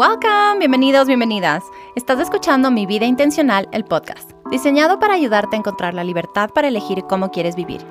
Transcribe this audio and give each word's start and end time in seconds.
Welcome, 0.00 0.60
bienvenidos, 0.60 1.06
bienvenidas. 1.08 1.62
Estás 1.94 2.20
escuchando 2.20 2.70
Mi 2.70 2.86
Vida 2.86 3.04
Intencional, 3.04 3.68
el 3.70 3.84
podcast, 3.84 4.30
diseñado 4.50 4.98
para 4.98 5.12
ayudarte 5.12 5.56
a 5.56 5.58
encontrar 5.58 5.92
la 5.92 6.04
libertad 6.04 6.48
para 6.54 6.68
elegir 6.68 7.04
cómo 7.06 7.30
quieres 7.30 7.54
vivir. 7.54 7.82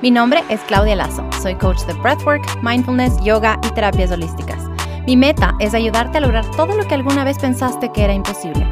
Mi 0.00 0.10
nombre 0.10 0.42
es 0.48 0.62
Claudia 0.62 0.96
Lazo, 0.96 1.26
soy 1.42 1.56
coach 1.56 1.82
de 1.82 1.92
breathwork, 1.92 2.42
mindfulness, 2.62 3.22
yoga 3.22 3.60
y 3.62 3.68
terapias 3.74 4.10
holísticas. 4.10 4.64
Mi 5.06 5.14
meta 5.14 5.54
es 5.60 5.74
ayudarte 5.74 6.16
a 6.16 6.20
lograr 6.22 6.50
todo 6.52 6.74
lo 6.74 6.88
que 6.88 6.94
alguna 6.94 7.22
vez 7.22 7.38
pensaste 7.38 7.92
que 7.92 8.02
era 8.02 8.14
imposible. 8.14 8.66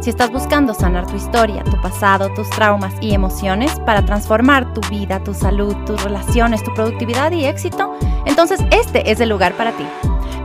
Si 0.00 0.08
estás 0.08 0.32
buscando 0.32 0.72
sanar 0.72 1.06
tu 1.06 1.16
historia, 1.16 1.62
tu 1.64 1.78
pasado, 1.82 2.32
tus 2.32 2.48
traumas 2.48 2.94
y 3.02 3.12
emociones 3.12 3.78
para 3.80 4.06
transformar 4.06 4.72
tu 4.72 4.80
vida, 4.88 5.22
tu 5.22 5.34
salud, 5.34 5.76
tus 5.84 6.02
relaciones, 6.02 6.64
tu 6.64 6.72
productividad 6.72 7.30
y 7.30 7.44
éxito, 7.44 7.92
entonces 8.24 8.58
este 8.70 9.10
es 9.10 9.20
el 9.20 9.28
lugar 9.28 9.52
para 9.52 9.72
ti. 9.72 9.84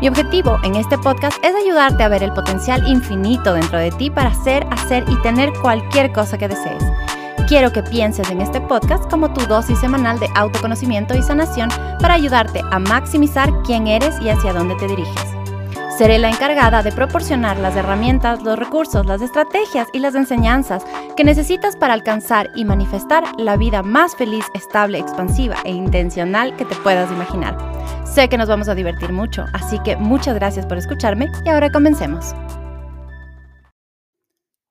Mi 0.04 0.10
objetivo 0.10 0.60
en 0.66 0.76
este 0.76 0.98
podcast 0.98 1.38
es 1.46 1.56
ayudarte 1.56 2.04
a 2.04 2.10
ver 2.10 2.24
el 2.24 2.34
potencial 2.34 2.86
infinito 2.86 3.54
dentro 3.54 3.80
de 3.80 3.90
ti 3.90 4.10
para 4.10 4.32
hacer, 4.32 4.68
hacer 4.70 5.06
y 5.08 5.16
tener 5.22 5.54
cualquier 5.62 6.12
cosa 6.12 6.38
que 6.38 6.50
desees. 6.50 6.84
Quiero 7.48 7.72
que 7.72 7.84
pienses 7.84 8.30
en 8.30 8.42
este 8.42 8.60
podcast 8.60 9.10
como 9.10 9.32
tu 9.32 9.46
dosis 9.46 9.80
semanal 9.80 10.20
de 10.20 10.28
autoconocimiento 10.36 11.16
y 11.16 11.22
sanación 11.22 11.70
para 12.02 12.16
ayudarte 12.16 12.62
a 12.70 12.80
maximizar 12.80 13.50
quién 13.66 13.88
eres 13.88 14.14
y 14.20 14.28
hacia 14.28 14.52
dónde 14.52 14.76
te 14.76 14.88
diriges. 14.88 15.24
Seré 15.98 16.20
la 16.20 16.28
encargada 16.28 16.84
de 16.84 16.92
proporcionar 16.92 17.56
las 17.60 17.78
herramientas, 17.78 18.44
los 18.44 18.60
recursos, 18.60 19.06
las 19.06 19.22
estrategias 19.22 19.88
y 19.94 20.00
las 20.00 20.16
enseñanzas 20.16 20.84
que 21.16 21.24
necesitas 21.24 21.78
para 21.78 21.94
alcanzar 21.94 22.50
y 22.56 22.66
manifestar 22.66 23.24
la 23.38 23.56
vida 23.56 23.84
más 23.84 24.18
feliz, 24.18 24.44
estable, 24.54 24.98
expansiva 24.98 25.56
e 25.64 25.72
intencional 25.72 26.58
que 26.58 26.66
te 26.66 26.76
puedas 26.76 27.10
imaginar. 27.10 27.83
Sé 28.06 28.30
que 28.30 28.38
nos 28.38 28.48
vamos 28.48 28.68
a 28.68 28.76
divertir 28.76 29.12
mucho, 29.12 29.46
así 29.54 29.80
que 29.84 29.96
muchas 29.96 30.36
gracias 30.36 30.66
por 30.66 30.78
escucharme 30.78 31.28
y 31.46 31.50
ahora 31.50 31.72
comencemos. 31.72 32.34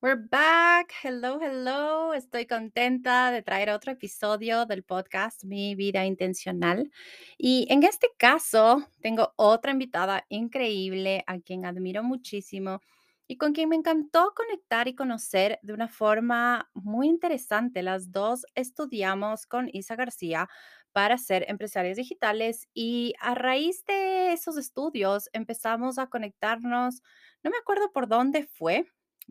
We're 0.01 0.21
back. 0.31 0.93
Hello, 1.03 1.41
hello. 1.41 2.13
Estoy 2.13 2.47
contenta 2.47 3.31
de 3.31 3.43
traer 3.43 3.71
otro 3.71 3.93
episodio 3.93 4.67
del 4.67 4.83
podcast 4.83 5.45
Mi 5.45 5.75
Vida 5.75 6.05
Intencional. 6.05 6.91
Y 7.39 7.67
en 7.71 7.83
este 7.85 8.09
caso, 8.17 8.87
tengo 9.01 9.33
otra 9.37 9.73
invitada 9.73 10.25
increíble 10.29 11.25
a 11.27 11.39
quien 11.39 11.65
admiro 11.65 12.03
muchísimo 12.03 12.81
y 13.29 13.37
con 13.37 13.53
quien 13.53 13.69
me 13.69 13.77
encantó 13.77 14.35
conectar 14.37 14.89
y 14.89 14.95
conocer 14.95 15.59
de 15.63 15.73
una 15.73 15.89
forma 15.89 16.69
muy 16.75 17.09
interesante. 17.09 17.83
Las 17.83 18.13
dos 18.13 18.45
estudiamos 18.55 19.47
con 19.47 19.71
Isa 19.73 19.97
García 19.97 20.49
para 20.93 21.19
ser 21.19 21.45
empresarios 21.49 21.97
digitales 21.97 22.69
y 22.75 23.15
a 23.21 23.35
raíz 23.35 23.85
de 23.87 24.33
esos 24.33 24.57
estudios 24.59 25.29
empezamos 25.33 25.99
a 25.99 26.09
conectarnos, 26.09 27.03
no 27.43 27.51
me 27.51 27.57
acuerdo 27.59 27.93
por 27.93 28.09
dónde 28.09 28.45
fue, 28.47 28.87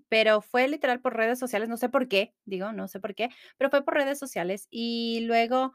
pero 0.10 0.42
fue 0.42 0.68
literal 0.68 1.02
por 1.02 1.16
redes 1.16 1.40
sociales, 1.40 1.70
no 1.70 1.78
sé 1.78 1.90
por 1.90 2.08
qué, 2.08 2.36
digo, 2.46 2.72
no 2.74 2.88
sé 2.88 3.00
por 3.00 3.16
qué, 3.16 3.30
pero 3.58 3.70
fue 3.70 3.84
por 3.84 3.94
redes 3.96 4.20
sociales 4.20 4.68
y 4.70 5.22
luego 5.28 5.74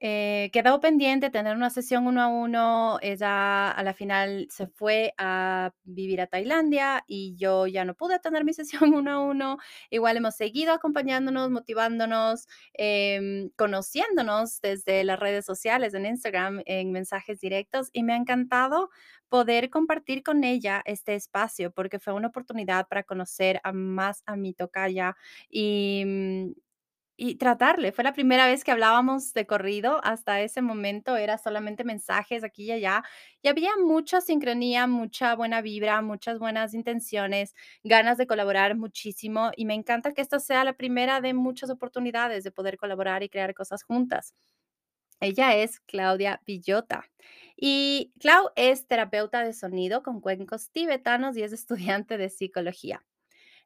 eh, 0.00 0.50
quedó 0.52 0.80
pendiente 0.80 1.30
tener 1.30 1.56
una 1.56 1.70
sesión 1.70 2.06
uno 2.06 2.22
a 2.22 2.28
uno. 2.28 2.98
Ella 3.02 3.70
a 3.70 3.82
la 3.82 3.94
final 3.94 4.46
se 4.50 4.66
fue 4.66 5.14
a 5.18 5.72
vivir 5.84 6.20
a 6.20 6.26
Tailandia 6.26 7.02
y 7.06 7.34
yo 7.36 7.66
ya 7.66 7.84
no 7.84 7.94
pude 7.94 8.18
tener 8.18 8.44
mi 8.44 8.52
sesión 8.54 8.94
uno 8.94 9.10
a 9.12 9.20
uno. 9.20 9.58
Igual 9.90 10.16
hemos 10.18 10.36
seguido 10.36 10.72
acompañándonos, 10.74 11.50
motivándonos, 11.50 12.46
em, 12.74 13.50
conociéndonos 13.56 14.60
desde 14.60 15.04
las 15.04 15.18
redes 15.18 15.44
sociales, 15.46 15.94
en 15.94 16.06
Instagram, 16.06 16.62
en 16.66 16.92
mensajes 16.92 17.40
directos 17.40 17.88
y 17.92 18.02
me 18.02 18.12
ha 18.12 18.16
encantado 18.16 18.90
poder 19.28 19.70
compartir 19.70 20.22
con 20.22 20.44
ella 20.44 20.82
este 20.84 21.14
espacio 21.14 21.72
porque 21.72 21.98
fue 21.98 22.12
una 22.12 22.28
oportunidad 22.28 22.86
para 22.88 23.02
conocer 23.02 23.60
a 23.64 23.72
más 23.72 24.22
a 24.26 24.36
mi 24.36 24.54
tocaya 24.54 25.16
y 25.50 26.04
mm, 26.06 26.52
y 27.16 27.36
tratarle. 27.36 27.92
Fue 27.92 28.04
la 28.04 28.12
primera 28.12 28.46
vez 28.46 28.64
que 28.64 28.70
hablábamos 28.72 29.32
de 29.32 29.46
corrido. 29.46 30.00
Hasta 30.04 30.40
ese 30.40 30.62
momento 30.62 31.16
era 31.16 31.38
solamente 31.38 31.84
mensajes 31.84 32.44
aquí 32.44 32.64
y 32.64 32.72
allá. 32.72 33.02
Y 33.42 33.48
había 33.48 33.70
mucha 33.82 34.20
sincronía, 34.20 34.86
mucha 34.86 35.34
buena 35.34 35.60
vibra, 35.62 36.02
muchas 36.02 36.38
buenas 36.38 36.74
intenciones, 36.74 37.54
ganas 37.84 38.18
de 38.18 38.26
colaborar 38.26 38.76
muchísimo. 38.76 39.50
Y 39.56 39.64
me 39.64 39.74
encanta 39.74 40.12
que 40.12 40.22
esta 40.22 40.38
sea 40.40 40.64
la 40.64 40.74
primera 40.74 41.20
de 41.20 41.34
muchas 41.34 41.70
oportunidades 41.70 42.44
de 42.44 42.50
poder 42.52 42.76
colaborar 42.76 43.22
y 43.22 43.28
crear 43.28 43.54
cosas 43.54 43.82
juntas. 43.82 44.34
Ella 45.20 45.54
es 45.56 45.80
Claudia 45.80 46.40
Villota. 46.46 47.04
Y 47.56 48.12
Clau 48.20 48.50
es 48.56 48.86
terapeuta 48.86 49.42
de 49.44 49.52
sonido 49.52 50.02
con 50.02 50.20
cuencos 50.20 50.70
tibetanos 50.70 51.36
y 51.36 51.42
es 51.42 51.52
estudiante 51.52 52.18
de 52.18 52.28
psicología. 52.30 53.02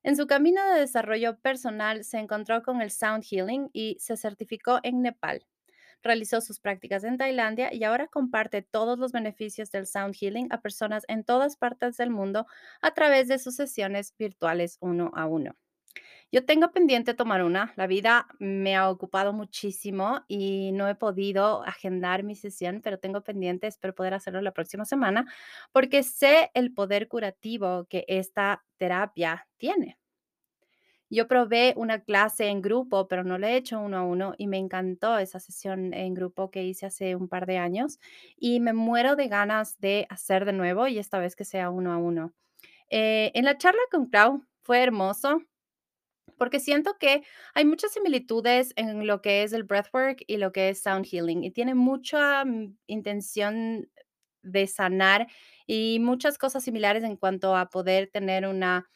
En 0.03 0.15
su 0.17 0.27
camino 0.27 0.63
de 0.71 0.81
desarrollo 0.81 1.39
personal 1.39 2.05
se 2.05 2.19
encontró 2.19 2.63
con 2.63 2.83
el 2.83 2.91
Sound 2.91 3.25
Healing 3.25 3.71
y 3.73 3.97
se 3.99 4.17
certificó 4.19 4.79
en 4.83 5.01
Nepal. 5.03 5.47
Realizó 6.03 6.41
sus 6.43 6.61
prácticas 6.61 7.05
en 7.05 7.19
Tailandia 7.19 7.73
y 7.75 7.85
ahora 7.85 8.09
comparte 8.09 8.63
todos 8.63 8.99
los 8.99 9.13
beneficios 9.13 9.71
del 9.71 9.87
Sound 9.87 10.15
Healing 10.17 10.49
a 10.53 10.61
personas 10.63 11.05
en 11.09 11.25
todas 11.25 11.57
partes 11.57 11.97
del 11.99 12.11
mundo 12.11 12.47
a 12.83 12.93
través 12.95 13.29
de 13.29 13.39
sus 13.39 13.57
sesiones 13.57 14.15
virtuales 14.19 14.79
uno 14.81 15.13
a 15.15 15.27
uno. 15.27 15.57
Yo 16.33 16.45
tengo 16.45 16.71
pendiente 16.71 17.15
tomar 17.15 17.43
una. 17.43 17.73
La 17.77 17.89
vida 17.89 18.29
me 18.39 18.77
ha 18.77 18.89
ocupado 18.89 19.33
muchísimo 19.33 20.21
y 20.29 20.71
no 20.73 20.89
he 20.89 20.95
podido 20.95 21.65
agendar 21.65 22.23
mi 22.23 22.37
sesión, 22.37 22.81
pero 22.83 22.99
tengo 22.99 23.23
pendiente, 23.23 23.67
espero 23.67 23.95
poder 23.95 24.15
hacerlo 24.15 24.41
la 24.41 24.53
próxima 24.53 24.85
semana, 24.85 25.27
porque 25.73 26.05
sé 26.05 26.51
el 26.55 26.73
poder 26.73 27.09
curativo 27.09 27.87
que 27.89 28.05
esta 28.07 28.65
terapia 28.79 29.49
tiene. 29.57 29.99
Yo 31.13 31.27
probé 31.27 31.75
una 31.77 32.05
clase 32.05 32.47
en 32.47 32.63
grupo, 32.63 33.09
pero 33.09 33.25
no 33.25 33.37
le 33.37 33.49
he 33.49 33.57
hecho 33.57 33.81
uno 33.81 33.99
a 33.99 34.03
uno 34.05 34.35
y 34.39 34.47
me 34.47 34.59
encantó 34.59 35.19
esa 35.19 35.41
sesión 35.41 35.93
en 35.93 36.15
grupo 36.15 36.53
que 36.53 36.63
hice 36.63 36.87
hace 36.87 37.17
un 37.17 37.29
par 37.29 37.47
de 37.47 37.59
años 37.59 37.99
y 38.37 38.61
me 38.61 38.73
muero 38.73 39.17
de 39.17 39.27
ganas 39.27 39.81
de 39.81 40.07
hacer 40.09 40.45
de 40.45 40.53
nuevo 40.53 40.87
y 40.87 41.01
esta 41.01 41.19
vez 41.19 41.35
que 41.35 41.45
sea 41.45 41.71
uno 41.71 41.93
a 41.93 41.97
uno. 41.99 42.33
Eh, 42.91 43.33
en 43.35 43.45
la 43.45 43.59
charla 43.59 43.81
con 43.91 44.07
Clau 44.07 44.45
fue 44.63 44.83
hermoso 44.83 45.43
porque 46.41 46.59
siento 46.59 46.97
que 46.99 47.23
hay 47.55 47.67
muchas 47.67 47.93
similitudes 47.93 48.73
en 48.77 49.07
lo 49.07 49.21
que 49.21 49.43
es 49.43 49.53
el 49.53 49.65
breathwork 49.65 50.25
y 50.27 50.39
lo 50.39 50.53
que 50.53 50.71
es 50.71 50.83
sound 50.83 51.05
healing 51.07 51.45
y 51.45 51.51
tiene 51.51 51.75
mucha 51.75 52.47
mm, 52.47 52.79
intención 52.87 53.91
de 54.43 54.67
sanar 54.67 55.29
y 55.67 55.99
muchas 56.01 56.39
cosas 56.39 56.65
similares 56.65 57.05
en 57.05 57.17
cuanto 57.19 57.55
a 57.57 57.69
poder 57.69 58.09
tener 58.11 58.47
una 58.47 58.89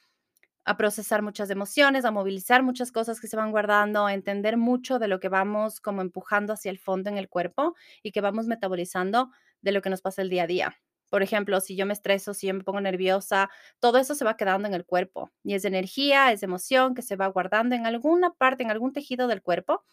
a 0.65 0.77
procesar 0.79 1.23
muchas 1.23 1.51
emociones, 1.51 2.05
a 2.07 2.11
movilizar 2.11 2.63
muchas 2.63 2.93
cosas 2.93 3.21
que 3.21 3.29
se 3.29 3.37
van 3.37 3.51
guardando, 3.53 4.07
a 4.07 4.15
entender 4.15 4.57
mucho 4.57 4.99
de 4.99 5.09
lo 5.09 5.21
que 5.21 5.29
vamos 5.29 5.81
como 5.81 6.03
empujando 6.03 6.55
hacia 6.55 6.71
el 6.71 6.79
fondo 6.79 7.11
en 7.11 7.19
el 7.19 7.29
cuerpo 7.29 7.75
y 8.03 8.13
que 8.13 8.23
vamos 8.23 8.47
metabolizando 8.47 9.31
de 9.63 9.73
lo 9.73 9.83
que 9.83 9.91
nos 9.91 10.03
pasa 10.03 10.23
el 10.23 10.31
día 10.31 10.45
a 10.45 10.47
día. 10.47 10.84
Por 11.15 11.23
ejemplo, 11.23 11.61
si 11.61 11.77
yo 11.77 11.87
me 11.87 11.93
estreso, 11.93 12.35
si 12.35 12.49
yo 12.49 12.55
me 12.55 12.65
pongo 12.65 12.81
nerviosa, 12.81 13.49
todo 13.79 13.99
eso 13.99 14.17
se 14.17 14.25
va 14.25 14.37
quedando 14.37 14.67
en 14.67 14.75
el 14.75 14.85
cuerpo 14.85 15.31
y 15.45 15.55
es 15.55 15.65
energía, 15.65 16.33
es 16.33 16.43
emoción 16.43 16.93
que 16.97 17.03
se 17.03 17.15
va 17.15 17.29
guardando 17.29 17.77
en 17.77 17.87
alguna 17.87 18.33
parte, 18.33 18.65
en 18.65 18.73
algún 18.73 18.93
tejido 18.93 19.29
del 19.29 19.41
cuerpo. 19.41 19.85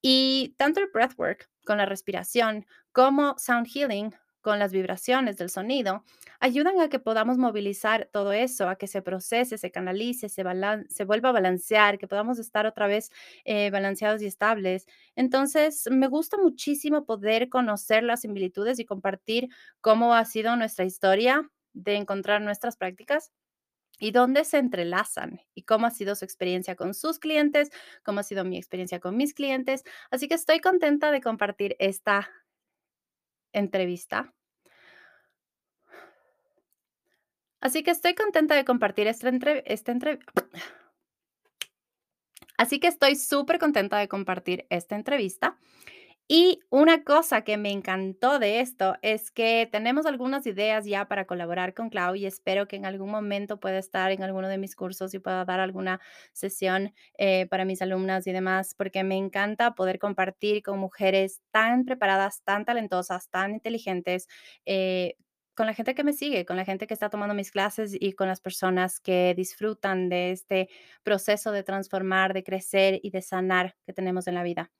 Y 0.00 0.54
tanto 0.56 0.80
el 0.80 0.88
breathwork 0.90 1.50
con 1.66 1.76
la 1.76 1.84
respiración 1.84 2.64
como 2.92 3.36
sound 3.38 3.66
healing 3.68 4.14
con 4.44 4.60
las 4.60 4.72
vibraciones 4.72 5.38
del 5.38 5.50
sonido, 5.50 6.04
ayudan 6.38 6.78
a 6.80 6.88
que 6.90 7.00
podamos 7.00 7.38
movilizar 7.38 8.08
todo 8.12 8.32
eso, 8.32 8.68
a 8.68 8.76
que 8.76 8.86
se 8.86 9.02
procese, 9.02 9.58
se 9.58 9.70
canalice, 9.72 10.28
se, 10.28 10.44
se 10.90 11.04
vuelva 11.04 11.30
a 11.30 11.32
balancear, 11.32 11.98
que 11.98 12.06
podamos 12.06 12.38
estar 12.38 12.66
otra 12.66 12.86
vez 12.86 13.10
eh, 13.44 13.70
balanceados 13.70 14.22
y 14.22 14.26
estables. 14.26 14.86
Entonces, 15.16 15.88
me 15.90 16.08
gusta 16.08 16.36
muchísimo 16.36 17.06
poder 17.06 17.48
conocer 17.48 18.02
las 18.04 18.20
similitudes 18.20 18.78
y 18.78 18.84
compartir 18.84 19.48
cómo 19.80 20.14
ha 20.14 20.24
sido 20.26 20.54
nuestra 20.56 20.84
historia 20.84 21.50
de 21.72 21.96
encontrar 21.96 22.42
nuestras 22.42 22.76
prácticas 22.76 23.32
y 23.98 24.10
dónde 24.10 24.44
se 24.44 24.58
entrelazan 24.58 25.40
y 25.54 25.62
cómo 25.62 25.86
ha 25.86 25.90
sido 25.90 26.14
su 26.16 26.24
experiencia 26.24 26.74
con 26.76 26.94
sus 26.94 27.18
clientes, 27.18 27.70
cómo 28.02 28.20
ha 28.20 28.24
sido 28.24 28.44
mi 28.44 28.56
experiencia 28.58 29.00
con 29.00 29.16
mis 29.16 29.34
clientes. 29.34 29.84
Así 30.10 30.28
que 30.28 30.34
estoy 30.34 30.60
contenta 30.60 31.10
de 31.12 31.20
compartir 31.20 31.76
esta 31.78 32.28
entrevista. 33.54 34.34
Así 37.60 37.82
que 37.82 37.92
estoy 37.92 38.14
contenta 38.14 38.54
de 38.54 38.64
compartir 38.66 39.06
esta 39.06 39.28
entrevista. 39.30 40.32
Así 42.58 42.78
que 42.78 42.88
estoy 42.88 43.16
súper 43.16 43.58
contenta 43.58 43.98
de 43.98 44.06
compartir 44.06 44.66
esta 44.68 44.96
entrevista 44.96 45.58
y 46.26 46.60
una 46.70 47.04
cosa 47.04 47.42
que 47.42 47.58
me 47.58 47.70
encantó 47.70 48.38
de 48.38 48.60
esto 48.60 48.96
es 49.02 49.30
que 49.30 49.68
tenemos 49.70 50.06
algunas 50.06 50.46
ideas 50.46 50.86
ya 50.86 51.06
para 51.06 51.26
colaborar 51.26 51.74
con 51.74 51.90
Clau 51.90 52.14
y 52.14 52.24
espero 52.24 52.66
que 52.66 52.76
en 52.76 52.86
algún 52.86 53.10
momento 53.10 53.60
pueda 53.60 53.78
estar 53.78 54.10
en 54.10 54.22
alguno 54.22 54.48
de 54.48 54.56
mis 54.56 54.74
cursos 54.74 55.12
y 55.12 55.18
pueda 55.18 55.44
dar 55.44 55.60
alguna 55.60 56.00
sesión 56.32 56.94
eh, 57.18 57.46
para 57.50 57.66
mis 57.66 57.82
alumnas 57.82 58.26
y 58.26 58.32
demás, 58.32 58.74
porque 58.74 59.04
me 59.04 59.16
encanta 59.18 59.74
poder 59.74 59.98
compartir 59.98 60.62
con 60.62 60.78
mujeres 60.78 61.42
tan 61.50 61.84
preparadas, 61.84 62.42
tan 62.42 62.64
talentosas, 62.64 63.28
tan 63.28 63.52
inteligentes. 63.52 64.26
Eh, 64.64 65.16
con 65.54 65.66
la 65.66 65.74
gente 65.74 65.94
que 65.94 66.02
me 66.04 66.12
sigue, 66.12 66.44
con 66.46 66.56
la 66.56 66.64
gente 66.64 66.86
que 66.88 66.94
está 66.94 67.10
tomando 67.10 67.34
mis 67.34 67.50
clases 67.52 67.92
y 67.98 68.14
con 68.14 68.26
las 68.28 68.40
personas 68.40 68.98
que 68.98 69.34
disfrutan 69.36 70.08
de 70.08 70.32
este 70.32 70.68
proceso 71.04 71.52
de 71.52 71.62
transformar, 71.62 72.32
de 72.34 72.42
crecer 72.42 72.98
y 73.02 73.10
de 73.10 73.22
sanar 73.22 73.76
que 73.86 73.92
tenemos 73.92 74.26
en 74.26 74.34
la 74.34 74.42
vida. 74.42 74.72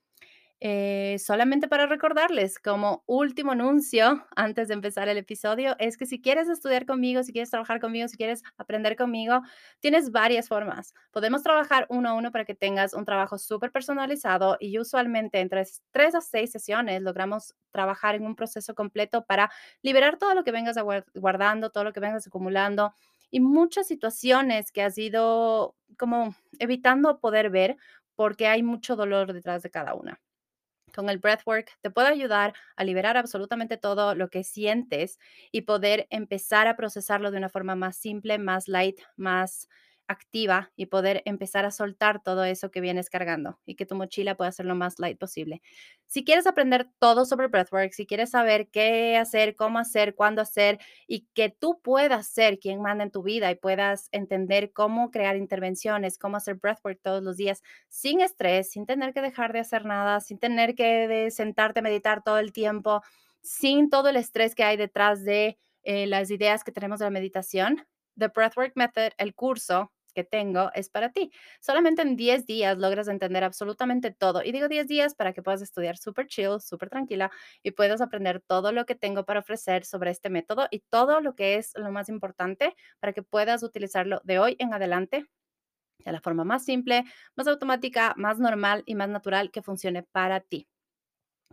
Eh, 0.61 1.19
solamente 1.19 1.69
para 1.69 1.87
recordarles, 1.87 2.59
como 2.59 3.03
último 3.07 3.53
anuncio, 3.53 4.27
antes 4.35 4.69
de 4.69 4.75
empezar 4.75 5.09
el 5.09 5.19
episodio, 5.19 5.77
es 5.79 5.99
que 5.99 6.07
si 6.07 6.23
quieres 6.23 6.49
estudiar 6.49 6.87
conmigo, 6.87 7.23
si 7.23 7.33
quieres 7.33 7.51
trabajar 7.51 7.81
conmigo, 7.81 8.09
si 8.09 8.17
quieres 8.17 8.43
aprender 8.57 8.97
conmigo, 8.97 9.43
tienes 9.81 10.11
varias 10.11 10.49
formas. 10.49 10.95
Podemos 11.11 11.43
trabajar 11.43 11.87
uno 11.91 12.09
a 12.11 12.15
uno 12.15 12.31
para 12.33 12.47
que 12.47 12.55
tengas 12.55 12.95
un 12.95 13.05
trabajo 13.05 13.37
súper 13.37 13.73
personalizado 13.73 14.57
y 14.59 14.79
usualmente 14.79 15.41
entre 15.41 15.65
tres 15.91 16.15
a 16.15 16.21
seis 16.23 16.51
sesiones 16.53 17.03
logramos 17.03 17.55
trabajar 17.71 18.15
en 18.15 18.25
un 18.25 18.35
proceso 18.37 18.75
completo 18.75 19.25
para 19.27 19.51
liberar 19.83 20.17
todo 20.19 20.35
lo 20.35 20.45
que 20.45 20.53
vengas 20.53 20.77
guardando, 21.15 21.71
todo 21.71 21.85
lo 21.85 21.93
que 21.93 22.01
vengas 22.01 22.27
acumulando 22.27 22.95
y 23.31 23.41
muchas 23.41 23.87
situaciones 23.87 24.73
que 24.73 24.83
has 24.83 24.97
ido 24.97 25.77
como 25.99 26.35
evitando 26.59 27.19
poder 27.21 27.51
ver 27.51 27.77
porque 28.15 28.47
hay 28.47 28.63
mucho 28.63 28.97
dolor 28.97 29.33
detrás 29.33 29.63
de 29.63 29.71
cada 29.71 29.95
una 29.95 30.21
con 30.95 31.09
el 31.11 31.19
breathwork 31.19 31.71
te 31.81 31.91
puedo 31.91 32.09
ayudar 32.09 32.55
a 32.77 32.85
liberar 32.85 33.17
absolutamente 33.17 33.77
todo 33.77 34.15
lo 34.15 34.29
que 34.31 34.45
sientes 34.45 35.19
y 35.53 35.63
poder 35.63 36.07
empezar 36.11 36.67
a 36.69 36.77
procesarlo 36.77 37.31
de 37.31 37.39
una 37.39 37.49
forma 37.49 37.75
más 37.77 37.97
simple, 37.97 38.39
más 38.39 38.69
light, 38.69 39.01
más 39.17 39.69
activa 40.07 40.73
y 40.77 40.87
poder 40.87 41.23
empezar 41.25 41.65
a 41.65 41.71
soltar 41.71 42.23
todo 42.23 42.45
eso 42.45 42.71
que 42.71 42.81
vienes 42.81 43.11
cargando 43.11 43.59
y 43.65 43.75
que 43.75 43.87
tu 43.87 43.95
mochila 43.95 44.37
pueda 44.37 44.53
ser 44.53 44.67
lo 44.67 44.75
más 44.75 44.99
light 44.99 45.19
posible. 45.19 45.63
Si 46.07 46.25
quieres 46.25 46.47
aprender 46.47 46.89
todo 46.99 47.25
sobre 47.25 47.49
breathwork, 47.49 47.93
si 47.93 48.07
quieres 48.07 48.31
saber 48.31 48.69
qué 48.69 49.17
hacer, 49.17 49.57
cómo 49.57 49.79
hacer, 49.79 50.15
cuándo 50.15 50.43
hacer 50.43 50.79
y 51.07 51.27
que 51.35 51.49
tú 51.51 51.81
puedas 51.83 52.27
ser 52.29 52.59
quien 52.59 52.83
manda 52.83 53.05
en 53.05 53.11
tu 53.11 53.23
vida 53.23 53.51
y 53.51 53.55
puedas 53.57 54.09
entender 54.13 54.73
cómo 54.73 55.11
crear 55.11 55.37
intervenciones, 55.37 56.19
cómo 56.19 56.37
hacer 56.37 56.57
breathwork 56.57 57.01
todos 57.03 57.23
los 57.23 57.37
días 57.37 57.63
sin 57.89 58.21
estrés, 58.21 58.71
sin 58.71 58.87
tener 58.87 59.15
que 59.15 59.23
dejar 59.23 59.53
de 59.53 59.61
hacer 59.61 59.85
nada, 59.85 60.21
sin 60.21 60.39
tener 60.39 60.75
que 60.75 61.31
sentarte 61.31 61.81
a 61.81 61.83
meditar 61.83 62.23
todo 62.23 62.39
el 62.39 62.53
tiempo, 62.53 63.03
sin 63.43 63.91
todo 63.91 64.09
el 64.09 64.17
estrés 64.17 64.55
que 64.55 64.65
hay 64.65 64.77
detrás 64.77 65.25
de 65.25 65.59
eh, 65.83 66.07
las 66.07 66.31
ideas 66.31 66.65
que 66.65 66.73
tenemos 66.73 66.99
de 66.99 67.07
la 67.07 67.11
meditación, 67.11 67.87
The 68.17 68.29
Breathwork 68.29 68.73
Method, 68.75 69.13
el 69.19 69.35
curso 69.35 69.93
que 70.15 70.25
tengo, 70.25 70.71
es 70.75 70.89
para 70.91 71.13
ti. 71.13 71.33
Solamente 71.61 72.03
en 72.03 72.17
10 72.17 72.47
días 72.47 72.79
logras 72.79 73.09
entender 73.09 73.45
absolutamente 73.45 74.11
todo. 74.13 74.43
Y 74.43 74.53
digo 74.53 74.69
10 74.69 74.87
días 74.87 75.15
para 75.15 75.33
que 75.33 75.43
puedas 75.43 75.63
estudiar 75.63 75.97
súper 75.99 76.27
chill, 76.29 76.61
súper 76.61 76.89
tranquila 76.91 77.31
y 77.63 77.73
puedas 77.73 78.01
aprender 78.01 78.41
todo 78.47 78.73
lo 78.73 78.87
que 78.87 78.95
tengo 78.95 79.25
para 79.25 79.41
ofrecer 79.41 79.85
sobre 79.85 80.11
este 80.11 80.31
método 80.31 80.69
y 80.71 80.81
todo 80.91 81.21
lo 81.21 81.35
que 81.35 81.57
es 81.57 81.73
lo 81.77 81.91
más 81.91 82.09
importante 82.09 82.75
para 83.01 83.13
que 83.13 83.23
puedas 83.23 83.63
utilizarlo 83.63 84.21
de 84.25 84.39
hoy 84.39 84.57
en 84.59 84.73
adelante 84.75 85.27
de 86.05 86.13
la 86.13 86.21
forma 86.21 86.45
más 86.45 86.65
simple, 86.65 87.05
más 87.37 87.47
automática, 87.49 88.15
más 88.17 88.39
normal 88.39 88.83
y 88.87 88.95
más 88.95 89.09
natural 89.09 89.51
que 89.51 89.63
funcione 89.63 90.03
para 90.03 90.41
ti. 90.41 90.69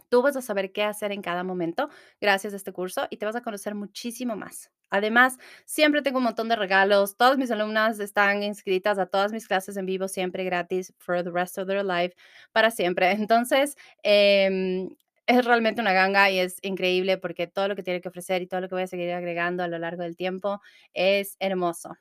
Tú 0.09 0.21
vas 0.21 0.35
a 0.37 0.41
saber 0.43 0.71
qué 0.71 0.83
hacer 0.83 1.11
en 1.11 1.21
cada 1.23 1.43
momento 1.43 1.89
gracias 2.19 2.53
a 2.53 2.57
este 2.57 2.73
curso 2.73 3.07
y 3.09 3.17
te 3.17 3.25
vas 3.25 3.35
a 3.35 3.41
conocer 3.41 3.75
muchísimo 3.75 4.35
más. 4.35 4.71
Además, 4.91 5.37
siempre 5.65 6.01
tengo 6.03 6.19
un 6.19 6.25
montón 6.25 6.49
de 6.49 6.55
regalos. 6.55 7.17
Todas 7.17 7.37
mis 7.37 7.49
alumnas 7.51 7.99
están 7.99 8.43
inscritas 8.43 8.99
a 8.99 9.07
todas 9.07 9.31
mis 9.31 9.47
clases 9.47 9.77
en 9.77 9.85
vivo, 9.87 10.07
siempre 10.07 10.43
gratis, 10.43 10.93
for 10.99 11.23
the 11.23 11.31
rest 11.31 11.57
of 11.57 11.67
their 11.67 11.83
life, 11.85 12.15
para 12.51 12.71
siempre. 12.71 13.11
Entonces, 13.27 13.75
em, 14.03 14.89
es 15.27 15.45
realmente 15.45 15.81
una 15.81 15.93
ganga 15.93 16.29
y 16.31 16.39
es 16.39 16.57
increíble 16.61 17.17
porque 17.17 17.47
todo 17.47 17.67
lo 17.69 17.75
que 17.75 17.83
tiene 17.83 18.01
que 18.01 18.09
ofrecer 18.09 18.41
y 18.41 18.47
todo 18.47 18.61
lo 18.61 18.69
que 18.69 18.75
voy 18.75 18.83
a 18.83 18.87
seguir 18.87 19.11
agregando 19.13 19.63
a 19.63 19.67
lo 19.67 19.79
largo 19.79 20.03
del 20.03 20.17
tiempo 20.17 20.61
es 20.93 21.35
hermoso. 21.39 21.97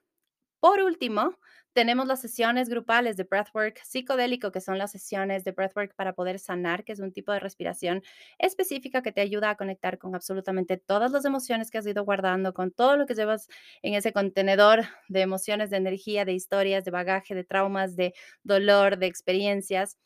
Por 0.61 0.81
último, 0.83 1.39
tenemos 1.73 2.07
las 2.07 2.21
sesiones 2.21 2.69
grupales 2.69 3.17
de 3.17 3.25
breathwork 3.25 3.79
psicodélico, 3.83 4.51
que 4.53 4.61
son 4.61 4.77
las 4.79 4.91
sesiones 4.91 5.45
de 5.45 5.53
breathwork 5.53 5.95
para 5.95 6.13
poder 6.15 6.39
sanar, 6.39 6.85
que 6.85 6.93
es 6.93 7.01
un 7.01 7.13
tipo 7.13 7.33
de 7.33 7.41
respiración 7.41 8.03
específica 8.39 9.03
que 9.03 9.13
te 9.13 9.21
ayuda 9.23 9.51
a 9.51 9.57
conectar 9.57 9.99
con 9.99 10.15
absolutamente 10.15 10.77
todas 10.77 11.13
las 11.13 11.25
emociones 11.25 11.71
que 11.71 11.79
has 11.79 11.87
ido 11.87 12.05
guardando, 12.05 12.53
con 12.53 12.73
todo 12.73 12.97
lo 12.97 13.07
que 13.07 13.15
llevas 13.15 13.49
en 13.83 13.95
ese 13.95 14.13
contenedor 14.13 14.83
de 15.09 15.21
emociones, 15.23 15.71
de 15.71 15.77
energía, 15.79 16.25
de 16.25 16.33
historias, 16.35 16.85
de 16.85 16.91
bagaje, 16.91 17.35
de 17.35 17.45
traumas, 17.45 17.97
de 17.97 18.13
dolor, 18.43 18.99
de 18.99 19.07
experiencias. 19.07 19.97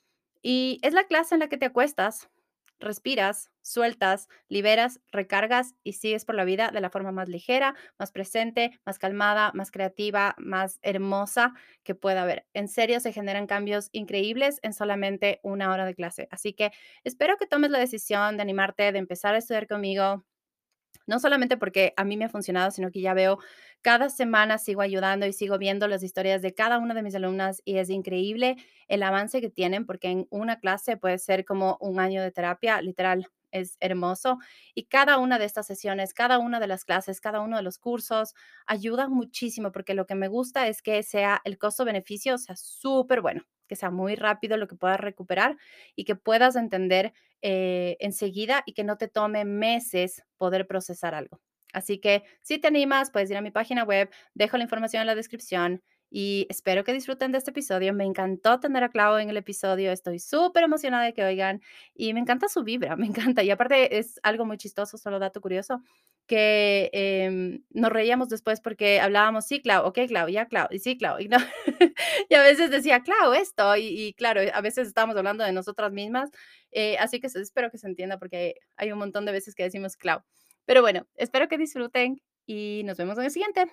Y 0.43 0.79
es 0.83 0.93
la 0.95 1.05
clase 1.05 1.35
en 1.35 1.41
la 1.41 1.49
que 1.49 1.57
te 1.57 1.67
acuestas 1.67 2.29
respiras, 2.81 3.51
sueltas, 3.63 4.29
liberas, 4.49 5.01
recargas 5.13 5.75
y 5.83 5.95
sigues 5.95 6.25
por 6.25 6.35
la 6.35 6.45
vida 6.45 6.71
de 6.73 6.81
la 6.81 6.91
forma 6.91 7.13
más 7.13 7.29
ligera, 7.29 7.75
más 7.99 8.13
presente, 8.13 8.79
más 8.85 8.99
calmada, 8.99 9.53
más 9.55 9.71
creativa, 9.71 10.35
más 10.39 10.79
hermosa 10.83 11.55
que 11.83 11.95
pueda 11.95 12.23
haber. 12.23 12.47
En 12.55 12.69
serio, 12.69 13.01
se 13.01 13.13
generan 13.13 13.47
cambios 13.47 13.89
increíbles 13.93 14.59
en 14.63 14.73
solamente 14.73 15.41
una 15.43 15.71
hora 15.73 15.87
de 15.87 15.95
clase. 15.95 16.29
Así 16.31 16.53
que 16.53 16.73
espero 17.05 17.37
que 17.37 17.47
tomes 17.47 17.71
la 17.71 17.79
decisión 17.79 18.37
de 18.37 18.43
animarte, 18.43 18.93
de 18.93 18.99
empezar 18.99 19.35
a 19.35 19.39
estudiar 19.39 19.67
conmigo, 19.67 20.25
no 21.07 21.19
solamente 21.21 21.57
porque 21.57 21.93
a 21.97 22.05
mí 22.05 22.17
me 22.17 22.25
ha 22.27 22.29
funcionado, 22.29 22.71
sino 22.71 22.91
que 22.91 23.01
ya 23.01 23.15
veo 23.15 23.39
cada 23.83 24.09
semana 24.09 24.59
sigo 24.59 24.81
ayudando 24.81 25.27
y 25.27 25.33
sigo 25.33 25.59
viendo 25.59 25.89
las 25.89 26.03
historias 26.03 26.43
de 26.43 26.55
cada 26.55 26.79
una 26.79 26.95
de 26.95 27.03
mis 27.03 27.15
alumnas 27.15 27.61
y 27.65 27.77
es 27.79 27.91
increíble 27.91 28.57
el 28.89 29.03
avance 29.03 29.41
que 29.41 29.51
tienen 29.51 29.87
porque 29.87 30.09
en 30.09 30.27
una 30.31 30.59
clase 30.61 30.97
puede 30.97 31.19
ser 31.19 31.45
como 31.45 31.77
un 31.81 32.01
año 32.01 32.23
de 32.23 32.31
terapia, 32.33 32.81
literal, 32.83 33.29
es 33.51 33.77
hermoso. 33.81 34.39
Y 34.75 34.85
cada 34.87 35.19
una 35.19 35.39
de 35.39 35.45
estas 35.45 35.67
sesiones, 35.67 36.15
cada 36.15 36.39
una 36.39 36.61
de 36.61 36.67
las 36.67 36.85
clases, 36.85 37.21
cada 37.21 37.41
uno 37.41 37.57
de 37.57 37.63
los 37.63 37.79
cursos 37.79 38.35
ayuda 38.67 39.09
muchísimo 39.09 39.71
porque 39.73 39.95
lo 39.95 40.07
que 40.07 40.15
me 40.17 40.29
gusta 40.29 40.67
es 40.69 40.83
que 40.83 41.03
sea 41.03 41.41
el 41.45 41.59
costo-beneficio, 41.59 42.39
sea 42.39 42.57
súper 42.57 43.21
bueno 43.21 43.43
que 43.69 43.77
sea 43.77 43.91
muy 43.91 44.15
rápido 44.15 44.57
lo 44.57 44.69
que 44.69 44.77
puedas 44.77 45.01
recuperar 45.01 45.57
y 45.97 46.05
que 46.05 46.17
puedas 46.17 46.57
entender 46.57 47.13
eh, 47.43 47.97
enseguida 48.01 48.63
y 48.67 48.73
que 48.73 48.85
no 48.85 48.97
te 48.97 49.09
tome 49.09 49.45
meses 49.45 50.23
poder 50.39 50.67
procesar 50.67 51.15
algo. 51.15 51.41
Así 51.73 51.99
que 51.99 52.23
si 52.43 52.59
te 52.59 52.69
animas, 52.69 53.11
puedes 53.11 53.31
ir 53.31 53.37
a 53.37 53.43
mi 53.43 53.51
página 53.51 53.83
web, 53.83 54.09
dejo 54.35 54.57
la 54.57 54.63
información 54.63 55.01
en 55.01 55.09
la 55.09 55.15
descripción 55.15 55.83
y 56.17 56.47
espero 56.49 56.85
que 56.85 56.93
disfruten 56.93 57.33
de 57.33 57.39
este 57.39 57.51
episodio. 57.51 57.93
Me 57.93 58.05
encantó 58.05 58.61
tener 58.61 58.85
a 58.85 58.89
Clau 58.89 59.19
en 59.19 59.31
el 59.31 59.37
episodio, 59.37 59.91
estoy 59.91 60.21
súper 60.21 60.63
emocionada 60.63 61.03
de 61.03 61.13
que 61.13 61.25
oigan 61.25 61.61
y 61.93 62.15
me 62.15 62.21
encanta 62.21 62.49
su 62.49 62.63
vibra, 62.63 62.95
me 62.97 63.07
encanta. 63.07 63.43
Y 63.43 63.51
aparte 63.51 63.99
es 63.99 64.21
algo 64.23 64.45
muy 64.45 64.57
chistoso, 64.57 64.97
solo 64.97 65.19
dato 65.19 65.41
curioso, 65.41 65.83
que 66.29 66.89
em, 66.93 67.65
nos 67.71 67.91
reíamos 67.91 68.29
después 68.29 68.61
porque 68.61 69.01
hablábamos, 69.01 69.45
sí, 69.47 69.61
Clau, 69.61 69.87
ok, 69.87 69.99
Clau, 70.07 70.29
ya, 70.29 70.47
Clau, 70.47 70.69
y 70.71 70.79
sí, 70.79 70.97
Clau, 70.97 71.19
y, 71.19 71.27
no. 71.27 71.39
y 72.29 72.35
a 72.37 72.43
veces 72.43 72.71
decía, 72.71 73.01
Clau, 73.01 73.33
esto, 73.33 73.77
y, 73.77 74.15
claro, 74.17 74.41
a 74.53 74.61
veces 74.61 74.87
estábamos 74.87 75.17
hablando 75.17 75.43
de 75.43 75.51
nosotras 75.51 75.91
mismas, 75.91 76.31
eh, 76.71 76.97
así 76.99 77.19
que 77.19 77.27
espero 77.27 77.73
que 77.73 77.79
se 77.79 77.89
entienda 77.89 78.21
porque 78.21 78.55
hay 78.77 78.93
un 78.93 79.01
montón 79.01 79.25
de 79.27 79.33
veces 79.33 79.57
que 79.57 79.65
decimos 79.65 79.97
Clau. 79.97 80.23
Pero 80.65 80.81
bueno, 80.81 81.09
espero 81.17 81.49
que 81.49 81.59
disfruten 81.59 82.23
y 82.47 82.83
nos 82.85 82.99
vemos 82.99 83.19
en 83.19 83.25
el 83.25 83.31
siguiente. 83.33 83.67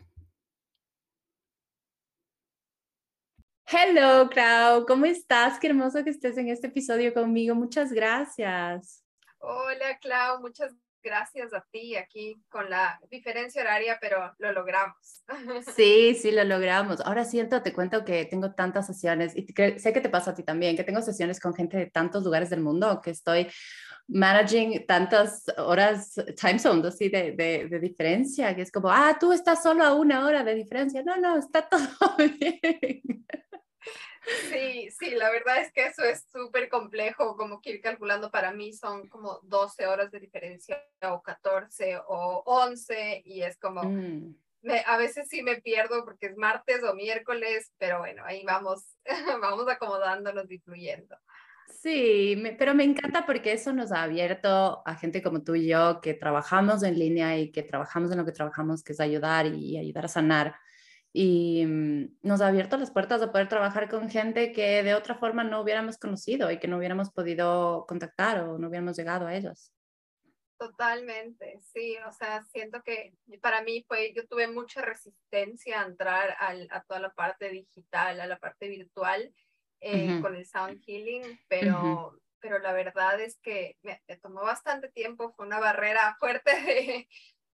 Hello, 3.73 4.27
Clau, 4.29 4.85
¿cómo 4.85 5.05
estás? 5.05 5.57
Qué 5.57 5.67
hermoso 5.67 6.03
que 6.03 6.09
estés 6.09 6.37
en 6.37 6.49
este 6.49 6.67
episodio 6.67 7.13
conmigo. 7.13 7.55
Muchas 7.55 7.93
gracias. 7.93 9.05
Hola, 9.39 9.97
Clau, 10.01 10.41
muchas 10.41 10.73
gracias 11.01 11.53
a 11.53 11.65
ti 11.71 11.95
aquí 11.95 12.35
con 12.49 12.69
la 12.69 12.99
diferencia 13.09 13.61
horaria, 13.61 13.97
pero 14.01 14.33
lo 14.39 14.51
logramos. 14.51 15.23
Sí, 15.73 16.15
sí, 16.15 16.31
lo 16.31 16.43
logramos. 16.43 16.99
Ahora 16.99 17.23
siento, 17.23 17.61
te 17.61 17.71
cuento 17.71 18.03
que 18.03 18.25
tengo 18.25 18.53
tantas 18.53 18.87
sesiones 18.87 19.37
y 19.37 19.45
sé 19.45 19.93
que 19.93 20.01
te 20.01 20.09
pasa 20.09 20.31
a 20.31 20.35
ti 20.35 20.43
también, 20.43 20.75
que 20.75 20.83
tengo 20.83 21.01
sesiones 21.01 21.39
con 21.39 21.53
gente 21.53 21.77
de 21.77 21.85
tantos 21.85 22.25
lugares 22.25 22.49
del 22.49 22.59
mundo 22.59 22.99
que 23.01 23.11
estoy 23.11 23.47
managing 24.11 24.85
tantas 24.85 25.45
horas, 25.57 26.13
time 26.39 26.59
zones 26.59 26.85
así 26.85 27.09
de, 27.09 27.31
de, 27.31 27.67
de, 27.67 27.79
diferencia, 27.79 28.53
que 28.55 28.61
es 28.61 28.71
como, 28.71 28.89
ah, 28.91 29.17
tú 29.19 29.31
estás 29.31 29.63
solo 29.63 29.83
a 29.83 29.93
una 29.93 30.25
hora 30.25 30.43
de 30.43 30.53
diferencia. 30.53 31.01
No, 31.03 31.17
no, 31.17 31.37
está 31.37 31.67
todo 31.69 32.17
bien. 32.17 33.25
Sí, 34.49 34.89
sí, 34.91 35.11
la 35.11 35.31
verdad 35.31 35.61
es 35.61 35.71
que 35.73 35.87
eso 35.87 36.03
es 36.03 36.25
súper 36.31 36.69
complejo, 36.69 37.35
como 37.35 37.59
que 37.59 37.71
ir 37.71 37.81
calculando 37.81 38.29
para 38.29 38.51
mí 38.53 38.71
son 38.73 39.09
como 39.09 39.39
12 39.43 39.87
horas 39.87 40.11
de 40.11 40.19
diferencia 40.19 40.83
o 41.01 41.21
14 41.21 41.99
o 42.07 42.43
11 42.45 43.23
y 43.25 43.41
es 43.41 43.57
como, 43.57 43.83
mm. 43.83 44.35
me, 44.61 44.83
a 44.85 44.97
veces 44.97 45.27
sí 45.27 45.41
me 45.41 45.59
pierdo 45.59 46.05
porque 46.05 46.27
es 46.27 46.37
martes 46.37 46.83
o 46.83 46.93
miércoles, 46.93 47.71
pero 47.79 47.99
bueno, 47.99 48.23
ahí 48.25 48.43
vamos, 48.45 48.95
vamos 49.41 49.67
acomodándonos 49.67 50.49
y 50.51 50.59
fluyendo. 50.59 51.17
Sí, 51.71 52.41
pero 52.57 52.75
me 52.75 52.83
encanta 52.83 53.25
porque 53.25 53.53
eso 53.53 53.73
nos 53.73 53.91
ha 53.91 54.03
abierto 54.03 54.81
a 54.85 54.95
gente 54.95 55.21
como 55.21 55.43
tú 55.43 55.55
y 55.55 55.67
yo 55.67 56.01
que 56.01 56.13
trabajamos 56.13 56.83
en 56.83 56.99
línea 56.99 57.37
y 57.37 57.51
que 57.51 57.63
trabajamos 57.63 58.11
en 58.11 58.17
lo 58.17 58.25
que 58.25 58.31
trabajamos, 58.31 58.83
que 58.83 58.93
es 58.93 58.99
ayudar 58.99 59.47
y 59.47 59.77
ayudar 59.77 60.05
a 60.05 60.09
sanar. 60.09 60.55
Y 61.13 61.65
mm, 61.65 62.17
nos 62.23 62.41
ha 62.41 62.47
abierto 62.47 62.77
las 62.77 62.91
puertas 62.91 63.21
de 63.21 63.27
poder 63.27 63.49
trabajar 63.49 63.89
con 63.89 64.09
gente 64.09 64.51
que 64.51 64.83
de 64.83 64.93
otra 64.93 65.15
forma 65.15 65.43
no 65.43 65.61
hubiéramos 65.61 65.97
conocido 65.97 66.51
y 66.51 66.59
que 66.59 66.67
no 66.67 66.77
hubiéramos 66.77 67.11
podido 67.11 67.85
contactar 67.87 68.41
o 68.43 68.57
no 68.57 68.67
hubiéramos 68.67 68.97
llegado 68.97 69.27
a 69.27 69.35
ellos. 69.35 69.73
Totalmente, 70.57 71.59
sí, 71.73 71.97
o 72.07 72.11
sea, 72.11 72.43
siento 72.43 72.83
que 72.83 73.15
para 73.41 73.63
mí 73.63 73.83
fue, 73.87 74.13
yo 74.15 74.27
tuve 74.27 74.47
mucha 74.47 74.81
resistencia 74.83 75.81
a 75.81 75.87
entrar 75.87 76.35
al, 76.39 76.67
a 76.69 76.83
toda 76.83 76.99
la 76.99 77.11
parte 77.11 77.49
digital, 77.49 78.21
a 78.21 78.27
la 78.27 78.37
parte 78.37 78.67
virtual 78.67 79.33
eh, 79.81 80.19
con 80.21 80.35
el 80.35 80.45
sound 80.45 80.81
healing, 80.85 81.39
pero, 81.47 82.17
pero 82.39 82.59
la 82.59 82.71
verdad 82.71 83.19
es 83.19 83.39
que 83.39 83.77
me, 83.81 84.01
tomó 84.21 84.41
bastante 84.41 84.89
tiempo, 84.89 85.33
fue 85.33 85.45
una 85.45 85.59
barrera 85.59 86.15
fuerte 86.19 86.51
de, 86.61 87.07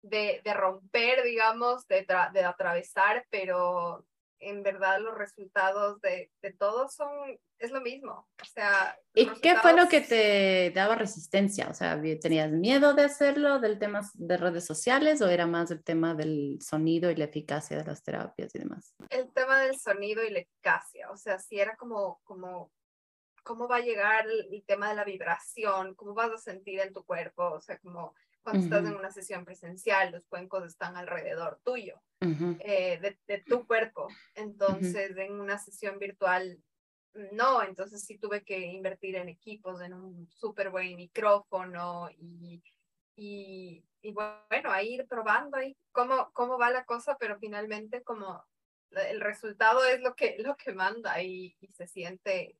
de, 0.01 0.41
de 0.43 0.53
romper, 0.53 1.23
digamos, 1.23 1.87
de, 1.87 2.07
de 2.33 2.43
atravesar, 2.43 3.25
pero 3.29 4.05
en 4.43 4.63
verdad 4.63 4.99
los 4.99 5.17
resultados 5.17 5.99
de, 6.01 6.31
de 6.41 6.53
todos 6.53 6.93
son, 6.93 7.39
es 7.59 7.71
lo 7.71 7.81
mismo. 7.81 8.27
O 8.41 8.45
sea, 8.45 8.97
¿y 9.13 9.27
qué 9.41 9.55
fue 9.55 9.73
lo 9.73 9.87
que 9.87 10.01
te 10.01 10.71
daba 10.71 10.95
resistencia? 10.95 11.67
O 11.69 11.73
sea, 11.73 12.01
¿tenías 12.19 12.51
miedo 12.51 12.93
de 12.93 13.03
hacerlo 13.03 13.59
del 13.59 13.79
tema 13.79 14.01
de 14.13 14.37
redes 14.37 14.65
sociales 14.65 15.21
o 15.21 15.29
era 15.29 15.47
más 15.47 15.71
el 15.71 15.83
tema 15.83 16.13
del 16.13 16.59
sonido 16.61 17.09
y 17.09 17.15
la 17.15 17.25
eficacia 17.25 17.77
de 17.77 17.85
las 17.85 18.03
terapias 18.03 18.53
y 18.53 18.59
demás? 18.59 18.95
El 19.09 19.31
tema 19.33 19.61
del 19.61 19.79
sonido 19.79 20.23
y 20.23 20.29
la 20.29 20.39
eficacia, 20.39 21.09
o 21.11 21.17
sea, 21.17 21.39
si 21.39 21.59
era 21.59 21.75
como, 21.75 22.19
como, 22.23 22.71
¿cómo 23.43 23.67
va 23.67 23.77
a 23.77 23.81
llegar 23.81 24.25
el 24.27 24.63
tema 24.65 24.89
de 24.89 24.95
la 24.95 25.03
vibración? 25.03 25.95
¿Cómo 25.95 26.13
vas 26.13 26.31
a 26.31 26.37
sentir 26.37 26.79
en 26.79 26.93
tu 26.93 27.03
cuerpo? 27.03 27.51
O 27.51 27.61
sea, 27.61 27.77
como 27.79 28.13
cuando 28.43 28.63
estás 28.63 28.85
en 28.85 28.95
una 28.95 29.09
sesión 29.09 29.45
presencial, 29.45 30.11
los 30.11 30.25
cuencos 30.27 30.65
están 30.65 30.97
alrededor 30.97 31.59
tuyo, 31.63 32.01
eh, 32.19 33.17
de, 33.25 33.37
tu 33.39 33.65
cuerpo. 33.65 34.07
Entonces, 34.35 35.15
en 35.17 35.39
una 35.39 35.57
sesión 35.57 35.97
virtual, 35.97 36.61
no, 37.31 37.63
entonces 37.63 38.03
sí 38.03 38.17
tuve 38.17 38.43
que 38.43 38.59
invertir 38.59 39.15
en 39.15 39.29
equipos, 39.29 39.81
en 39.81 39.93
un 39.93 40.27
súper 40.29 40.69
buen 40.71 40.95
micrófono 40.95 42.09
y, 42.17 42.61
y, 43.15 43.85
y, 44.01 44.11
bueno, 44.11 44.71
ahí 44.71 44.95
ir 44.95 45.07
probando 45.07 45.57
ahí 45.57 45.77
cómo, 45.91 46.29
cómo 46.33 46.57
va 46.57 46.69
la 46.69 46.83
cosa, 46.83 47.17
pero 47.17 47.39
finalmente 47.39 48.03
como 48.03 48.43
el 48.91 49.21
resultado 49.21 49.85
es 49.85 50.01
lo 50.01 50.15
que, 50.15 50.35
lo 50.39 50.57
que 50.57 50.73
manda 50.73 51.21
y, 51.21 51.55
y 51.61 51.67
se 51.67 51.87
siente 51.87 52.57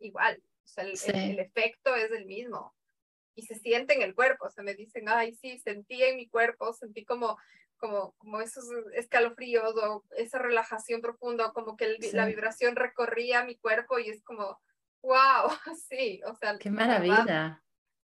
igual. 0.00 0.42
O 0.64 0.68
sea, 0.68 0.84
el 0.84 1.38
efecto 1.38 1.94
es 1.94 2.10
el 2.10 2.26
mismo 2.26 2.75
y 3.36 3.42
se 3.42 3.54
siente 3.54 3.94
en 3.94 4.02
el 4.02 4.14
cuerpo, 4.14 4.46
o 4.46 4.50
sea, 4.50 4.64
me 4.64 4.74
dicen, 4.74 5.08
ay, 5.08 5.34
sí, 5.34 5.58
sentí 5.58 6.02
en 6.02 6.16
mi 6.16 6.26
cuerpo, 6.26 6.72
sentí 6.72 7.04
como, 7.04 7.38
como, 7.76 8.14
como 8.16 8.40
esos 8.40 8.64
escalofríos 8.94 9.74
o 9.76 10.02
esa 10.16 10.38
relajación 10.38 11.02
profunda, 11.02 11.52
como 11.52 11.76
que 11.76 11.98
la 12.12 12.24
vibración 12.24 12.74
recorría 12.74 13.44
mi 13.44 13.56
cuerpo 13.56 13.98
y 13.98 14.08
es 14.08 14.24
como, 14.24 14.58
wow, 15.02 15.50
sí, 15.88 16.22
o 16.24 16.34
sea. 16.34 16.58
Qué 16.58 16.70
maravilla. 16.70 17.62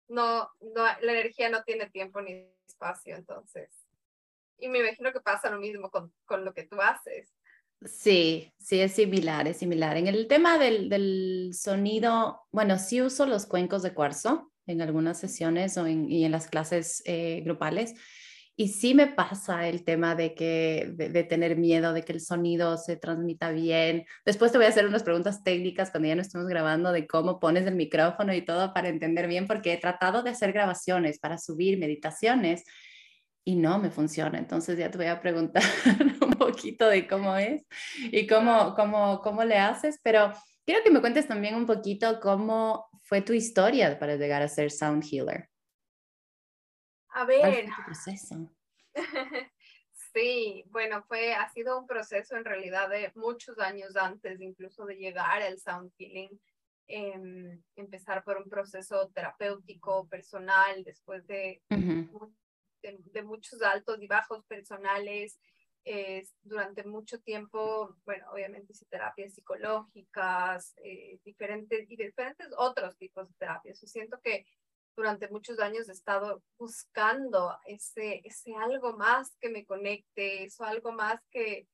no, 0.07 0.49
no, 0.61 0.83
la 1.01 1.11
energía 1.11 1.49
no 1.49 1.63
tiene 1.63 1.89
tiempo 1.89 2.21
ni 2.21 2.47
espacio, 2.67 3.15
entonces. 3.15 3.69
Y 4.59 4.69
me 4.69 4.79
imagino 4.79 5.11
que 5.11 5.19
pasa 5.19 5.49
lo 5.49 5.59
mismo 5.59 5.89
con, 5.89 6.13
con 6.25 6.45
lo 6.45 6.53
que 6.53 6.63
tú 6.63 6.79
haces. 6.79 7.33
Sí, 7.85 8.53
sí, 8.59 8.81
es 8.81 8.93
similar, 8.93 9.47
es 9.47 9.57
similar. 9.57 9.97
En 9.97 10.07
el 10.07 10.27
tema 10.27 10.57
del, 10.57 10.89
del 10.89 11.51
sonido, 11.53 12.41
bueno, 12.51 12.77
sí 12.77 13.01
uso 13.01 13.25
los 13.25 13.45
cuencos 13.45 13.83
de 13.83 13.93
cuarzo, 13.93 14.51
en 14.67 14.81
algunas 14.81 15.19
sesiones 15.19 15.77
o 15.77 15.87
en, 15.87 16.11
y 16.11 16.25
en 16.25 16.31
las 16.31 16.47
clases 16.47 17.01
eh, 17.05 17.41
grupales. 17.43 17.95
Y 18.59 18.69
sí 18.69 18.95
me 18.95 19.05
pasa 19.05 19.67
el 19.67 19.83
tema 19.83 20.15
de, 20.15 20.33
que, 20.33 20.91
de, 20.95 21.23
tener 21.23 21.57
miedo 21.57 21.93
de 21.93 22.01
que 22.01 22.13
el 22.13 22.21
sonido 22.21 22.75
se 22.77 22.97
transmita 22.97 23.51
bien. 23.51 24.05
Después 24.25 24.51
te 24.51 24.57
voy 24.57 24.65
a 24.65 24.69
hacer 24.69 24.87
unas 24.87 25.03
preguntas 25.03 25.43
técnicas 25.43 25.91
cuando 25.91 26.09
ya 26.09 26.15
no 26.15 26.23
estemos 26.23 26.47
grabando 26.47 26.91
de 26.91 27.05
cómo 27.05 27.39
pones 27.39 27.67
el 27.67 27.75
micrófono 27.75 28.33
y 28.33 28.41
todo 28.41 28.73
para 28.73 28.89
entender 28.89 29.27
bien, 29.27 29.45
porque 29.45 29.73
he 29.73 29.77
tratado 29.77 30.23
de 30.23 30.31
hacer 30.31 30.53
grabaciones 30.53 31.19
para 31.19 31.37
subir 31.37 31.77
meditaciones 31.77 32.63
y 33.45 33.55
no 33.55 33.77
me 33.77 33.91
funciona. 33.91 34.39
Entonces 34.39 34.75
ya 34.77 34.89
te 34.89 34.97
voy 34.97 35.05
a 35.05 35.21
preguntar 35.21 35.63
un 36.21 36.31
poquito 36.31 36.89
de 36.89 37.07
cómo 37.07 37.37
es 37.37 37.63
y 38.11 38.25
cómo, 38.25 38.73
cómo, 38.75 39.21
cómo 39.21 39.43
le 39.43 39.59
haces, 39.59 39.99
pero 40.01 40.33
quiero 40.65 40.83
que 40.83 40.91
me 40.91 40.99
cuentes 40.99 41.27
también 41.27 41.55
un 41.55 41.65
poquito 41.65 42.19
cómo 42.19 42.86
fue 43.07 43.21
tu 43.21 43.31
historia 43.31 43.97
para 43.97 44.17
llegar 44.17 44.41
a 44.41 44.49
ser 44.49 44.69
sound 44.69 45.03
healer? 45.09 45.49
A 47.09 47.23
ver. 47.23 47.65
tu 47.65 47.83
proceso? 47.85 48.53
sí, 50.13 50.65
bueno, 50.67 51.01
fue, 51.07 51.33
ha 51.33 51.47
sido 51.49 51.79
un 51.79 51.87
proceso 51.87 52.35
en 52.35 52.43
realidad 52.43 52.89
de 52.89 53.11
muchos 53.15 53.57
años 53.59 53.95
antes 53.95 54.41
incluso 54.41 54.85
de 54.85 54.95
llegar 54.97 55.41
al 55.41 55.57
sound 55.57 55.91
healing. 55.97 56.37
Em, 56.89 57.61
empezar 57.75 58.23
por 58.23 58.37
un 58.37 58.49
proceso 58.49 59.09
terapéutico 59.13 60.07
personal 60.07 60.85
después 60.85 61.25
de, 61.27 61.61
de, 61.69 63.23
muchos 63.23 63.61
altos 63.61 64.01
y 64.01 64.07
bajos 64.07 64.45
personales, 64.45 65.37
durante 66.41 66.83
mucho 66.83 67.19
tiempo, 67.21 67.95
bueno, 68.05 68.25
obviamente 68.31 68.73
hice 68.73 68.85
terapias 68.87 69.33
psicológicas, 69.33 70.73
eh, 70.83 71.19
diferentes 71.23 71.89
y 71.89 71.95
diferentes 71.95 72.47
otros 72.57 72.97
tipos 72.97 73.27
de 73.29 73.35
terapias. 73.35 73.79
Yo 73.79 73.87
siento 73.87 74.19
que 74.21 74.45
durante 74.97 75.29
muchos 75.29 75.59
años 75.59 75.87
he 75.87 75.93
estado 75.93 76.43
buscando 76.57 77.57
ese, 77.65 78.21
ese 78.25 78.53
algo 78.55 78.97
más 78.97 79.37
que 79.39 79.49
me 79.49 79.65
conecte, 79.65 80.43
eso 80.43 80.65
algo 80.65 80.91
más 80.91 81.21
que, 81.31 81.67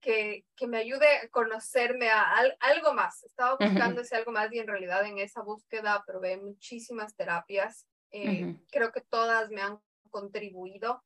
que, 0.00 0.44
que 0.54 0.66
me 0.68 0.76
ayude 0.76 1.08
a 1.08 1.28
conocerme 1.28 2.10
a, 2.10 2.36
algo 2.60 2.94
más. 2.94 3.24
Estaba 3.24 3.56
buscando 3.58 4.02
ese 4.02 4.14
algo 4.14 4.32
más 4.32 4.52
y 4.52 4.58
en 4.58 4.68
realidad 4.68 5.04
en 5.04 5.18
esa 5.18 5.42
búsqueda 5.42 6.04
probé 6.06 6.36
muchísimas 6.36 7.16
terapias. 7.16 7.86
Eh, 8.12 8.54
creo 8.70 8.92
que 8.92 9.00
todas 9.00 9.50
me 9.50 9.62
han 9.62 9.80
contribuido 10.10 11.02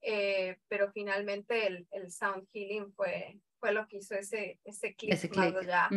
eh, 0.00 0.58
pero 0.68 0.90
finalmente 0.92 1.66
el, 1.66 1.86
el, 1.90 2.10
sound 2.10 2.46
healing 2.52 2.92
fue, 2.92 3.40
fue 3.58 3.72
lo 3.72 3.86
que 3.88 3.98
hizo 3.98 4.14
ese, 4.14 4.60
ese 4.64 4.94
clic, 4.94 5.12
ese 5.12 5.28
más 5.28 5.54
allá. 5.54 5.88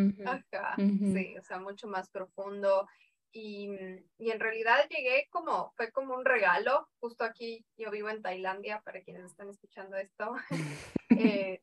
Sí, 0.77 1.35
o 1.37 1.43
sea, 1.43 1.59
mucho 1.59 1.87
más 1.87 2.09
profundo. 2.09 2.87
Y, 3.33 3.69
y, 4.17 4.31
en 4.31 4.39
realidad 4.39 4.89
llegué 4.89 5.27
como, 5.29 5.71
fue 5.77 5.91
como 5.91 6.15
un 6.15 6.25
regalo, 6.25 6.89
justo 6.99 7.23
aquí, 7.23 7.65
yo 7.77 7.89
vivo 7.89 8.09
en 8.09 8.21
Tailandia, 8.21 8.81
para 8.81 9.01
quienes 9.01 9.23
están 9.23 9.49
escuchando 9.49 9.95
esto. 9.95 10.35
eh, 11.09 11.61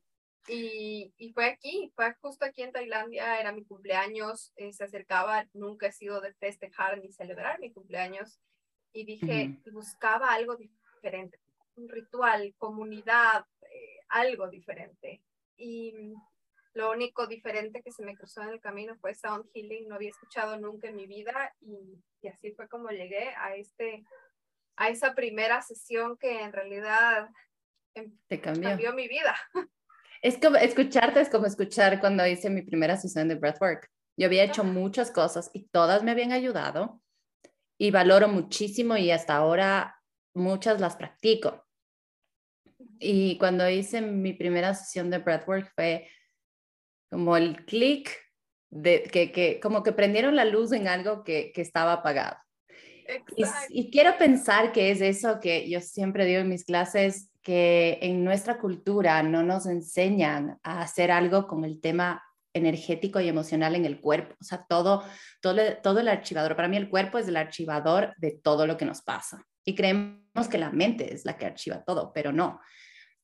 y, 0.48 1.12
y, 1.18 1.32
fue 1.32 1.44
aquí, 1.44 1.92
fue 1.94 2.14
justo 2.22 2.46
aquí 2.46 2.62
en 2.62 2.72
Tailandia, 2.72 3.38
era 3.38 3.52
mi 3.52 3.66
cumpleaños, 3.66 4.52
eh, 4.56 4.72
se 4.72 4.84
acercaba, 4.84 5.46
nunca 5.52 5.88
he 5.88 5.92
sido 5.92 6.22
de 6.22 6.32
festejar 6.34 6.98
ni 6.98 7.12
celebrar 7.12 7.60
mi 7.60 7.70
cumpleaños. 7.70 8.40
Y 8.94 9.04
dije, 9.04 9.58
buscaba 9.70 10.32
algo 10.32 10.56
diferente, 10.56 11.38
un 11.78 11.88
ritual, 11.88 12.54
comunidad, 12.58 13.44
eh, 13.62 14.00
algo 14.08 14.48
diferente. 14.48 15.22
Y 15.56 15.94
lo 16.74 16.90
único 16.90 17.26
diferente 17.26 17.82
que 17.82 17.92
se 17.92 18.04
me 18.04 18.16
cruzó 18.16 18.42
en 18.42 18.50
el 18.50 18.60
camino 18.60 18.96
fue 19.00 19.14
Sound 19.14 19.46
Healing, 19.52 19.88
no 19.88 19.94
había 19.96 20.10
escuchado 20.10 20.58
nunca 20.58 20.88
en 20.88 20.96
mi 20.96 21.06
vida 21.06 21.54
y, 21.60 21.98
y 22.22 22.28
así 22.28 22.52
fue 22.52 22.68
como 22.68 22.88
llegué 22.90 23.30
a, 23.36 23.56
este, 23.56 24.04
a 24.76 24.88
esa 24.88 25.14
primera 25.14 25.62
sesión 25.62 26.16
que 26.18 26.42
en 26.42 26.52
realidad 26.52 27.28
em, 27.94 28.16
Te 28.28 28.40
cambió. 28.40 28.68
cambió 28.70 28.92
mi 28.92 29.08
vida. 29.08 29.34
Es 30.20 30.36
como 30.36 30.56
escucharte, 30.56 31.20
es 31.20 31.30
como 31.30 31.46
escuchar 31.46 32.00
cuando 32.00 32.26
hice 32.26 32.50
mi 32.50 32.62
primera 32.62 32.96
sesión 32.96 33.28
de 33.28 33.36
breathwork. 33.36 33.88
Yo 34.16 34.26
había 34.26 34.42
hecho 34.42 34.64
muchas 34.64 35.12
cosas 35.12 35.48
y 35.52 35.68
todas 35.68 36.02
me 36.02 36.10
habían 36.10 36.32
ayudado 36.32 37.00
y 37.78 37.92
valoro 37.92 38.26
muchísimo 38.26 38.96
y 38.96 39.12
hasta 39.12 39.36
ahora 39.36 40.02
muchas 40.34 40.80
las 40.80 40.96
practico. 40.96 41.67
Y 43.00 43.38
cuando 43.38 43.68
hice 43.68 44.00
mi 44.00 44.32
primera 44.32 44.74
sesión 44.74 45.10
de 45.10 45.18
breathwork 45.18 45.72
fue 45.74 46.08
como 47.10 47.36
el 47.36 47.64
clic 47.64 48.10
de 48.70 49.02
que, 49.04 49.32
que, 49.32 49.60
como 49.60 49.82
que 49.82 49.92
prendieron 49.92 50.36
la 50.36 50.44
luz 50.44 50.72
en 50.72 50.88
algo 50.88 51.24
que, 51.24 51.52
que 51.54 51.62
estaba 51.62 51.94
apagado. 51.94 52.36
Y, 53.36 53.44
y, 53.70 53.90
quiero 53.90 54.18
pensar 54.18 54.70
que 54.70 54.90
es 54.90 55.00
eso 55.00 55.40
que 55.40 55.68
yo 55.70 55.80
siempre 55.80 56.26
digo 56.26 56.40
en 56.40 56.48
mis 56.50 56.66
clases, 56.66 57.30
que 57.42 57.98
en 58.02 58.22
nuestra 58.22 58.58
cultura 58.58 59.22
no 59.22 59.42
nos 59.42 59.64
enseñan 59.64 60.58
a 60.62 60.82
hacer 60.82 61.10
algo 61.10 61.46
con 61.46 61.64
el 61.64 61.80
tema 61.80 62.22
energético 62.52 63.20
y 63.20 63.28
emocional 63.28 63.74
en 63.76 63.86
el 63.86 64.00
cuerpo. 64.00 64.34
O 64.38 64.44
sea, 64.44 64.66
todo, 64.68 65.02
todo, 65.40 65.58
todo 65.82 66.00
el 66.00 66.08
archivador, 66.08 66.54
para 66.54 66.68
mí 66.68 66.76
el 66.76 66.90
cuerpo 66.90 67.16
es 67.16 67.28
el 67.28 67.36
archivador 67.36 68.12
de 68.18 68.32
todo 68.42 68.66
lo 68.66 68.76
que 68.76 68.84
nos 68.84 69.00
pasa. 69.00 69.42
Y 69.64 69.74
creemos 69.74 70.48
que 70.50 70.58
la 70.58 70.70
mente 70.70 71.14
es 71.14 71.24
la 71.24 71.38
que 71.38 71.46
archiva 71.46 71.82
todo, 71.84 72.12
pero 72.12 72.32
no 72.32 72.60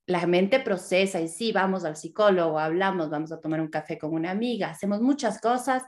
la 0.07 0.27
mente 0.27 0.61
procesa 0.61 1.21
y 1.21 1.29
sí, 1.29 1.53
vamos 1.53 1.85
al 1.85 1.97
psicólogo, 1.97 2.59
hablamos, 2.59 3.11
vamos 3.11 3.33
a 3.33 3.41
tomar 3.41 3.61
un 3.61 3.69
café 3.69 3.99
con 3.99 4.13
una 4.13 4.31
amiga, 4.31 4.71
hacemos 4.71 5.01
muchas 5.01 5.41
cosas, 5.41 5.83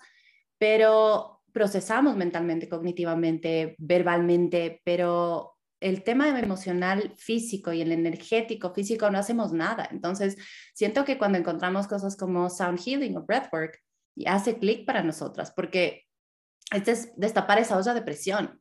pero 0.59 1.43
procesamos 1.53 2.17
mentalmente, 2.17 2.69
cognitivamente, 2.69 3.77
verbalmente, 3.79 4.81
pero 4.85 5.57
el 5.81 6.03
tema 6.03 6.29
emocional 6.29 7.13
físico 7.17 7.73
y 7.73 7.83
el 7.83 7.93
energético 7.93 8.73
físico 8.73 9.11
no 9.11 9.19
hacemos 9.19 9.53
nada. 9.53 9.87
Entonces, 9.91 10.37
siento 10.75 11.05
que 11.05 11.19
cuando 11.19 11.39
encontramos 11.39 11.87
cosas 11.87 12.17
como 12.17 12.49
sound 12.49 12.81
healing 12.81 13.17
o 13.17 13.23
breathwork, 13.23 13.79
hace 14.27 14.59
clic 14.59 14.87
para 14.87 15.03
nosotras, 15.03 15.53
porque 15.55 16.07
este 16.73 16.93
es 16.93 17.13
destapar 17.17 17.59
esa 17.59 17.77
olla 17.77 17.93
de 17.93 18.03
presión 18.03 18.61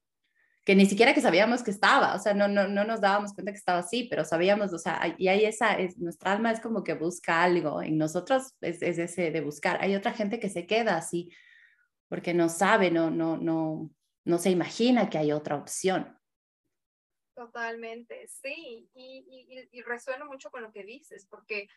que 0.66 0.76
ni 0.76 0.88
siquiera 0.88 1.14
que 1.14 1.22
sabíamos 1.22 1.62
que 1.62 1.70
estaba, 1.70 2.16
o 2.16 2.20
sea, 2.20 2.34
no, 2.34 2.48
no, 2.48 2.68
no 2.68 2.84
nos 2.84 3.00
dábamos 3.00 3.34
cuenta 3.34 3.52
que 3.52 3.58
estaba 3.60 3.80
así, 3.80 4.08
pero 4.10 4.26
sabíamos, 4.26 4.74
o 4.74 4.80
sea, 4.80 5.16
y 5.16 5.28
hay 5.28 5.46
esa, 5.46 5.74
es, 5.74 6.00
nuestra 6.00 6.32
alma 6.32 6.52
es 6.52 6.60
como 6.60 6.84
que 6.84 6.96
busca 6.96 7.44
algo, 7.44 7.84
en 7.84 8.00
nosotros 8.00 8.56
es, 8.62 8.82
es 8.82 8.98
ese 8.98 9.30
de 9.30 9.42
buscar. 9.42 9.78
Hay 9.82 9.96
otra 9.96 10.12
gente 10.12 10.40
que 10.40 10.50
se 10.50 10.66
queda 10.66 10.98
así 10.98 11.32
porque 12.08 12.34
no 12.34 12.50
sabe, 12.50 12.90
no, 12.90 13.12
no, 13.12 13.38
no, 13.38 13.92
no 14.26 14.38
se 14.40 14.50
imagina 14.50 15.08
que 15.10 15.20
hay 15.20 15.32
otra 15.32 15.56
opción. 15.56 16.18
Totalmente, 17.36 18.28
sí, 18.28 18.90
y, 18.96 19.48
y, 19.50 19.70
y 19.72 19.82
resueno 19.84 20.26
mucho 20.26 20.50
con 20.50 20.64
lo 20.64 20.72
que 20.72 20.84
dices, 20.84 21.28
porque 21.30 21.70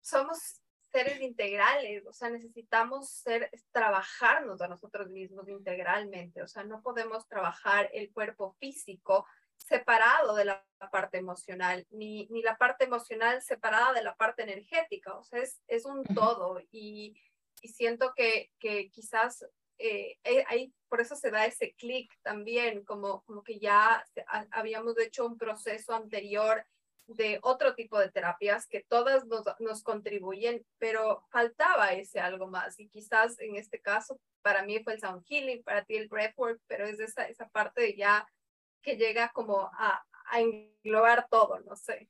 somos 0.00 0.60
seres 0.94 1.20
integrales, 1.20 2.06
o 2.06 2.12
sea, 2.12 2.30
necesitamos 2.30 3.08
ser, 3.08 3.50
trabajarnos 3.72 4.60
a 4.60 4.68
nosotros 4.68 5.10
mismos 5.10 5.48
integralmente, 5.48 6.40
o 6.40 6.46
sea, 6.46 6.62
no 6.62 6.82
podemos 6.82 7.26
trabajar 7.26 7.90
el 7.92 8.12
cuerpo 8.12 8.52
físico 8.60 9.26
separado 9.56 10.36
de 10.36 10.44
la 10.44 10.64
parte 10.92 11.18
emocional, 11.18 11.84
ni, 11.90 12.28
ni 12.28 12.42
la 12.42 12.56
parte 12.56 12.84
emocional 12.84 13.42
separada 13.42 13.92
de 13.92 14.04
la 14.04 14.14
parte 14.14 14.44
energética, 14.44 15.18
o 15.18 15.24
sea, 15.24 15.40
es, 15.40 15.60
es 15.66 15.84
un 15.84 16.04
todo 16.04 16.60
y, 16.70 17.20
y 17.60 17.68
siento 17.70 18.12
que, 18.14 18.52
que 18.60 18.88
quizás 18.90 19.44
eh, 19.78 20.16
eh, 20.22 20.44
ahí 20.46 20.72
por 20.88 21.00
eso 21.00 21.16
se 21.16 21.32
da 21.32 21.44
ese 21.44 21.74
clic 21.74 22.12
también, 22.22 22.84
como, 22.84 23.24
como 23.24 23.42
que 23.42 23.58
ya 23.58 24.04
habíamos 24.52 24.96
hecho 25.00 25.26
un 25.26 25.36
proceso 25.36 25.92
anterior 25.92 26.64
de 27.06 27.38
otro 27.42 27.74
tipo 27.74 27.98
de 27.98 28.10
terapias 28.10 28.66
que 28.66 28.84
todas 28.88 29.26
nos, 29.26 29.44
nos, 29.58 29.82
contribuyen, 29.82 30.64
pero 30.78 31.24
faltaba 31.30 31.92
ese 31.92 32.20
algo 32.20 32.46
más. 32.46 32.78
Y 32.80 32.88
quizás 32.88 33.38
en 33.40 33.56
este 33.56 33.80
caso, 33.80 34.18
para 34.42 34.62
mí 34.62 34.82
fue 34.82 34.94
el 34.94 35.00
sound 35.00 35.24
healing, 35.26 35.62
para 35.62 35.84
ti 35.84 35.96
el 35.96 36.08
breathwork, 36.08 36.60
pero 36.66 36.86
es 36.86 36.98
esa, 37.00 37.28
esa 37.28 37.48
parte 37.48 37.82
de 37.82 37.96
ya 37.96 38.26
que 38.82 38.96
llega 38.96 39.30
como 39.34 39.70
a, 39.72 40.04
a 40.30 40.40
englobar 40.40 41.26
todo, 41.30 41.58
no 41.60 41.76
sé. 41.76 42.08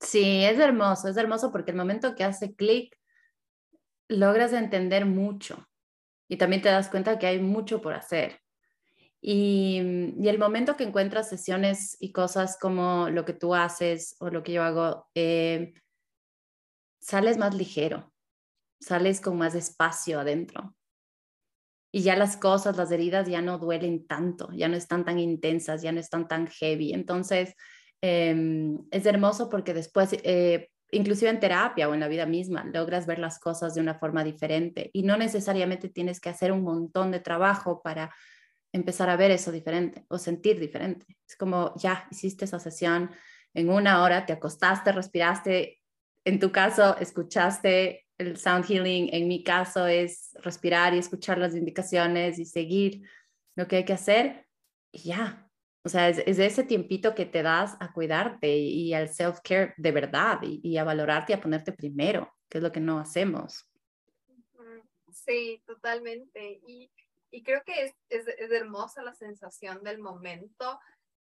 Sí, 0.00 0.44
es 0.44 0.58
hermoso, 0.58 1.08
es 1.08 1.16
hermoso 1.16 1.52
porque 1.52 1.70
el 1.70 1.76
momento 1.76 2.14
que 2.14 2.24
hace 2.24 2.54
clic, 2.54 2.96
logras 4.08 4.52
entender 4.52 5.06
mucho 5.06 5.68
y 6.28 6.36
también 6.36 6.62
te 6.62 6.68
das 6.68 6.88
cuenta 6.88 7.18
que 7.18 7.26
hay 7.26 7.38
mucho 7.38 7.80
por 7.80 7.94
hacer. 7.94 8.40
Y, 9.24 9.80
y, 10.18 10.28
el 10.28 10.38
momento 10.38 10.76
que 10.76 10.82
encuentras 10.82 11.28
sesiones 11.28 11.96
y 12.00 12.10
cosas 12.10 12.58
como 12.60 13.08
lo 13.08 13.24
que 13.24 13.32
tú 13.32 13.54
haces 13.54 14.16
o 14.18 14.30
lo 14.30 14.42
que 14.42 14.52
yo 14.52 14.64
hago, 14.64 15.06
eh, 15.14 15.74
sales 17.00 17.38
más 17.38 17.54
ligero, 17.54 18.12
sales 18.80 19.20
con 19.20 19.38
más 19.38 19.54
espacio 19.54 20.18
adentro. 20.18 20.74
Y 21.94 22.02
ya 22.02 22.16
las 22.16 22.36
cosas, 22.36 22.76
las 22.76 22.90
heridas 22.90 23.28
ya 23.28 23.42
no 23.42 23.58
duelen 23.58 24.08
tanto, 24.08 24.50
ya 24.52 24.66
no 24.66 24.76
están 24.76 25.04
tan 25.04 25.20
intensas, 25.20 25.82
ya 25.82 25.92
no 25.92 26.00
están 26.00 26.26
tan 26.26 26.48
heavy. 26.48 26.92
Entonces, 26.92 27.54
eh, 28.02 28.76
es 28.90 29.06
hermoso 29.06 29.48
porque 29.48 29.72
después, 29.72 30.14
eh, 30.24 30.70
inclusive 30.90 31.30
en 31.30 31.38
terapia 31.38 31.88
o 31.88 31.94
en 31.94 32.00
la 32.00 32.08
vida 32.08 32.26
misma, 32.26 32.64
logras 32.64 33.06
ver 33.06 33.20
las 33.20 33.38
cosas 33.38 33.74
de 33.74 33.80
una 33.80 33.94
forma 33.94 34.24
diferente 34.24 34.90
y 34.92 35.04
no 35.04 35.16
necesariamente 35.16 35.88
tienes 35.88 36.18
que 36.18 36.30
hacer 36.30 36.50
un 36.50 36.62
montón 36.62 37.12
de 37.12 37.20
trabajo 37.20 37.82
para 37.82 38.12
empezar 38.72 39.10
a 39.10 39.16
ver 39.16 39.30
eso 39.30 39.52
diferente 39.52 40.04
o 40.08 40.18
sentir 40.18 40.58
diferente. 40.58 41.06
Es 41.26 41.36
como, 41.36 41.74
ya 41.76 42.06
hiciste 42.10 42.44
esa 42.44 42.58
sesión 42.58 43.10
en 43.54 43.68
una 43.68 44.02
hora, 44.02 44.24
te 44.24 44.32
acostaste, 44.32 44.92
respiraste, 44.92 45.80
en 46.24 46.38
tu 46.38 46.50
caso 46.50 46.96
escuchaste 46.98 48.06
el 48.18 48.36
sound 48.36 48.64
healing, 48.64 49.08
en 49.12 49.28
mi 49.28 49.42
caso 49.42 49.86
es 49.86 50.30
respirar 50.42 50.94
y 50.94 50.98
escuchar 50.98 51.38
las 51.38 51.54
indicaciones 51.54 52.38
y 52.38 52.44
seguir 52.44 53.02
lo 53.56 53.66
que 53.66 53.76
hay 53.76 53.84
que 53.84 53.92
hacer 53.92 54.46
y 54.92 55.00
ya. 55.00 55.48
O 55.84 55.88
sea, 55.88 56.08
es, 56.08 56.18
es 56.18 56.38
ese 56.38 56.62
tiempito 56.62 57.14
que 57.14 57.26
te 57.26 57.42
das 57.42 57.76
a 57.80 57.92
cuidarte 57.92 58.56
y, 58.56 58.94
al 58.94 59.08
self-care 59.08 59.74
de 59.76 59.90
verdad 59.90 60.38
y, 60.42 60.60
y 60.62 60.76
a 60.76 60.84
valorarte 60.84 61.32
y 61.32 61.36
a 61.36 61.40
ponerte 61.40 61.72
primero, 61.72 62.32
que 62.48 62.58
es 62.58 62.62
lo 62.62 62.70
que 62.70 62.80
no 62.80 63.00
hacemos. 63.00 63.68
Sí, 65.12 65.60
totalmente. 65.66 66.60
Y 66.66 66.90
y 67.32 67.42
creo 67.42 67.62
que 67.64 67.86
es, 67.86 67.94
es, 68.10 68.28
es, 68.28 68.52
hermosa 68.52 69.02
la 69.02 69.14
sensación 69.14 69.82
del 69.82 69.98
momento, 69.98 70.78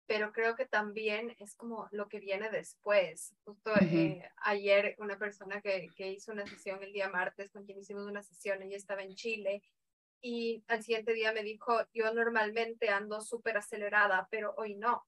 pero 0.05 0.33
creo 0.33 0.55
que 0.55 0.65
también 0.65 1.33
es 1.39 1.55
como 1.55 1.87
lo 1.91 2.09
que 2.09 2.19
viene 2.19 2.49
después. 2.49 3.33
Justo 3.45 3.71
eh, 3.81 4.29
ayer 4.43 4.95
una 4.99 5.17
persona 5.17 5.61
que, 5.61 5.87
que, 5.95 6.11
hizo 6.11 6.33
una 6.33 6.45
sesión 6.45 6.83
el 6.83 6.91
día 6.91 7.09
martes, 7.09 7.49
con 7.49 7.65
quien 7.65 7.79
hicimos 7.79 8.05
una 8.05 8.21
sesión, 8.21 8.61
ella 8.61 8.75
estaba 8.75 9.01
en 9.01 9.15
Chile, 9.15 9.63
y 10.21 10.63
al 10.67 10.83
siguiente 10.83 11.13
día 11.13 11.33
me 11.33 11.43
dijo, 11.43 11.85
yo 11.93 12.13
normalmente 12.13 12.89
ando 12.89 13.21
súper 13.21 13.57
acelerada, 13.57 14.27
pero 14.29 14.53
hoy 14.57 14.75
no. 14.75 15.05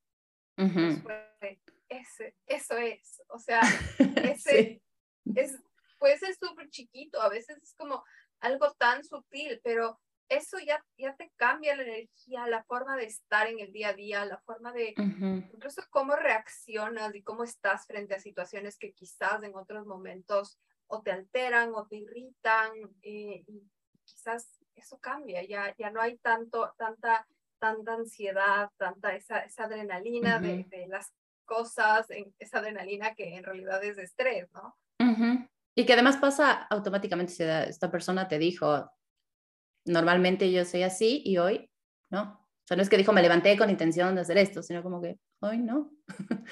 ese, 1.90 2.36
eso 2.46 2.78
es, 2.78 3.22
o 3.28 3.40
sea, 3.40 3.62
ese 4.34 4.82
es, 5.36 5.58
puede 6.00 6.18
ser 6.18 6.36
súper 6.36 6.70
chiquito, 6.70 7.22
a 7.22 7.30
veces 7.30 7.58
es 7.62 7.74
como 7.76 8.04
algo 8.40 8.74
tan 8.74 9.04
sutil, 9.04 9.60
pero 9.64 10.00
eso 10.30 10.58
ya, 10.60 10.84
ya 10.98 11.16
te 11.16 11.32
cambia 11.36 11.76
la 11.76 11.84
energía, 11.84 12.48
la 12.48 12.64
forma 12.64 12.96
de 12.96 13.06
estar 13.06 13.48
en 13.48 13.60
el 13.60 13.72
día 13.72 13.90
a 13.90 13.94
día, 13.94 14.26
la 14.26 14.40
forma 14.40 14.72
de, 14.72 14.94
incluso 14.98 15.82
cómo 15.90 16.16
reaccionas 16.16 17.14
y 17.16 17.22
cómo 17.22 17.44
estás 17.44 17.86
frente 17.86 18.16
a 18.16 18.20
situaciones 18.20 18.78
que 18.78 18.94
quizás 18.94 19.44
en 19.44 19.56
otros 19.56 19.86
momentos 19.86 20.60
o 20.88 21.02
te 21.02 21.12
alteran 21.12 21.74
o 21.74 21.88
te 21.88 21.98
irritan, 21.98 22.72
eh, 23.02 23.44
y 23.48 23.64
quizás 24.04 24.60
eso 24.76 24.98
cambia, 25.00 25.44
ya, 25.44 25.74
ya 25.78 25.90
no 25.90 26.02
hay 26.02 26.18
tanto, 26.18 26.74
tanta, 26.78 27.28
tanta 27.60 27.94
ansiedad, 27.94 28.70
tanta 28.78 29.16
esa, 29.16 29.40
esa 29.40 29.66
adrenalina 29.66 30.40
de, 30.40 30.66
de, 30.66 30.88
las 30.88 31.14
cosas, 31.46 32.08
esa 32.40 32.60
adrenalina 32.60 33.16
que 33.16 33.36
en 33.36 33.44
realidad 33.44 33.84
es 33.84 33.96
de 33.96 34.04
estrés, 34.04 34.48
¿no? 34.54 34.76
Y 35.78 35.86
que 35.86 35.94
además 35.94 36.18
pasa 36.18 36.64
automáticamente, 36.70 37.34
si 37.34 37.44
esta 37.44 37.92
persona 37.92 38.28
te 38.28 38.40
dijo, 38.40 38.90
normalmente 39.86 40.52
yo 40.52 40.66
soy 40.66 40.84
así 40.84 41.22
y 41.26 41.38
hoy 41.38 41.70
no. 42.10 42.24
O 42.24 42.68
sea, 42.68 42.78
no 42.78 42.84
es 42.84 42.90
que 42.90 42.98
dijo, 42.98 43.14
me 43.14 43.22
levanté 43.22 43.58
con 43.58 43.70
intención 43.70 44.16
de 44.16 44.22
hacer 44.22 44.38
esto, 44.38 44.64
sino 44.64 44.82
como 44.82 45.02
que 45.02 45.20
hoy 45.40 45.60
no. 45.60 45.92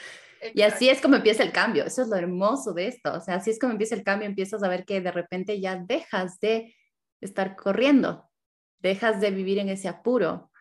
y 0.54 0.62
así 0.62 0.90
es 0.90 1.02
como 1.02 1.16
empieza 1.16 1.44
el 1.44 1.52
cambio. 1.52 1.86
Eso 1.86 2.04
es 2.04 2.08
lo 2.08 2.16
hermoso 2.16 2.74
de 2.74 2.88
esto. 2.88 3.14
O 3.14 3.20
sea, 3.20 3.36
así 3.36 3.50
es 3.50 3.60
como 3.60 3.72
empieza 3.72 3.96
el 3.96 4.04
cambio. 4.04 4.28
Empiezas 4.28 4.62
a 4.64 4.70
ver 4.70 4.86
que 4.86 5.02
de 5.02 5.12
repente 5.12 5.60
ya 5.60 5.76
dejas 5.76 6.40
de 6.40 6.76
estar 7.20 7.56
corriendo, 7.56 8.30
dejas 8.80 9.22
de 9.22 9.32
vivir 9.32 9.58
en 9.58 9.70
ese 9.70 9.88
apuro, 9.88 10.52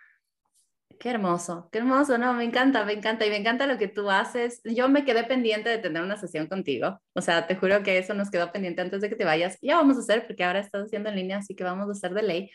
Qué 1.03 1.11
hermoso, 1.11 1.69
qué 1.73 1.79
hermoso, 1.79 2.17
no, 2.17 2.33
me 2.33 2.45
encanta, 2.45 2.85
me 2.85 2.93
encanta 2.93 3.27
y 3.27 3.31
me 3.31 3.37
encanta 3.37 3.67
lo 3.67 3.77
que 3.77 3.88
tú 3.88 4.09
haces. 4.09 4.61
Yo 4.62 4.88
me 4.88 5.05
quedé 5.05 5.25
pendiente 5.25 5.69
de 5.69 5.79
tener 5.79 6.01
una 6.01 6.17
sesión 6.17 6.47
contigo, 6.47 7.01
o 7.12 7.21
sea, 7.21 7.49
te 7.49 7.57
juro 7.57 7.83
que 7.83 7.99
eso 7.99 8.15
nos 8.15 8.31
quedó 8.31 8.53
pendiente 8.53 8.83
antes 8.83 9.01
de 9.01 9.09
que 9.09 9.17
te 9.17 9.25
vayas. 9.25 9.59
Ya 9.62 9.75
vamos 9.79 9.97
a 9.97 9.99
hacer, 9.99 10.29
porque 10.29 10.45
ahora 10.45 10.61
estás 10.61 10.85
haciendo 10.85 11.09
en 11.09 11.17
línea, 11.17 11.38
así 11.38 11.57
que 11.57 11.65
vamos 11.65 11.88
a 11.88 11.91
hacer 11.91 12.15
de 12.15 12.23
ley. 12.23 12.51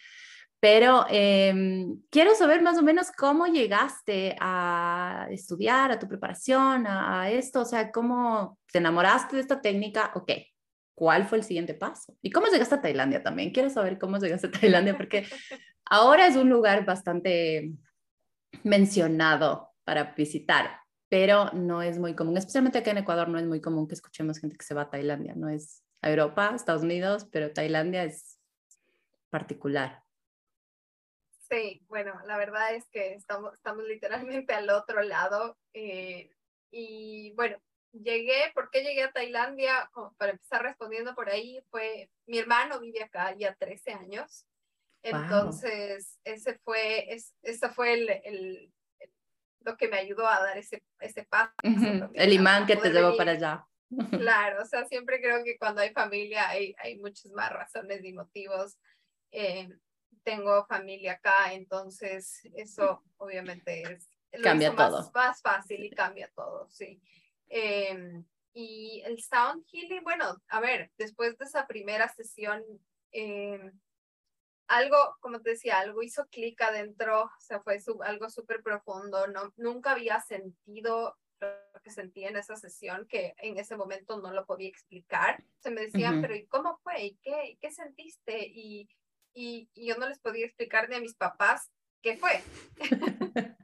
Pero 0.61 1.05
eh, 1.09 1.87
quiero 2.09 2.35
saber 2.35 2.61
más 2.61 2.77
o 2.77 2.83
menos 2.83 3.11
cómo 3.11 3.47
llegaste 3.47 4.37
a 4.39 5.27
estudiar, 5.29 5.91
a 5.91 5.99
tu 5.99 6.07
preparación, 6.07 6.87
a, 6.87 7.23
a 7.23 7.29
esto, 7.29 7.63
o 7.63 7.65
sea, 7.65 7.91
cómo 7.91 8.59
te 8.71 8.77
enamoraste 8.77 9.35
de 9.35 9.41
esta 9.41 9.59
técnica, 9.59 10.13
ok, 10.15 10.31
¿cuál 10.95 11.25
fue 11.25 11.39
el 11.39 11.43
siguiente 11.43 11.73
paso? 11.73 12.15
¿Y 12.21 12.31
cómo 12.31 12.47
llegaste 12.47 12.75
a 12.75 12.81
Tailandia 12.81 13.21
también? 13.21 13.51
Quiero 13.51 13.69
saber 13.69 13.99
cómo 13.99 14.17
llegaste 14.19 14.47
a 14.47 14.51
Tailandia, 14.51 14.95
porque 14.95 15.25
ahora 15.83 16.27
es 16.27 16.37
un 16.37 16.47
lugar 16.47 16.85
bastante 16.85 17.73
mencionado 18.63 19.71
para 19.83 20.13
visitar, 20.15 20.81
pero 21.09 21.51
no 21.53 21.81
es 21.81 21.97
muy 21.97 22.15
común, 22.15 22.37
especialmente 22.37 22.79
acá 22.79 22.91
en 22.91 22.99
Ecuador 22.99 23.29
no 23.29 23.39
es 23.39 23.45
muy 23.45 23.61
común 23.61 23.87
que 23.87 23.95
escuchemos 23.95 24.39
gente 24.39 24.57
que 24.57 24.65
se 24.65 24.73
va 24.73 24.83
a 24.83 24.89
Tailandia, 24.89 25.35
no 25.35 25.49
es 25.49 25.83
a 26.01 26.09
Europa, 26.09 26.53
Estados 26.55 26.83
Unidos, 26.83 27.27
pero 27.31 27.53
Tailandia 27.53 28.03
es 28.03 28.39
particular. 29.29 30.03
Sí, 31.49 31.81
bueno, 31.87 32.13
la 32.25 32.37
verdad 32.37 32.75
es 32.75 32.87
que 32.89 33.13
estamos, 33.13 33.53
estamos 33.53 33.85
literalmente 33.85 34.53
al 34.53 34.69
otro 34.69 35.01
lado. 35.01 35.57
Eh, 35.73 36.29
y 36.71 37.33
bueno, 37.35 37.57
llegué, 37.91 38.51
¿por 38.53 38.69
qué 38.69 38.83
llegué 38.83 39.03
a 39.03 39.11
Tailandia? 39.11 39.89
para 40.17 40.31
empezar 40.31 40.63
respondiendo 40.63 41.15
por 41.15 41.29
ahí, 41.29 41.61
fue, 41.69 42.09
mi 42.25 42.37
hermano 42.37 42.79
vive 42.79 43.03
acá 43.03 43.33
ya 43.35 43.55
13 43.55 43.93
años. 43.93 44.45
Entonces, 45.03 46.19
ese 46.23 46.57
fue, 46.59 47.13
es, 47.13 47.33
ese 47.41 47.69
fue 47.69 47.93
el, 47.93 48.09
el, 48.23 48.73
lo 49.61 49.77
que 49.77 49.87
me 49.87 49.97
ayudó 49.97 50.27
a 50.27 50.39
dar 50.39 50.57
ese, 50.57 50.83
ese 50.99 51.23
paso. 51.23 51.53
El 52.13 52.33
imán 52.33 52.65
que 52.65 52.75
te 52.75 52.89
llevó 52.89 53.15
para 53.15 53.31
allá. 53.31 53.65
Claro, 54.11 54.63
o 54.63 54.65
sea, 54.65 54.83
siempre 54.83 55.21
creo 55.21 55.45
que 55.45 55.57
cuando 55.57 55.79
hay 55.79 55.91
familia 55.93 56.49
hay, 56.49 56.75
hay 56.79 56.97
muchas 56.97 57.31
más 57.31 57.49
razones 57.53 58.03
y 58.03 58.11
motivos. 58.11 58.77
Eh, 59.31 59.69
tengo 60.23 60.65
familia 60.65 61.13
acá, 61.13 61.53
entonces 61.53 62.41
eso 62.53 63.01
obviamente 63.15 63.83
es 63.83 64.09
cambia 64.43 64.75
todo. 64.75 64.97
Más, 65.03 65.13
más, 65.13 65.41
fácil 65.41 65.85
y 65.85 65.89
cambia 65.89 66.29
todo, 66.35 66.67
sí. 66.69 67.01
Eh, 67.47 68.23
y 68.53 69.01
el 69.05 69.21
sound 69.21 69.65
healing, 69.67 70.03
bueno, 70.03 70.41
a 70.49 70.59
ver, 70.59 70.91
después 70.97 71.37
de 71.37 71.45
esa 71.45 71.67
primera 71.67 72.09
sesión, 72.09 72.63
eh, 73.11 73.71
algo, 74.67 74.97
como 75.19 75.41
te 75.41 75.51
decía, 75.51 75.79
algo 75.79 76.03
hizo 76.03 76.27
clic 76.27 76.61
adentro, 76.61 77.23
o 77.23 77.41
sea, 77.41 77.61
fue 77.61 77.77
algo 78.03 78.29
súper 78.29 78.61
profundo, 78.61 79.27
no, 79.27 79.53
nunca 79.55 79.91
había 79.91 80.19
sentido 80.21 81.17
lo 81.39 81.81
que 81.83 81.91
sentí 81.91 82.25
en 82.25 82.35
esa 82.35 82.55
sesión, 82.55 83.07
que 83.07 83.33
en 83.37 83.57
ese 83.57 83.77
momento 83.77 84.19
no 84.19 84.31
lo 84.31 84.45
podía 84.45 84.69
explicar. 84.69 85.43
Se 85.59 85.69
me 85.69 85.81
decían, 85.81 86.21
pero 86.21 86.35
¿y 86.35 86.47
cómo 86.47 86.79
fue? 86.83 87.05
¿Y 87.05 87.15
qué, 87.17 87.57
qué 87.61 87.71
sentiste? 87.71 88.47
Y, 88.47 88.89
y, 89.33 89.69
y, 89.73 89.87
yo 89.87 89.97
no 89.97 90.09
les 90.09 90.19
podía 90.19 90.45
explicar 90.45 90.89
ni 90.89 90.95
a 90.95 91.01
mis 91.01 91.15
papás 91.15 91.71
qué 92.01 92.17
fue. 92.17 92.41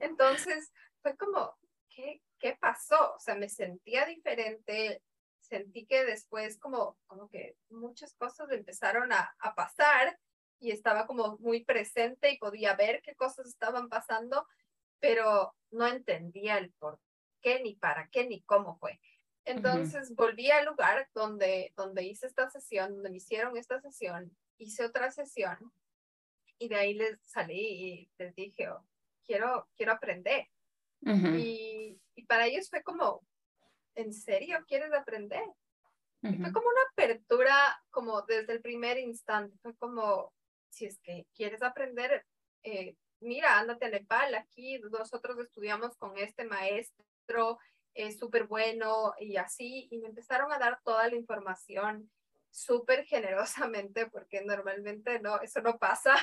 Entonces, 0.00 0.70
fue 1.00 1.16
como, 1.16 1.56
¿qué, 1.88 2.22
¿qué 2.38 2.56
pasó? 2.60 3.14
O 3.14 3.18
sea, 3.18 3.34
me 3.34 3.48
sentía 3.48 4.04
diferente, 4.04 5.02
sentí 5.52 5.84
que 5.84 6.06
después 6.06 6.58
como, 6.58 6.96
como 7.06 7.28
que 7.28 7.56
muchas 7.68 8.14
cosas 8.14 8.50
empezaron 8.50 9.12
a, 9.12 9.36
a 9.38 9.54
pasar 9.54 10.18
y 10.58 10.70
estaba 10.70 11.06
como 11.06 11.36
muy 11.40 11.62
presente 11.62 12.30
y 12.30 12.38
podía 12.38 12.74
ver 12.74 13.02
qué 13.02 13.14
cosas 13.14 13.48
estaban 13.48 13.90
pasando, 13.90 14.46
pero 14.98 15.54
no 15.70 15.86
entendía 15.86 16.56
el 16.56 16.72
por 16.78 16.98
qué, 17.42 17.60
ni 17.60 17.74
para 17.74 18.08
qué, 18.08 18.26
ni 18.26 18.40
cómo 18.42 18.78
fue. 18.78 18.98
Entonces 19.44 20.14
volví 20.14 20.50
al 20.50 20.64
lugar 20.64 21.10
donde, 21.14 21.74
donde 21.76 22.04
hice 22.04 22.28
esta 22.28 22.48
sesión, 22.48 22.94
donde 22.94 23.10
me 23.10 23.16
hicieron 23.18 23.56
esta 23.58 23.78
sesión, 23.80 24.34
hice 24.56 24.86
otra 24.86 25.10
sesión 25.10 25.58
y 26.58 26.68
de 26.68 26.76
ahí 26.76 26.94
les 26.94 27.20
salí 27.26 27.60
y 27.60 28.10
les 28.16 28.34
dije, 28.34 28.70
oh, 28.70 28.86
quiero, 29.26 29.68
quiero 29.76 29.92
aprender. 29.92 30.48
y, 31.02 32.00
y, 32.14 32.24
para 32.26 32.46
ellos 32.46 32.70
fue 32.70 32.82
como, 32.82 33.26
¿en 33.94 34.12
serio 34.12 34.64
quieres 34.66 34.92
aprender? 34.92 35.44
y 36.22 36.36
fue 36.36 36.52
como 36.52 36.68
una 36.68 36.82
apertura, 36.92 37.82
como 37.90 38.22
desde 38.22 38.52
el 38.52 38.60
primer 38.60 38.96
instante, 38.96 39.58
fue 39.60 39.74
como, 39.74 40.32
si 40.68 40.86
es 40.86 41.00
que 41.00 41.26
quieres 41.34 41.62
aprender, 41.62 42.24
eh, 42.62 42.94
mira, 43.18 43.58
ándate 43.58 43.86
a 43.86 43.90
Nepal, 43.90 44.32
aquí 44.36 44.78
nosotros 44.78 45.36
estudiamos 45.40 45.96
con 45.96 46.16
este 46.16 46.44
maestro, 46.44 47.58
es 47.94 48.18
súper 48.20 48.44
bueno 48.46 49.14
y 49.18 49.36
así, 49.36 49.88
y 49.90 49.98
me 49.98 50.08
empezaron 50.08 50.52
a 50.52 50.58
dar 50.58 50.80
toda 50.84 51.08
la 51.08 51.16
información 51.16 52.08
súper 52.50 53.04
generosamente, 53.04 54.06
porque 54.06 54.42
normalmente 54.42 55.18
no, 55.18 55.40
eso 55.40 55.60
no 55.60 55.78
pasa. 55.78 56.14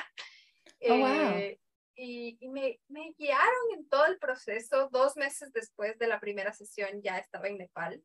Oh, 0.88 1.06
eh, 1.06 1.60
y, 2.00 2.38
y 2.40 2.48
me, 2.48 2.80
me, 2.88 3.14
guiaron 3.18 3.74
en 3.74 3.88
todo 3.88 4.06
el 4.06 4.18
proceso. 4.18 4.88
Dos 4.90 5.16
meses 5.16 5.52
después 5.52 5.98
de 5.98 6.06
la 6.06 6.18
primera 6.18 6.52
sesión 6.52 7.02
ya 7.02 7.18
estaba 7.18 7.48
en 7.48 7.58
Nepal. 7.58 8.02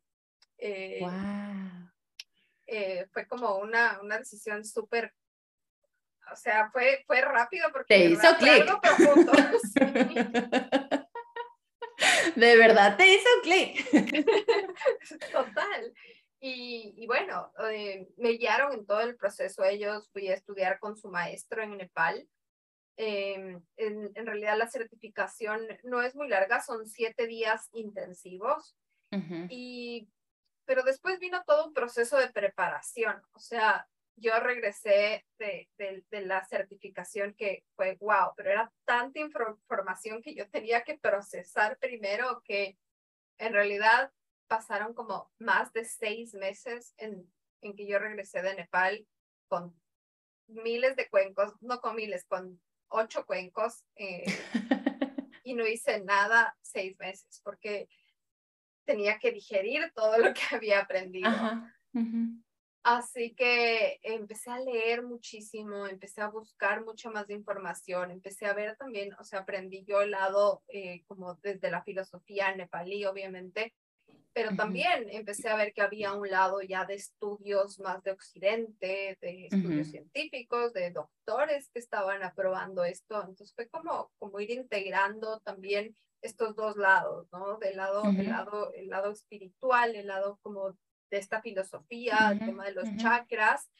Eh, 0.58 0.98
wow. 1.00 1.90
Eh, 2.66 3.06
fue 3.12 3.26
como 3.26 3.56
una, 3.56 3.98
una 4.02 4.18
decisión 4.18 4.64
súper 4.64 5.14
o 6.32 6.36
sea, 6.36 6.70
fue, 6.72 7.04
fue 7.06 7.20
rápido 7.20 7.70
porque... 7.72 7.94
Te 7.94 8.04
hizo 8.06 8.36
clic. 8.36 8.66
De 12.34 12.56
verdad 12.56 12.96
te 12.96 13.14
hizo 13.14 13.28
clic. 13.42 13.88
Total. 15.32 15.94
Y, 16.40 16.94
y 16.96 17.06
bueno, 17.06 17.52
eh, 17.70 18.08
me 18.16 18.30
guiaron 18.30 18.72
en 18.72 18.84
todo 18.84 19.00
el 19.00 19.16
proceso. 19.16 19.64
Ellos 19.64 20.10
fui 20.12 20.28
a 20.28 20.34
estudiar 20.34 20.80
con 20.80 20.96
su 20.96 21.08
maestro 21.08 21.62
en 21.62 21.76
Nepal. 21.76 22.28
Em, 22.98 23.62
en, 23.76 24.10
en, 24.14 24.26
realidad 24.26 24.56
la 24.56 24.68
certificación 24.68 25.60
no 25.82 26.00
es 26.00 26.14
muy 26.14 26.28
larga, 26.28 26.62
son 26.62 26.86
siete 26.86 27.26
días 27.26 27.68
intensivos. 27.72 28.76
y, 29.50 30.08
pero 30.64 30.82
después 30.82 31.18
vino 31.18 31.42
todo 31.46 31.66
un 31.66 31.74
proceso 31.74 32.16
de 32.16 32.30
preparación. 32.30 33.22
O 33.32 33.38
sea, 33.38 33.86
yo 34.16 34.38
regresé 34.40 35.26
de, 35.38 35.68
de, 35.76 36.20
la 36.22 36.44
certificación 36.46 37.34
que 37.34 37.64
fue 37.76 37.96
wow, 38.00 38.32
pero 38.34 38.50
era 38.50 38.72
tanta 38.84 39.20
información 39.20 40.22
que 40.22 40.34
yo 40.34 40.48
tenía 40.48 40.82
que 40.82 40.98
procesar 40.98 41.78
primero 41.78 42.42
que 42.44 42.78
en 43.38 43.52
realidad 43.52 44.10
pasaron 44.48 44.94
como 44.94 45.30
más 45.38 45.72
de 45.72 45.84
seis 45.84 46.32
meses 46.34 46.94
en, 46.96 47.30
en 47.60 47.76
que 47.76 47.86
yo 47.86 47.98
regresé 47.98 48.40
de 48.40 48.54
Nepal 48.54 49.06
con 49.48 49.78
miles 50.46 50.96
de 50.96 51.08
cuencos, 51.08 51.52
no 51.60 51.80
con 51.80 51.96
miles, 51.96 52.24
con 52.24 52.60
ocho 52.88 53.24
cuencos 53.26 53.84
eh, 53.96 54.24
y 55.44 55.54
no 55.54 55.66
hice 55.66 56.00
nada 56.00 56.56
seis 56.62 56.96
meses 56.98 57.40
porque 57.44 57.88
tenía 58.84 59.18
que 59.18 59.32
digerir 59.32 59.92
todo 59.94 60.18
lo 60.18 60.32
que 60.32 60.40
había 60.54 60.80
aprendido. 60.80 61.30
Así 62.88 63.34
que 63.34 63.98
empecé 64.04 64.48
a 64.48 64.60
leer 64.60 65.02
muchísimo, 65.02 65.88
empecé 65.88 66.20
a 66.20 66.28
buscar 66.28 66.84
mucha 66.84 67.10
más 67.10 67.28
información, 67.30 68.12
empecé 68.12 68.46
a 68.46 68.52
ver 68.52 68.76
también, 68.76 69.12
o 69.18 69.24
sea, 69.24 69.40
aprendí 69.40 69.84
yo 69.84 70.02
el 70.02 70.12
lado 70.12 70.62
eh, 70.68 71.02
como 71.08 71.34
desde 71.42 71.68
la 71.68 71.82
filosofía 71.82 72.54
nepalí, 72.54 73.04
obviamente, 73.04 73.74
pero 74.36 74.54
también 74.54 75.08
empecé 75.08 75.48
a 75.48 75.56
ver 75.56 75.72
que 75.72 75.80
había 75.80 76.12
un 76.12 76.28
lado 76.28 76.60
ya 76.60 76.84
de 76.84 76.92
estudios 76.92 77.80
más 77.80 78.02
de 78.02 78.10
Occidente, 78.10 79.16
de 79.18 79.46
estudios 79.46 79.88
científicos, 79.88 80.74
de 80.74 80.90
doctores 80.90 81.70
que 81.70 81.78
estaban 81.78 82.22
aprobando 82.22 82.84
esto. 82.84 83.18
Entonces 83.20 83.54
fue 83.54 83.66
como, 83.66 84.12
como 84.18 84.38
ir 84.38 84.50
integrando 84.50 85.40
también 85.40 85.96
estos 86.20 86.54
dos 86.54 86.76
lados, 86.76 87.26
¿no? 87.32 87.56
Del 87.56 87.78
lado, 87.78 88.02
el 88.04 88.28
lado, 88.28 88.74
el 88.74 88.88
lado 88.90 89.10
espiritual, 89.10 89.96
el 89.96 90.08
lado 90.08 90.38
como 90.42 90.76
de 91.10 91.16
esta 91.16 91.40
filosofía, 91.40 92.32
el 92.32 92.40
tema 92.40 92.66
de 92.66 92.72
los 92.72 92.94
chakras, 92.98 93.70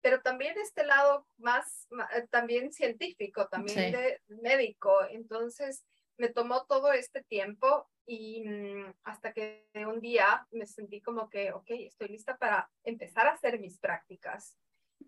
pero 0.00 0.22
también 0.22 0.56
este 0.58 0.84
lado 0.84 1.24
más, 1.38 1.86
eh, 2.16 2.26
también 2.30 2.72
científico, 2.72 3.46
también 3.46 3.92
de 3.92 4.20
médico. 4.26 4.92
Entonces, 5.08 5.84
me 6.16 6.30
tomó 6.30 6.64
todo 6.64 6.92
este 6.92 7.22
tiempo 7.22 7.88
y 8.10 8.42
mm, 8.44 8.92
hasta 9.04 9.32
que 9.32 9.68
un 9.86 10.00
día 10.00 10.44
me 10.50 10.66
sentí 10.66 11.00
como 11.00 11.30
que, 11.30 11.52
ok, 11.52 11.70
estoy 11.70 12.08
lista 12.08 12.36
para 12.36 12.68
empezar 12.82 13.28
a 13.28 13.34
hacer 13.34 13.60
mis 13.60 13.78
prácticas. 13.78 14.56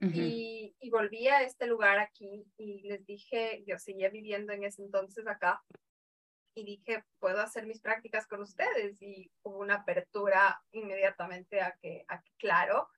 y, 0.01 0.75
y, 0.81 0.91
volví 0.91 1.29
a 1.29 1.43
este 1.43 1.67
lugar 1.67 1.99
aquí 1.99 2.47
y 2.57 2.83
les 2.83 3.05
dije, 3.05 3.63
yo 3.67 3.79
seguía 3.79 4.09
viviendo 4.09 4.53
en 4.53 4.65
ese 4.65 4.83
entonces 4.83 5.27
acá, 5.27 5.63
y 6.55 6.65
dije, 6.65 7.05
puedo 7.19 7.41
hacer 7.41 7.67
mis 7.67 7.81
prácticas 7.81 8.27
con 8.27 8.41
ustedes 8.41 9.01
y 9.01 9.31
hubo 9.43 9.59
una 9.59 9.77
apertura 9.77 10.61
inmediatamente 10.73 11.61
a 11.61 11.77
que, 11.81 12.05
a 12.09 12.23
claro. 12.39 12.89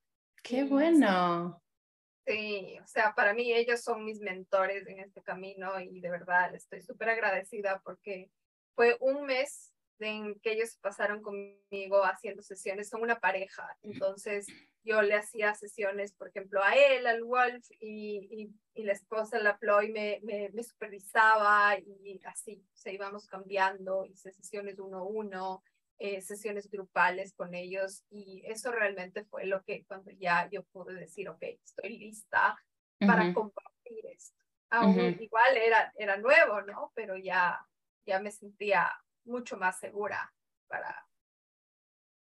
Qué 0.42 0.64
bueno. 0.64 1.62
Sí, 2.26 2.78
o 2.82 2.86
sea, 2.86 3.14
para 3.14 3.34
mí 3.34 3.52
ellos 3.52 3.82
son 3.82 4.04
mis 4.04 4.20
mentores 4.20 4.86
en 4.86 5.00
este 5.00 5.22
camino 5.22 5.80
y 5.80 6.00
de 6.00 6.10
verdad 6.10 6.54
estoy 6.54 6.80
súper 6.80 7.10
agradecida 7.10 7.80
porque 7.84 8.30
fue 8.74 8.96
un 9.00 9.26
mes 9.26 9.73
en 9.98 10.38
que 10.40 10.52
ellos 10.52 10.76
pasaron 10.80 11.22
conmigo 11.22 12.04
haciendo 12.04 12.42
sesiones, 12.42 12.88
son 12.88 13.02
una 13.02 13.20
pareja, 13.20 13.66
entonces 13.82 14.46
yo 14.82 15.00
le 15.02 15.14
hacía 15.14 15.54
sesiones, 15.54 16.12
por 16.12 16.28
ejemplo, 16.28 16.62
a 16.62 16.74
él, 16.74 17.06
al 17.06 17.24
Wolf, 17.24 17.64
y, 17.80 18.50
y, 18.74 18.82
la 18.82 18.92
esposa, 18.92 19.38
la 19.38 19.56
Ploy, 19.56 19.90
me, 19.90 20.20
me, 20.22 20.50
me, 20.50 20.62
supervisaba 20.62 21.78
y 21.78 22.20
así, 22.24 22.62
se 22.74 22.92
íbamos 22.92 23.26
cambiando, 23.26 24.04
hice 24.04 24.32
sesiones 24.32 24.78
uno 24.78 24.98
a 24.98 25.02
uno, 25.02 25.62
eh, 25.98 26.20
sesiones 26.20 26.68
grupales 26.68 27.32
con 27.34 27.54
ellos, 27.54 28.04
y 28.10 28.42
eso 28.46 28.72
realmente 28.72 29.24
fue 29.24 29.46
lo 29.46 29.62
que 29.62 29.84
cuando 29.86 30.10
ya 30.10 30.48
yo 30.50 30.64
pude 30.64 30.94
decir, 30.94 31.28
ok, 31.28 31.42
estoy 31.42 31.98
lista 31.98 32.56
para 32.98 33.32
compartir 33.32 34.06
esto. 34.14 34.42
Aún 34.70 35.16
igual 35.20 35.56
era, 35.56 35.92
era 35.96 36.16
nuevo, 36.16 36.62
¿no? 36.62 36.90
Pero 36.94 37.16
ya, 37.16 37.64
ya 38.06 38.18
me 38.18 38.32
sentía 38.32 38.90
mucho 39.24 39.56
más 39.56 39.78
segura 39.78 40.32
para... 40.66 41.06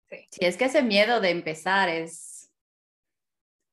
Sí. 0.08 0.28
sí, 0.30 0.44
es 0.44 0.56
que 0.56 0.66
ese 0.66 0.82
miedo 0.82 1.20
de 1.20 1.30
empezar 1.30 1.88
es 1.88 2.52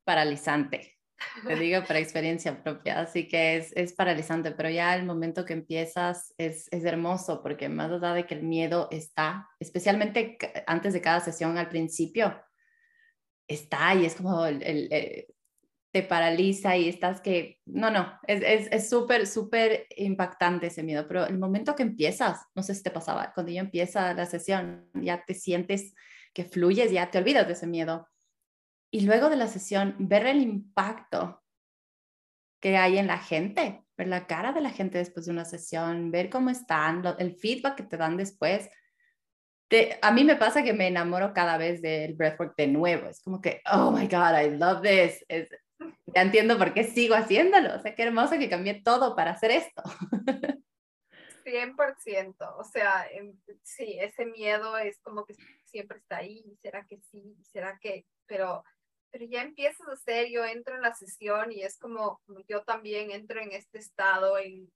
paralizante, 0.04 0.98
te 1.46 1.56
digo 1.56 1.84
por 1.84 1.96
experiencia 1.96 2.64
propia, 2.64 3.02
así 3.02 3.28
que 3.28 3.58
es, 3.58 3.72
es 3.76 3.94
paralizante, 3.94 4.52
pero 4.52 4.70
ya 4.70 4.96
el 4.96 5.06
momento 5.06 5.46
que 5.46 5.54
empiezas 5.54 6.34
es, 6.38 6.68
es 6.72 6.84
hermoso 6.84 7.42
porque 7.42 7.70
más 7.70 7.92
allá 7.92 8.14
de 8.14 8.26
que 8.26 8.36
el 8.36 8.44
miedo 8.44 8.88
está, 8.92 9.48
especialmente 9.60 10.38
antes 10.68 10.94
de 10.94 11.02
cada 11.02 11.20
sesión 11.20 11.58
al 11.58 11.70
principio, 11.70 12.42
está 13.48 13.94
y 13.96 14.06
es 14.06 14.16
como 14.16 14.46
el, 14.46 14.64
el, 14.64 15.28
te 15.92 16.04
paraliza 16.04 16.78
y 16.78 16.88
estás 16.88 17.20
que, 17.20 17.60
no, 17.66 17.92
no, 17.92 18.18
es 18.26 18.90
súper, 18.90 19.22
es, 19.22 19.34
súper 19.34 19.88
impactante 19.98 20.68
ese 20.68 20.84
miedo, 20.84 21.06
pero 21.08 21.26
el 21.26 21.38
momento 21.38 21.76
que 21.76 21.84
empiezas, 21.84 22.46
no 22.56 22.64
sé 22.64 22.74
si 22.76 22.84
te 22.84 22.92
pasaba, 22.92 23.34
cuando 23.34 23.52
ya 23.52 23.60
empieza 23.60 24.14
la 24.14 24.26
sesión, 24.26 24.90
ya 24.94 25.24
te 25.26 25.34
sientes 25.34 25.94
que 26.34 26.46
fluyes, 26.46 26.92
ya 26.92 27.12
te 27.12 27.18
olvidas 27.18 27.46
de 27.46 27.54
ese 27.54 27.68
miedo. 27.68 28.08
Y 28.90 29.02
luego 29.02 29.30
de 29.30 29.36
la 29.36 29.48
sesión, 29.48 29.96
ver 30.00 30.28
el 30.28 30.42
impacto 30.42 31.44
que 32.62 32.78
hay 32.78 32.98
en 32.98 33.08
la 33.08 33.18
gente, 33.18 33.84
ver 33.98 34.08
la 34.08 34.28
cara 34.28 34.54
de 34.54 34.62
la 34.62 34.70
gente 34.70 34.98
después 34.98 35.26
de 35.26 35.32
una 35.34 35.46
sesión, 35.46 36.10
ver 36.12 36.30
cómo 36.30 36.50
están, 36.50 37.04
el 37.20 37.36
feedback 37.36 37.76
que 37.76 37.84
te 37.84 37.98
dan 37.98 38.16
después. 38.16 38.70
a 40.02 40.12
mí 40.12 40.24
me 40.24 40.36
pasa 40.36 40.64
que 40.64 40.74
me 40.74 40.88
enamoro 40.88 41.34
cada 41.34 41.58
vez 41.58 41.82
del 41.82 42.14
breathwork 42.14 42.56
de 42.56 42.68
nuevo. 42.68 43.10
Es 43.10 43.22
como 43.22 43.42
que, 43.42 43.62
oh 43.72 43.92
my 43.92 44.08
God, 44.08 44.40
I 44.42 44.52
love 44.52 44.82
this. 44.82 45.26
Es, 45.28 45.50
ya 46.08 46.22
entiendo 46.22 46.58
por 46.58 46.74
qué 46.74 46.84
sigo 46.84 47.16
haciéndolo. 47.16 47.76
O 47.76 47.80
sea, 47.80 47.96
qué 47.96 48.04
hermoso 48.04 48.38
que 48.38 48.50
cambié 48.50 48.82
todo 48.82 49.16
para 49.16 49.32
hacer 49.32 49.52
esto. 49.52 49.84
100%, 51.44 52.56
o 52.58 52.64
sea, 52.64 53.08
em, 53.12 53.36
sí, 53.64 53.98
ese 54.00 54.26
miedo 54.26 54.78
es 54.78 55.00
como 55.00 55.26
que 55.26 55.36
siempre 55.66 55.98
está 55.98 56.18
ahí, 56.18 56.44
¿será 56.62 56.86
que 56.86 57.00
sí? 57.00 57.36
¿Será 57.52 57.78
que? 57.80 58.06
Pero, 58.28 58.64
pero 59.10 59.26
ya 59.26 59.42
empiezas 59.42 59.88
a 59.88 59.94
hacer, 59.94 60.30
yo 60.30 60.46
entro 60.46 60.76
en 60.76 60.82
la 60.82 60.94
sesión 60.94 61.52
y 61.52 61.64
es 61.64 61.78
como 61.78 62.22
yo 62.48 62.64
también 62.64 63.12
entro 63.12 63.42
en 63.42 63.52
este 63.52 63.80
estado 63.80 64.38
en, 64.38 64.72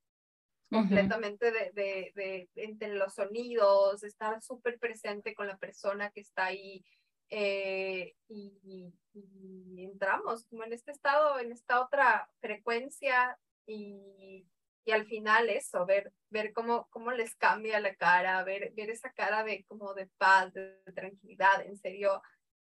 completamente 0.69 1.51
de, 1.51 1.71
de, 1.73 2.11
de, 2.15 2.49
entre 2.55 2.93
los 2.95 3.13
sonidos, 3.13 4.03
estar 4.03 4.41
súper 4.41 4.79
presente 4.79 5.35
con 5.35 5.47
la 5.47 5.57
persona 5.57 6.09
que 6.09 6.21
está 6.21 6.45
ahí 6.45 6.83
eh, 7.29 8.15
y, 8.27 8.93
y, 9.13 9.83
entramos 9.83 10.45
como 10.47 10.63
en 10.63 10.73
este 10.73 10.91
estado, 10.91 11.39
en 11.39 11.51
esta 11.51 11.81
otra 11.81 12.29
frecuencia 12.39 13.37
y, 13.65 14.45
y 14.85 14.91
al 14.91 15.05
final 15.05 15.49
eso, 15.49 15.85
ver, 15.85 16.13
ver 16.29 16.53
cómo, 16.53 16.87
cómo 16.91 17.11
les 17.11 17.35
cambia 17.35 17.79
la 17.79 17.95
cara, 17.95 18.43
ver, 18.43 18.71
ver 18.75 18.89
esa 18.91 19.11
cara 19.11 19.43
de 19.43 19.65
como 19.65 19.93
de 19.93 20.07
paz, 20.17 20.53
de, 20.53 20.79
tranquilidad, 20.93 21.65
en 21.65 21.77
serio, 21.77 22.21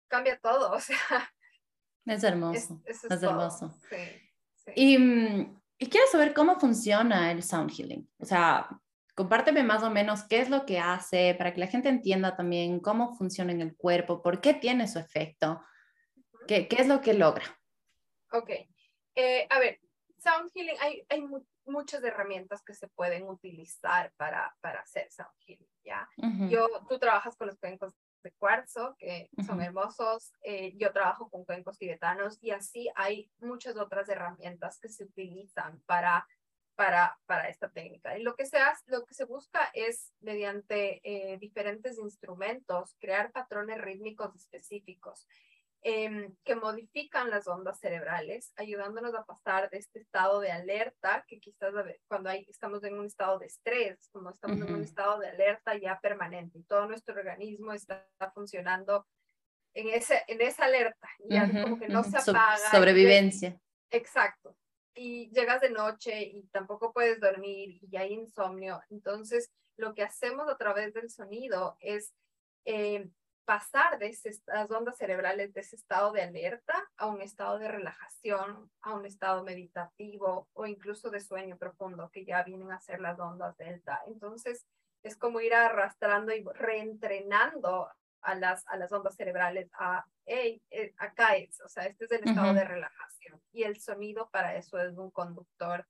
cambia 0.08 0.38
todo, 0.38 0.72
o 0.74 0.80
sea. 0.80 0.96
Es 2.04 2.24
hermoso, 2.24 2.80
es, 2.84 3.04
hermoso. 3.04 3.78
Sí, 3.88 4.72
Y, 4.74 4.98
mm, 4.98 5.60
y 5.78 5.88
quiero 5.88 6.06
saber 6.08 6.34
cómo 6.34 6.58
funciona 6.58 7.30
el 7.30 7.42
sound 7.42 7.70
healing, 7.70 8.08
o 8.18 8.24
sea, 8.24 8.68
compárteme 9.18 9.64
más 9.64 9.82
o 9.82 9.90
menos 9.90 10.22
qué 10.22 10.38
es 10.38 10.48
lo 10.48 10.64
que 10.64 10.78
hace 10.78 11.34
para 11.36 11.52
que 11.52 11.58
la 11.58 11.66
gente 11.66 11.88
entienda 11.88 12.36
también 12.36 12.78
cómo 12.78 13.16
funciona 13.16 13.50
en 13.50 13.60
el 13.60 13.76
cuerpo, 13.76 14.22
por 14.22 14.40
qué 14.40 14.54
tiene 14.54 14.86
su 14.86 15.00
efecto, 15.00 15.60
qué, 16.46 16.68
qué 16.68 16.76
es 16.76 16.86
lo 16.86 17.00
que 17.00 17.14
logra. 17.14 17.44
Ok, 18.30 18.50
eh, 19.16 19.48
a 19.50 19.58
ver, 19.58 19.80
sound 20.18 20.52
healing, 20.54 20.76
hay, 20.80 21.04
hay 21.08 21.26
muchas 21.66 22.04
herramientas 22.04 22.62
que 22.62 22.74
se 22.74 22.86
pueden 22.86 23.24
utilizar 23.24 24.12
para, 24.16 24.56
para 24.60 24.82
hacer 24.82 25.10
sound 25.10 25.34
healing, 25.44 25.68
¿ya? 25.82 26.08
Yo, 26.48 26.68
tú 26.88 27.00
trabajas 27.00 27.34
con 27.36 27.48
los 27.48 27.58
cuencos 27.58 27.92
de 28.22 28.30
cuarzo, 28.38 28.94
que 29.00 29.30
son 29.44 29.60
hermosos, 29.60 30.32
eh, 30.42 30.74
yo 30.76 30.92
trabajo 30.92 31.28
con 31.28 31.44
cuencos 31.44 31.76
tibetanos 31.76 32.38
y 32.40 32.52
así 32.52 32.88
hay 32.94 33.32
muchas 33.40 33.76
otras 33.76 34.08
herramientas 34.08 34.78
que 34.78 34.88
se 34.88 35.02
utilizan 35.02 35.82
para, 35.86 36.24
para, 36.78 37.18
para 37.26 37.48
esta 37.48 37.68
técnica. 37.68 38.16
Y 38.16 38.22
lo 38.22 38.36
que 38.36 38.46
se 38.46 38.58
hace, 38.58 38.84
lo 38.86 39.04
que 39.04 39.12
se 39.12 39.24
busca 39.24 39.68
es, 39.74 40.14
mediante 40.20 41.00
eh, 41.02 41.36
diferentes 41.38 41.98
instrumentos, 41.98 42.94
crear 43.00 43.32
patrones 43.32 43.80
rítmicos 43.80 44.36
específicos. 44.36 45.26
Em, 45.82 46.34
que 46.44 46.56
modifican 46.56 47.30
las 47.30 47.46
ondas 47.46 47.78
cerebrales, 47.78 48.52
ayudándonos 48.56 49.14
a 49.14 49.24
pasar 49.24 49.70
de 49.70 49.78
este 49.78 50.00
estado 50.00 50.40
de 50.40 50.50
alerta, 50.50 51.24
que 51.28 51.38
quizás 51.38 51.72
cuando 52.08 52.30
hay, 52.30 52.44
estamos 52.48 52.82
en 52.82 52.98
un 52.98 53.06
estado 53.06 53.38
de 53.38 53.46
estrés, 53.46 54.08
como 54.12 54.30
estamos 54.30 54.60
en 54.60 54.74
un 54.74 54.82
estado 54.82 55.20
de 55.20 55.28
alerta 55.28 55.76
ya 55.76 56.00
permanente, 56.00 56.58
y 56.58 56.64
todo 56.64 56.86
nuestro 56.86 57.14
organismo 57.14 57.72
está 57.72 58.04
funcionando 58.34 59.06
en, 59.72 59.88
ese, 59.90 60.24
en 60.26 60.40
esa 60.40 60.64
alerta, 60.64 61.08
ya 61.28 61.48
como 61.62 61.78
que 61.78 61.88
no 61.88 62.02
se 62.02 62.18
apaga. 62.18 62.70
sobrevivencia. 62.72 63.56
exacto. 63.90 64.57
Y 65.00 65.30
llegas 65.30 65.60
de 65.60 65.70
noche 65.70 66.22
y 66.22 66.42
tampoco 66.48 66.92
puedes 66.92 67.20
dormir 67.20 67.78
y 67.88 67.96
hay 67.96 68.12
insomnio. 68.14 68.82
Entonces, 68.90 69.52
lo 69.76 69.94
que 69.94 70.02
hacemos 70.02 70.48
a 70.48 70.56
través 70.56 70.92
del 70.92 71.08
sonido 71.08 71.76
es 71.78 72.12
eh, 72.64 73.08
pasar 73.44 73.98
de 73.98 74.08
esas 74.08 74.42
ondas 74.70 74.98
cerebrales, 74.98 75.54
de 75.54 75.60
ese 75.60 75.76
estado 75.76 76.12
de 76.12 76.22
alerta 76.22 76.74
a 76.96 77.06
un 77.06 77.22
estado 77.22 77.60
de 77.60 77.68
relajación, 77.68 78.70
a 78.82 78.94
un 78.94 79.06
estado 79.06 79.44
meditativo 79.44 80.48
o 80.52 80.66
incluso 80.66 81.10
de 81.10 81.20
sueño 81.20 81.56
profundo, 81.56 82.10
que 82.10 82.24
ya 82.24 82.42
vienen 82.42 82.72
a 82.72 82.80
ser 82.80 83.00
las 83.00 83.18
ondas 83.20 83.56
delta. 83.56 84.02
Entonces, 84.08 84.66
es 85.02 85.16
como 85.16 85.40
ir 85.40 85.54
arrastrando 85.54 86.34
y 86.34 86.42
reentrenando 86.42 87.88
a 88.22 88.34
las, 88.34 88.66
a 88.68 88.76
las 88.76 88.92
ondas 88.92 89.16
cerebrales 89.16 89.70
a, 89.78 90.04
hey, 90.26 90.62
eh, 90.70 90.94
acá 90.98 91.36
es, 91.36 91.60
o 91.60 91.68
sea, 91.68 91.84
este 91.86 92.04
es 92.04 92.12
el 92.12 92.28
estado 92.28 92.54
de 92.54 92.64
relajación. 92.64 93.40
Y 93.52 93.62
el 93.62 93.80
sonido 93.80 94.28
para 94.30 94.56
eso 94.56 94.78
es 94.78 94.96
un 94.96 95.10
conductor 95.10 95.86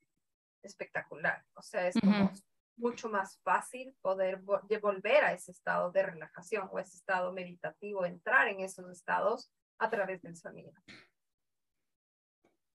espectacular, 0.62 1.44
o 1.54 1.62
sea, 1.62 1.86
es 1.86 1.94
como 2.00 2.32
mucho 2.76 3.08
más 3.08 3.38
fácil 3.42 3.94
poder 4.00 4.38
volver 4.38 5.24
a 5.24 5.32
ese 5.32 5.50
estado 5.50 5.90
de 5.90 6.02
relajación 6.04 6.68
o 6.70 6.78
ese 6.78 6.96
estado 6.96 7.32
meditativo, 7.32 8.04
entrar 8.04 8.48
en 8.48 8.60
esos 8.60 8.90
estados 8.90 9.50
a 9.78 9.90
través 9.90 10.22
del 10.22 10.36
sonido. 10.36 10.72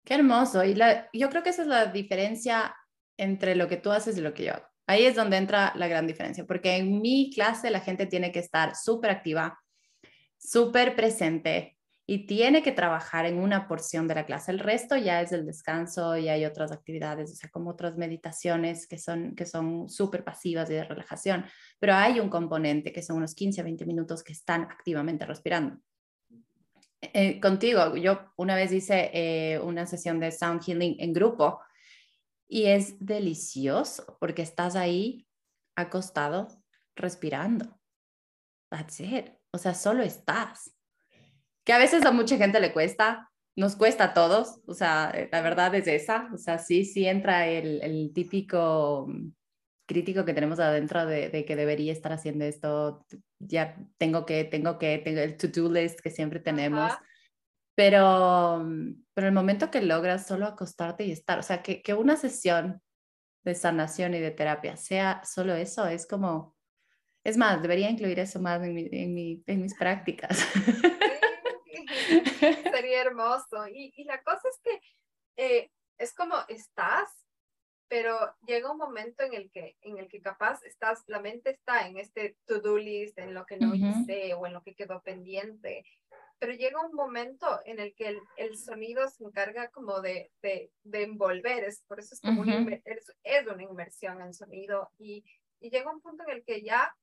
Qué 0.06 0.16
hermoso. 0.16 0.64
Y 0.64 0.76
la, 0.76 1.10
yo 1.14 1.30
creo 1.30 1.44
que 1.44 1.50
esa 1.50 1.64
es 1.64 1.68
la 1.68 1.86
diferencia 1.86 2.76
entre 3.18 3.56
lo 3.56 3.68
que 3.68 3.78
tú 3.78 3.92
haces 3.92 4.18
y 4.18 4.22
lo 4.22 4.34
que 4.34 4.46
yo 4.46 4.54
hago. 4.54 4.69
Ahí 4.90 5.06
es 5.06 5.16
donde 5.16 5.38
entra 5.38 5.72
la 5.76 5.88
gran 5.88 6.08
diferencia, 6.08 6.48
porque 6.48 6.78
en 6.78 7.00
mi 7.00 7.30
clase 7.32 7.70
la 7.70 7.80
gente 7.80 8.08
tiene 8.08 8.32
que 8.32 8.40
estar 8.40 8.76
súper 8.76 9.12
activa, 9.12 9.60
súper 10.40 10.96
presente, 10.96 11.78
y 12.08 12.26
tiene 12.26 12.64
que 12.64 12.72
trabajar 12.72 13.28
en 13.28 13.38
una 13.38 13.68
porción 13.68 14.08
de 14.08 14.16
la 14.16 14.26
clase. 14.26 14.52
El 14.52 14.58
resto 14.58 14.98
ya 14.98 15.22
es 15.22 15.32
el 15.32 15.46
descanso 15.46 16.18
y 16.18 16.28
hay 16.28 16.44
otras 16.44 16.72
actividades, 16.72 17.32
o 17.32 17.36
sea, 17.36 17.52
como 17.52 17.70
otras 17.70 17.98
meditaciones 17.98 18.88
que 18.88 18.98
son 18.98 19.36
que 19.36 19.46
son 19.46 19.88
súper 19.88 20.24
pasivas 20.24 20.72
y 20.72 20.74
de 20.74 20.86
relajación, 20.86 21.46
pero 21.78 21.94
hay 21.94 22.20
un 22.20 22.30
componente 22.30 22.92
que 22.92 23.04
son 23.04 23.18
unos 23.18 23.36
15 23.36 23.62
a 23.62 23.66
20 23.66 23.86
minutos 23.86 24.24
que 24.24 24.34
están 24.34 24.64
activamente 24.64 25.24
respirando. 25.24 25.78
Eh, 27.00 27.40
contigo, 27.40 27.96
yo 27.96 28.34
una 28.38 28.56
vez 28.56 28.72
hice 28.72 29.12
eh, 29.14 29.60
una 29.60 29.86
sesión 29.86 30.20
de 30.20 30.32
sound 30.32 30.64
healing 30.64 30.96
en 30.98 31.14
grupo 31.14 31.60
y 32.50 32.66
es 32.66 32.96
delicioso 33.00 34.18
porque 34.20 34.42
estás 34.42 34.76
ahí 34.76 35.28
acostado 35.78 36.48
respirando. 36.96 37.80
That's 38.70 39.00
it. 39.00 39.30
O 39.52 39.58
sea, 39.58 39.74
solo 39.74 40.04
estás 40.04 40.76
que 41.70 41.74
a 41.74 41.78
veces 41.78 42.04
a 42.04 42.12
mucha 42.12 42.36
gente 42.36 42.60
le 42.60 42.74
cuesta, 42.74 43.30
nos 43.56 43.76
cuesta 43.76 44.06
a 44.06 44.14
todos, 44.16 44.60
o 44.66 44.74
sea, 44.74 45.12
eh, 45.14 45.30
la 45.32 45.42
verdad 45.42 45.76
es 45.76 45.86
esa, 45.86 46.28
o 46.34 46.38
sea, 46.40 46.58
sí, 46.58 46.84
sí 46.84 47.06
entra 47.06 47.46
el, 47.48 47.84
el 47.84 48.12
típico 48.12 49.08
crítico 49.88 50.26
que 50.26 50.34
tenemos 50.34 50.60
adentro 50.60 51.06
de, 51.06 51.30
de, 51.30 51.46
que 51.46 51.56
debería 51.56 51.92
estar 51.92 52.12
haciendo 52.12 52.46
esto, 52.46 53.06
ya 53.38 53.78
tengo 54.00 54.26
que, 54.26 54.46
tengo 54.46 54.80
que, 54.80 54.98
tengo 54.98 55.20
el 55.20 55.38
to-do 55.38 55.72
list 55.72 56.00
que 56.00 56.10
siempre 56.10 56.40
tenemos, 56.40 56.92
pero, 57.80 58.66
pero 59.14 59.28
el 59.28 59.34
momento 59.34 59.72
que 59.72 59.82
logras 59.82 60.28
solo 60.28 60.46
acostarte 60.46 61.06
y 61.06 61.14
estar, 61.14 61.40
o 61.40 61.44
sea, 61.44 61.64
que, 61.64 61.82
que 61.82 61.94
una 61.94 62.18
sesión 62.18 62.82
de 63.46 63.56
sanación 63.56 64.14
y 64.14 64.20
de 64.20 64.32
terapia 64.32 64.76
sea 64.76 65.24
solo 65.24 65.54
eso, 65.54 65.88
es 65.88 66.06
como, 66.06 66.58
es 67.24 67.38
más, 67.38 67.62
debería 67.62 67.90
incluir 67.90 68.20
eso 68.20 68.42
más 68.42 68.62
en, 68.64 68.74
mi, 68.74 68.90
en, 68.92 69.14
mi, 69.14 69.44
en 69.48 69.62
mis 69.62 69.78
prácticas. 69.78 70.40
Sería 72.74 73.00
hermoso. 73.00 73.66
Y, 73.70 73.94
y, 73.96 74.04
la 74.04 74.22
cosa 74.24 74.50
es 74.50 74.60
que 74.62 74.82
eh, 75.38 75.72
es 75.98 76.14
como 76.14 76.36
estás, 76.50 77.10
pero 77.88 78.36
llega 78.46 78.74
un 78.74 78.78
momento 78.78 79.24
en 79.24 79.34
el 79.34 79.50
que, 79.52 79.78
en 79.84 80.00
el 80.00 80.10
que 80.10 80.22
capaz 80.22 80.62
estás, 80.64 81.06
la 81.08 81.22
mente 81.22 81.52
está 81.52 81.88
en 81.88 81.98
este 81.98 82.36
to-do 82.46 82.78
list, 82.78 83.18
en 83.20 83.34
lo 83.34 83.46
que 83.46 83.56
no 83.56 83.74
hice 83.74 84.34
o 84.34 84.46
en 84.46 84.52
lo 84.52 84.64
que 84.64 84.76
quedó 84.76 85.02
pendiente, 85.02 85.86
pero 86.40 86.54
llega 86.54 86.86
un 86.86 86.94
momento 86.94 87.60
en 87.66 87.80
el 87.80 87.94
que 87.96 88.08
el, 88.08 88.22
el 88.38 88.58
sonido 88.58 89.08
se 89.10 89.24
encarga 89.24 89.70
como 89.70 90.02
de, 90.02 90.32
de, 90.42 90.72
de, 90.84 91.04
envolver, 91.04 91.66
es, 91.66 91.84
por 91.84 92.00
eso 92.00 92.16
es 92.16 92.22
como 92.22 92.44
es, 92.46 93.14
es, 93.24 93.48
una 93.48 93.64
inmersión 93.64 94.22
en 94.22 94.34
sonido 94.34 94.92
y, 94.98 95.24
y 95.60 95.70
llega 95.70 95.92
un 95.92 96.02
punto 96.02 96.24
en 96.24 96.38
el 96.38 96.44
que 96.44 96.64
ya 96.64 96.96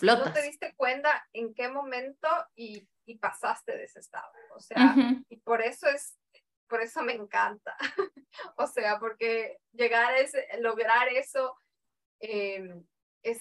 no 0.00 0.32
te 0.32 0.42
diste 0.42 0.74
cuenta 0.74 1.26
en 1.32 1.54
qué 1.54 1.68
momento 1.68 2.28
y, 2.54 2.88
y 3.04 3.18
pasaste 3.18 3.76
de 3.76 3.84
ese 3.84 4.00
estado. 4.00 4.32
O 4.54 4.60
sea, 4.60 4.96
y 5.28 5.36
por 5.38 5.60
eso 5.62 5.88
es, 5.88 6.18
por 6.66 6.80
eso 6.80 7.02
me 7.02 7.12
encanta. 7.12 7.76
o 8.56 8.66
sea, 8.66 8.98
porque 8.98 9.58
llegar 9.72 10.12
a 10.12 10.18
ese, 10.18 10.46
lograr 10.60 11.08
eso 11.08 11.56
em, 12.20 12.84
es 13.22 13.40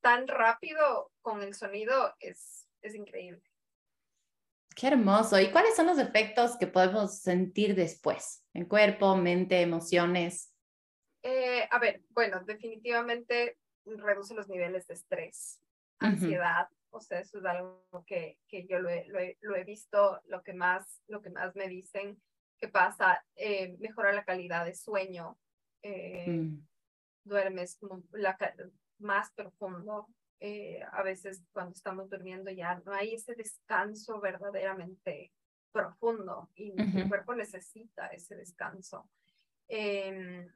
tan 0.00 0.28
rápido 0.28 1.10
con 1.20 1.42
el 1.42 1.54
sonido, 1.54 2.14
es, 2.20 2.68
es 2.82 2.94
increíble. 2.94 3.42
Qué 4.80 4.86
hermoso. 4.86 5.38
¿Y 5.38 5.50
cuáles 5.50 5.76
son 5.76 5.88
los 5.88 5.98
efectos 5.98 6.56
que 6.56 6.66
podemos 6.66 7.18
sentir 7.18 7.74
después? 7.74 8.46
En 8.54 8.64
cuerpo, 8.64 9.14
mente, 9.14 9.60
emociones. 9.60 10.54
Eh, 11.22 11.68
a 11.70 11.78
ver, 11.78 12.02
bueno, 12.08 12.40
definitivamente 12.46 13.58
reduce 13.84 14.32
los 14.32 14.48
niveles 14.48 14.86
de 14.86 14.94
estrés 14.94 15.60
ansiedad, 15.98 16.66
o 16.88 17.00
sea, 17.00 17.20
eso 17.20 17.40
es 17.40 17.44
algo 17.44 17.84
que, 18.06 18.38
que 18.48 18.66
yo 18.66 18.78
lo 18.78 18.88
he, 18.88 19.06
lo, 19.08 19.18
he, 19.18 19.36
lo 19.42 19.54
he, 19.54 19.64
visto, 19.64 20.18
lo 20.24 20.42
que 20.42 20.54
más, 20.54 21.02
lo 21.08 21.20
que 21.20 21.28
más 21.28 21.54
me 21.54 21.68
dicen 21.68 22.18
que 22.58 22.68
pasa, 22.68 23.22
eh, 23.36 23.76
mejora 23.80 24.14
la 24.14 24.24
calidad 24.24 24.64
de 24.64 24.74
sueño, 24.74 25.38
eh, 25.82 26.26
mm. 26.26 26.66
duermes 27.24 27.78
la, 28.12 28.38
más 28.98 29.30
profundo, 29.32 30.08
eh, 30.40 30.80
a 30.92 31.02
veces 31.02 31.42
cuando 31.52 31.72
estamos 31.72 32.08
durmiendo 32.08 32.50
ya 32.50 32.80
no 32.86 32.94
hay 32.94 33.14
ese 33.14 33.34
descanso 33.34 34.20
verdaderamente 34.20 35.32
profundo 35.70 36.50
y 36.54 36.72
mi 36.72 37.08
cuerpo 37.08 37.34
necesita 37.34 38.06
ese 38.08 38.36
descanso. 38.36 39.08
Em, 39.68 40.50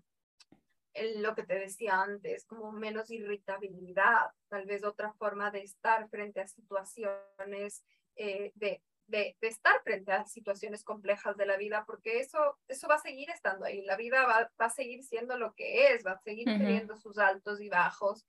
lo 1.16 1.35
que 1.35 1.42
te 1.42 1.59
decía 1.59 2.01
antes, 2.01 2.47
como 2.47 2.73
menos 2.73 3.11
irritabilidad, 3.11 4.31
tal 4.49 4.64
vez 4.64 4.85
otra 4.85 5.12
forma 5.12 5.51
de 5.51 5.62
estar 5.62 6.09
frente 6.09 6.40
a 6.40 6.49
situaciones, 6.49 7.85
eh, 8.16 8.53
de, 8.55 8.83
de, 9.07 9.37
estar 9.40 9.83
frente 9.83 10.12
a 10.12 10.25
situaciones 10.25 10.83
complejas 10.83 11.37
de 11.37 11.47
la 11.47 11.57
vida, 11.57 11.85
porque 11.87 12.20
eso, 12.20 12.59
eso 12.68 12.88
va 12.88 12.94
a 12.94 13.01
seguir 13.01 13.29
estando 13.31 13.66
ahí, 13.66 13.83
la 13.83 13.97
vida 13.97 14.25
va, 14.25 14.51
va 14.61 14.66
a 14.66 14.70
seguir 14.70 15.03
siendo 15.03 15.37
lo 15.37 15.53
que 15.55 15.92
es, 15.92 16.07
va 16.07 16.12
a 16.12 16.23
seguir 16.23 16.47
teniendo 16.47 16.97
sus 16.97 17.18
altos 17.18 17.61
y 17.61 17.68
bajos, 17.68 18.25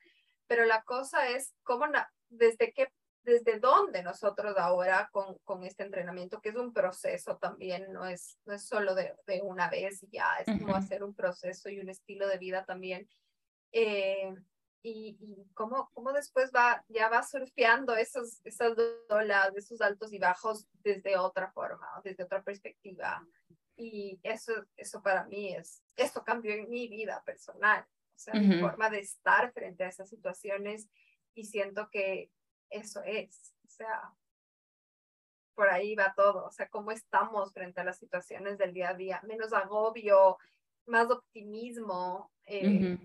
pero 0.48 0.66
la 0.66 0.84
cosa 0.84 1.30
es 1.30 1.54
cómo, 1.64 1.86
desde 2.30 2.74
qué 2.74 2.88
desde 3.26 3.60
dónde 3.60 4.04
nosotros 4.04 4.56
ahora 4.58 5.10
con, 5.12 5.40
con, 5.40 5.64
este 5.64 5.84
entrenamiento, 5.84 6.40
que 6.42 6.50
es 6.50 6.56
un 6.56 6.72
proceso 6.72 7.38
también, 7.38 7.92
no 7.92 8.06
es, 8.06 8.38
no 8.46 8.54
es 8.54 8.66
solo 8.68 8.94
de, 8.94 9.16
de 9.26 9.42
una 9.42 9.68
vez 9.68 10.06
ya, 10.12 10.38
es 10.38 10.60
como 10.60 10.76
hacer 10.76 11.04
un 11.04 11.16
proceso 11.16 11.70
y 11.70 11.80
un 11.80 11.90
estilo 11.90 12.28
de 12.28 12.38
vida 12.38 12.66
también. 12.66 13.10
Eh, 13.72 14.32
y, 14.84 15.18
y 15.20 15.50
cómo, 15.56 15.90
cómo, 15.94 16.14
después 16.14 16.52
va, 16.56 16.86
ya 16.88 17.10
va 17.10 17.24
surfeando 17.24 17.96
esos, 17.96 18.40
esas 18.44 18.78
olas, 19.10 19.52
esos 19.56 19.82
altos 19.82 20.14
y 20.14 20.20
bajos 20.20 20.68
desde 20.84 21.18
otra 21.18 21.52
forma, 21.52 21.88
desde 22.04 22.24
otra 22.24 22.44
perspectiva. 22.44 23.28
Y 23.76 24.20
eso, 24.22 24.54
eso 24.78 25.02
para 25.02 25.26
mí 25.26 25.56
es, 25.56 25.82
esto 25.96 26.24
cambió 26.24 26.54
en 26.54 26.70
mi 26.70 26.88
vida 26.88 27.24
personal, 27.26 27.84
o 28.16 28.20
sea, 28.20 28.34
mi 28.36 28.60
forma 28.60 28.90
de 28.90 29.00
estar 29.00 29.52
frente 29.52 29.84
a 29.84 29.90
esas 29.90 30.10
situaciones 30.10 30.88
y 31.34 31.46
siento 31.46 31.90
que 31.90 32.32
eso 32.70 33.02
es, 33.04 33.54
o 33.66 33.70
sea, 33.70 34.14
por 35.56 35.70
ahí 35.70 35.96
va 35.96 36.14
todo, 36.16 36.46
o 36.46 36.52
sea, 36.52 36.70
cómo 36.70 36.92
estamos 36.92 37.54
frente 37.54 37.82
a 37.82 37.86
las 37.86 37.98
situaciones 37.98 38.58
del 38.58 38.74
día 38.74 38.90
a 38.90 38.94
día, 38.94 39.22
menos 39.26 39.54
agobio, 39.54 40.38
más 40.86 41.10
optimismo. 41.10 42.32
Eh, 42.46 42.98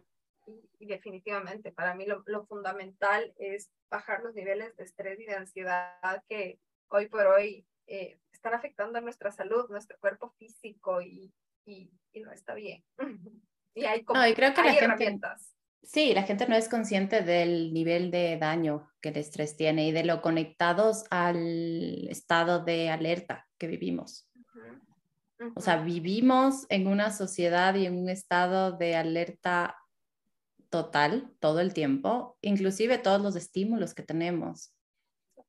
y, 0.79 0.87
definitivamente, 0.87 1.73
para 1.73 1.95
mí 1.95 2.07
lo, 2.07 2.47
fundamental 2.47 3.33
es 3.37 3.71
bajar 3.89 4.23
los 4.23 4.35
niveles 4.35 4.77
de 4.77 4.85
estrés 4.85 5.21
y 5.21 5.27
de 5.27 5.35
ansiedad 5.35 6.25
que 6.29 6.59
hoy 6.89 7.09
por 7.09 7.27
hoy 7.27 7.65
eh, 7.87 8.19
están 8.33 8.55
afectando 8.55 8.99
a 8.99 9.03
nuestra 9.03 9.31
salud, 9.31 9.69
nuestro 9.69 9.97
cuerpo 10.01 10.31
físico 10.39 11.01
y, 11.01 11.33
y, 11.65 11.91
no 12.21 12.33
está 12.33 12.55
bien. 12.55 12.85
y 13.75 13.85
hay, 13.85 14.05
como, 14.05 14.21
creo 14.35 14.55
que 14.55 14.61
hay 14.61 14.77
herramientas. 14.77 15.55
Sí, 15.83 16.15
la 16.15 16.23
gente 16.23 16.47
no 16.47 16.55
es 16.55 16.69
consciente 16.69 17.23
del 17.23 17.73
nivel 17.73 18.11
de 18.11 18.39
daño 18.39 18.89
que 19.01 19.09
el 19.09 19.17
estrés 19.17 19.57
tiene 19.57 19.89
y 19.89 19.93
de 19.93 20.05
lo 20.05 20.23
conectados 20.23 21.05
al 21.11 22.07
estado 22.09 22.63
de 22.63 22.91
alerta 22.91 23.49
que 23.59 23.67
vivimos. 23.67 24.29
O 25.55 25.61
sea, 25.61 25.79
vivimos 25.83 26.67
en 26.69 26.87
una 26.87 27.11
sociedad 27.11 27.75
y 27.75 27.87
en 27.87 27.97
un 27.97 28.11
estado 28.11 28.73
de 28.73 28.95
alerta 28.95 29.79
total 30.69 31.33
todo 31.41 31.61
el 31.61 31.73
tiempo, 31.73 32.39
inclusive 32.43 32.99
todos 32.99 33.21
los 33.23 33.37
estímulos 33.37 33.95
que 33.95 34.03
tenemos. 34.03 34.75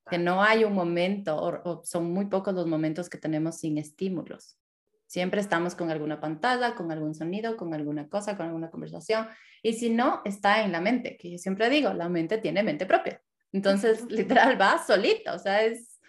Que 0.10 0.18
no 0.18 0.42
hay 0.42 0.64
un 0.64 0.74
momento, 0.74 1.38
o 1.40 1.84
son 1.84 2.12
muy 2.12 2.26
pocos 2.26 2.54
los 2.56 2.68
momentos 2.68 3.10
que 3.10 3.18
tenemos 3.18 3.60
sin 3.60 3.78
estímulos. 3.78 4.58
Siempre 5.12 5.42
estamos 5.42 5.76
con 5.76 5.92
alguna 5.92 6.22
pantalla, 6.22 6.74
con 6.74 6.90
algún 6.90 7.14
sonido, 7.14 7.58
con 7.58 7.74
alguna 7.74 8.08
cosa, 8.08 8.38
con 8.38 8.46
alguna 8.46 8.72
conversación. 8.72 9.28
Y 9.62 9.74
si 9.74 9.90
no, 9.90 10.22
está 10.24 10.64
en 10.64 10.72
la 10.72 10.80
mente, 10.80 11.18
que 11.18 11.30
yo 11.30 11.38
siempre 11.38 11.70
digo, 11.70 11.92
la 11.92 12.08
mente 12.08 12.38
tiene 12.38 12.64
mente 12.64 12.86
propia. 12.86 13.22
Entonces, 13.52 14.10
literal, 14.10 14.60
va 14.60 14.82
solita, 14.82 15.36
o 15.36 15.38
sea, 15.38 15.64
es, 15.64 16.00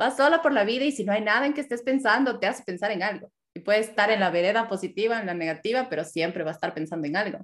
va 0.00 0.12
sola 0.12 0.40
por 0.40 0.52
la 0.52 0.62
vida 0.62 0.84
y 0.84 0.92
si 0.92 1.02
no 1.02 1.12
hay 1.12 1.20
nada 1.20 1.46
en 1.46 1.52
que 1.52 1.62
estés 1.62 1.82
pensando, 1.82 2.38
te 2.38 2.46
hace 2.46 2.62
pensar 2.62 2.92
en 2.92 3.02
algo. 3.02 3.32
Y 3.54 3.58
puede 3.58 3.80
estar 3.80 4.12
en 4.12 4.20
la 4.20 4.30
vereda 4.30 4.68
positiva, 4.68 5.18
en 5.18 5.26
la 5.26 5.34
negativa, 5.34 5.88
pero 5.88 6.04
siempre 6.04 6.44
va 6.44 6.52
a 6.52 6.54
estar 6.54 6.74
pensando 6.74 7.08
en 7.08 7.16
algo. 7.16 7.40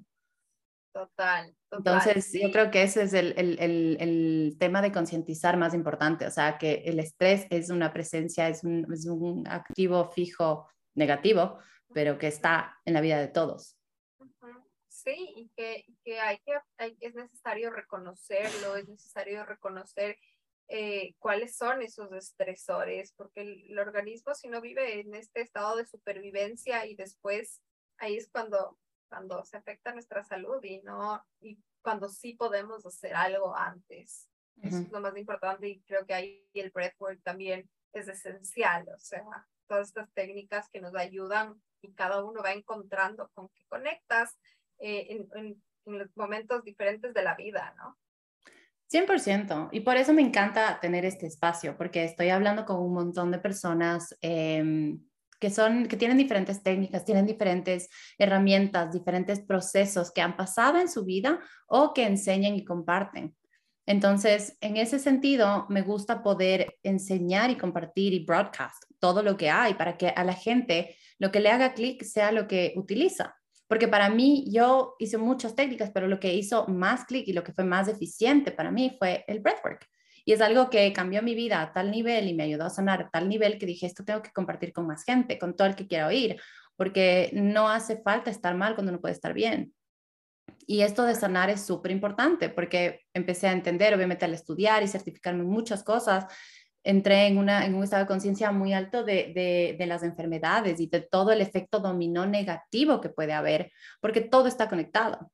Total. 0.92 1.52
Entonces, 1.72 2.30
yo 2.40 2.52
creo 2.52 2.70
que 2.70 2.84
ese 2.84 3.02
es 3.02 3.14
el, 3.14 3.34
el, 3.36 3.58
el, 3.58 3.96
el 3.98 4.56
tema 4.60 4.80
de 4.80 4.92
concientizar 4.92 5.56
más 5.56 5.74
importante, 5.74 6.24
o 6.28 6.30
sea, 6.30 6.56
que 6.56 6.84
el 6.86 7.00
estrés 7.00 7.48
es 7.50 7.68
una 7.68 7.92
presencia, 7.92 8.48
es 8.48 8.62
un, 8.62 8.86
es 8.92 9.06
un 9.06 9.48
activo 9.48 10.08
fijo 10.12 10.68
negativo, 10.94 11.58
pero 11.92 12.18
que 12.18 12.26
está 12.26 12.78
en 12.84 12.94
la 12.94 13.00
vida 13.00 13.18
de 13.18 13.28
todos. 13.28 13.76
Sí, 14.88 15.32
y 15.36 15.48
que, 15.56 15.86
que, 16.04 16.20
hay 16.20 16.38
que 16.38 16.60
es 17.00 17.14
necesario 17.14 17.70
reconocerlo, 17.70 18.76
es 18.76 18.86
necesario 18.86 19.44
reconocer 19.46 20.18
eh, 20.72 21.14
cuáles 21.18 21.56
son 21.56 21.82
esos 21.82 22.12
estresores, 22.12 23.12
porque 23.16 23.40
el, 23.40 23.78
organismo 23.78 24.34
si 24.34 24.48
no 24.48 24.60
vive 24.60 25.00
en 25.00 25.14
este 25.14 25.40
estado 25.40 25.76
de 25.76 25.84
supervivencia 25.84 26.86
y 26.86 26.94
después 26.94 27.60
ahí 27.98 28.16
es 28.16 28.28
cuando, 28.30 28.78
cuando 29.08 29.44
se 29.44 29.56
afecta 29.56 29.92
nuestra 29.92 30.22
salud 30.22 30.62
y 30.62 30.80
no, 30.82 31.20
y 31.40 31.58
cuando 31.82 32.08
sí 32.08 32.34
podemos 32.34 32.86
hacer 32.86 33.16
algo 33.16 33.56
antes. 33.56 34.28
Eso 34.62 34.78
es 34.78 34.92
lo 34.92 35.00
más 35.00 35.16
importante 35.16 35.66
y 35.66 35.80
creo 35.80 36.06
que 36.06 36.14
ahí 36.14 36.48
el 36.54 36.70
breathwork 36.70 37.20
también 37.22 37.68
es 37.92 38.06
esencial, 38.06 38.86
o 38.94 38.98
sea, 38.98 39.24
todas 39.70 39.86
estas 39.86 40.12
técnicas 40.12 40.68
que 40.72 40.80
nos 40.80 40.96
ayudan 40.96 41.54
y 41.80 41.92
cada 41.92 42.24
uno 42.24 42.42
va 42.42 42.52
encontrando 42.52 43.30
con 43.34 43.48
qué 43.50 43.64
conectas 43.68 44.36
eh, 44.80 45.06
en, 45.10 45.28
en, 45.36 45.62
los 45.84 46.08
momentos 46.16 46.62
diferentes 46.64 47.14
de 47.14 47.22
la 47.22 47.34
vida, 47.36 47.74
¿no? 47.76 47.96
100%. 48.92 49.68
Y 49.72 49.80
por 49.80 49.96
eso 49.96 50.12
me 50.12 50.22
encanta 50.22 50.78
tener 50.80 51.04
este 51.04 51.26
espacio, 51.26 51.76
porque 51.76 52.04
estoy 52.04 52.30
hablando 52.30 52.64
con 52.64 52.80
un 52.80 52.92
montón 52.92 53.30
de 53.30 53.38
personas 53.38 54.16
em, 54.20 55.00
que, 55.38 55.50
son, 55.50 55.86
que 55.86 55.96
tienen 55.96 56.18
diferentes 56.18 56.62
técnicas, 56.62 57.04
tienen 57.04 57.26
diferentes 57.26 57.88
herramientas, 58.18 58.92
diferentes 58.92 59.40
procesos 59.40 60.12
que 60.12 60.20
han 60.20 60.36
pasado 60.36 60.78
en 60.78 60.88
su 60.88 61.04
vida 61.04 61.40
o 61.66 61.94
que 61.94 62.04
enseñan 62.04 62.56
y 62.56 62.64
comparten. 62.64 63.36
Entonces, 63.86 64.56
en 64.60 64.76
ese 64.76 64.98
sentido, 64.98 65.66
me 65.68 65.82
gusta 65.82 66.22
poder 66.22 66.78
enseñar 66.82 67.50
y 67.50 67.56
compartir 67.56 68.12
y 68.12 68.24
broadcast 68.24 68.82
todo 68.98 69.22
lo 69.22 69.36
que 69.36 69.50
hay 69.50 69.74
para 69.74 69.96
que 69.96 70.08
a 70.08 70.24
la 70.24 70.34
gente 70.34 70.96
lo 71.18 71.32
que 71.32 71.40
le 71.40 71.50
haga 71.50 71.74
clic 71.74 72.02
sea 72.04 72.32
lo 72.32 72.46
que 72.46 72.72
utiliza. 72.76 73.34
Porque 73.66 73.88
para 73.88 74.10
mí, 74.10 74.46
yo 74.50 74.96
hice 74.98 75.16
muchas 75.16 75.54
técnicas, 75.54 75.90
pero 75.92 76.08
lo 76.08 76.18
que 76.18 76.34
hizo 76.34 76.66
más 76.66 77.04
clic 77.04 77.28
y 77.28 77.32
lo 77.32 77.44
que 77.44 77.52
fue 77.52 77.64
más 77.64 77.88
eficiente 77.88 78.50
para 78.50 78.70
mí 78.70 78.96
fue 78.98 79.24
el 79.28 79.40
breathwork. 79.40 79.86
Y 80.24 80.32
es 80.32 80.40
algo 80.40 80.70
que 80.70 80.92
cambió 80.92 81.22
mi 81.22 81.34
vida 81.34 81.62
a 81.62 81.72
tal 81.72 81.90
nivel 81.90 82.28
y 82.28 82.34
me 82.34 82.44
ayudó 82.44 82.64
a 82.64 82.70
sanar 82.70 83.02
a 83.02 83.10
tal 83.10 83.28
nivel 83.28 83.58
que 83.58 83.66
dije, 83.66 83.86
esto 83.86 84.04
tengo 84.04 84.22
que 84.22 84.32
compartir 84.32 84.72
con 84.72 84.86
más 84.86 85.04
gente, 85.04 85.38
con 85.38 85.56
todo 85.56 85.68
el 85.68 85.76
que 85.76 85.86
quiera 85.86 86.08
oír, 86.08 86.40
porque 86.76 87.30
no 87.32 87.68
hace 87.68 88.00
falta 88.02 88.30
estar 88.30 88.56
mal 88.56 88.74
cuando 88.74 88.92
uno 88.92 89.00
puede 89.00 89.14
estar 89.14 89.34
bien. 89.34 89.72
Y 90.66 90.82
esto 90.82 91.04
de 91.04 91.14
sanar 91.14 91.50
es 91.50 91.64
súper 91.64 91.90
importante 91.92 92.48
porque 92.48 93.00
empecé 93.14 93.48
a 93.48 93.52
entender, 93.52 93.94
obviamente 93.94 94.24
al 94.24 94.34
estudiar 94.34 94.82
y 94.82 94.88
certificarme 94.88 95.44
muchas 95.44 95.82
cosas, 95.82 96.26
entré 96.82 97.26
en, 97.26 97.38
una, 97.38 97.66
en 97.66 97.74
un 97.74 97.84
estado 97.84 98.04
de 98.04 98.08
conciencia 98.08 98.52
muy 98.52 98.72
alto 98.72 99.04
de, 99.04 99.76
de, 99.78 99.86
las 99.86 100.02
enfermedades 100.02 100.80
y 100.80 100.86
de 100.86 101.00
todo 101.00 101.32
el 101.32 101.40
efecto 101.40 101.80
dominó 101.80 102.26
negativo 102.26 103.00
que 103.00 103.10
puede 103.10 103.32
haber, 103.32 103.72
porque 104.00 104.20
todo 104.20 104.46
está 104.46 104.68
conectado. 104.68 105.30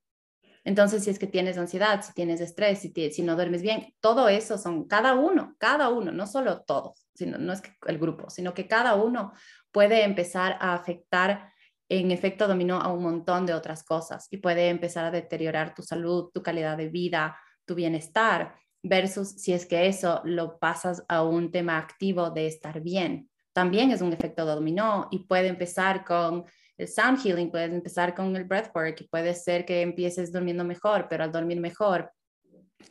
Entonces, 0.65 1.05
si 1.05 1.11
es 1.11 1.21
que 1.21 1.29
tienes 1.29 1.59
ansiedad, 1.59 2.03
si 2.03 2.13
tienes 2.13 2.41
estrés, 2.41 2.81
si, 2.81 2.93
si 3.13 3.23
no 3.23 3.37
duermes 3.37 3.63
bien, 3.63 3.95
todo 4.01 4.29
eso 4.29 4.59
son 4.59 4.89
cada 4.89 5.15
uno, 5.15 5.55
cada 5.59 5.89
uno, 5.91 6.11
no 6.11 6.27
solo 6.27 6.63
todos, 6.63 7.07
sino, 7.15 7.39
no 7.39 7.53
es 7.53 7.61
que 7.61 7.71
el 7.87 7.99
grupo, 7.99 8.29
sino 8.31 8.53
que 8.53 8.67
cada 8.67 8.97
uno 8.97 9.33
puede 9.71 10.03
empezar 10.03 10.57
a 10.61 10.75
afectar 10.75 11.53
en 11.89 12.11
efecto 12.11 12.49
dominó 12.49 12.81
a 12.81 12.93
un 12.93 13.03
montón 13.03 13.47
de 13.47 13.55
otras 13.55 13.85
cosas 13.85 14.27
y 14.31 14.39
puede 14.39 14.69
empezar 14.69 15.05
a 15.05 15.11
deteriorar 15.11 15.75
tu 15.75 15.83
salud, 15.83 16.31
tu 16.33 16.43
calidad 16.43 16.77
de 16.77 16.89
vida, 16.89 17.39
tu 17.65 17.75
bienestar, 17.75 18.55
versus 18.83 19.31
si 19.31 19.53
es 19.53 19.67
que 19.67 19.87
eso 19.87 20.21
lo 20.25 20.59
pasas 20.59 21.05
a 21.09 21.23
un 21.23 21.51
tema 21.51 21.79
activo 21.79 22.31
de 22.31 22.47
estar 22.47 22.81
bien. 22.81 23.29
También 23.53 23.91
es 23.91 24.01
un 24.01 24.13
efecto 24.13 24.45
dominó 24.45 25.09
y 25.11 25.21
puede 25.27 25.49
empezar 25.49 26.05
con 26.05 26.45
el 26.77 26.89
sound 26.89 27.21
healing, 27.23 27.51
puedes 27.51 27.73
empezar 27.73 28.15
con 28.15 28.37
el 28.37 28.45
breathwork 28.45 29.01
y 29.01 29.09
puede 29.09 29.35
ser 29.35 29.65
que 29.65 29.81
empieces 29.81 30.31
durmiendo 30.31 30.63
mejor, 30.63 31.07
pero 31.09 31.25
al 31.25 31.33
dormir 31.33 31.61
mejor 31.61 32.11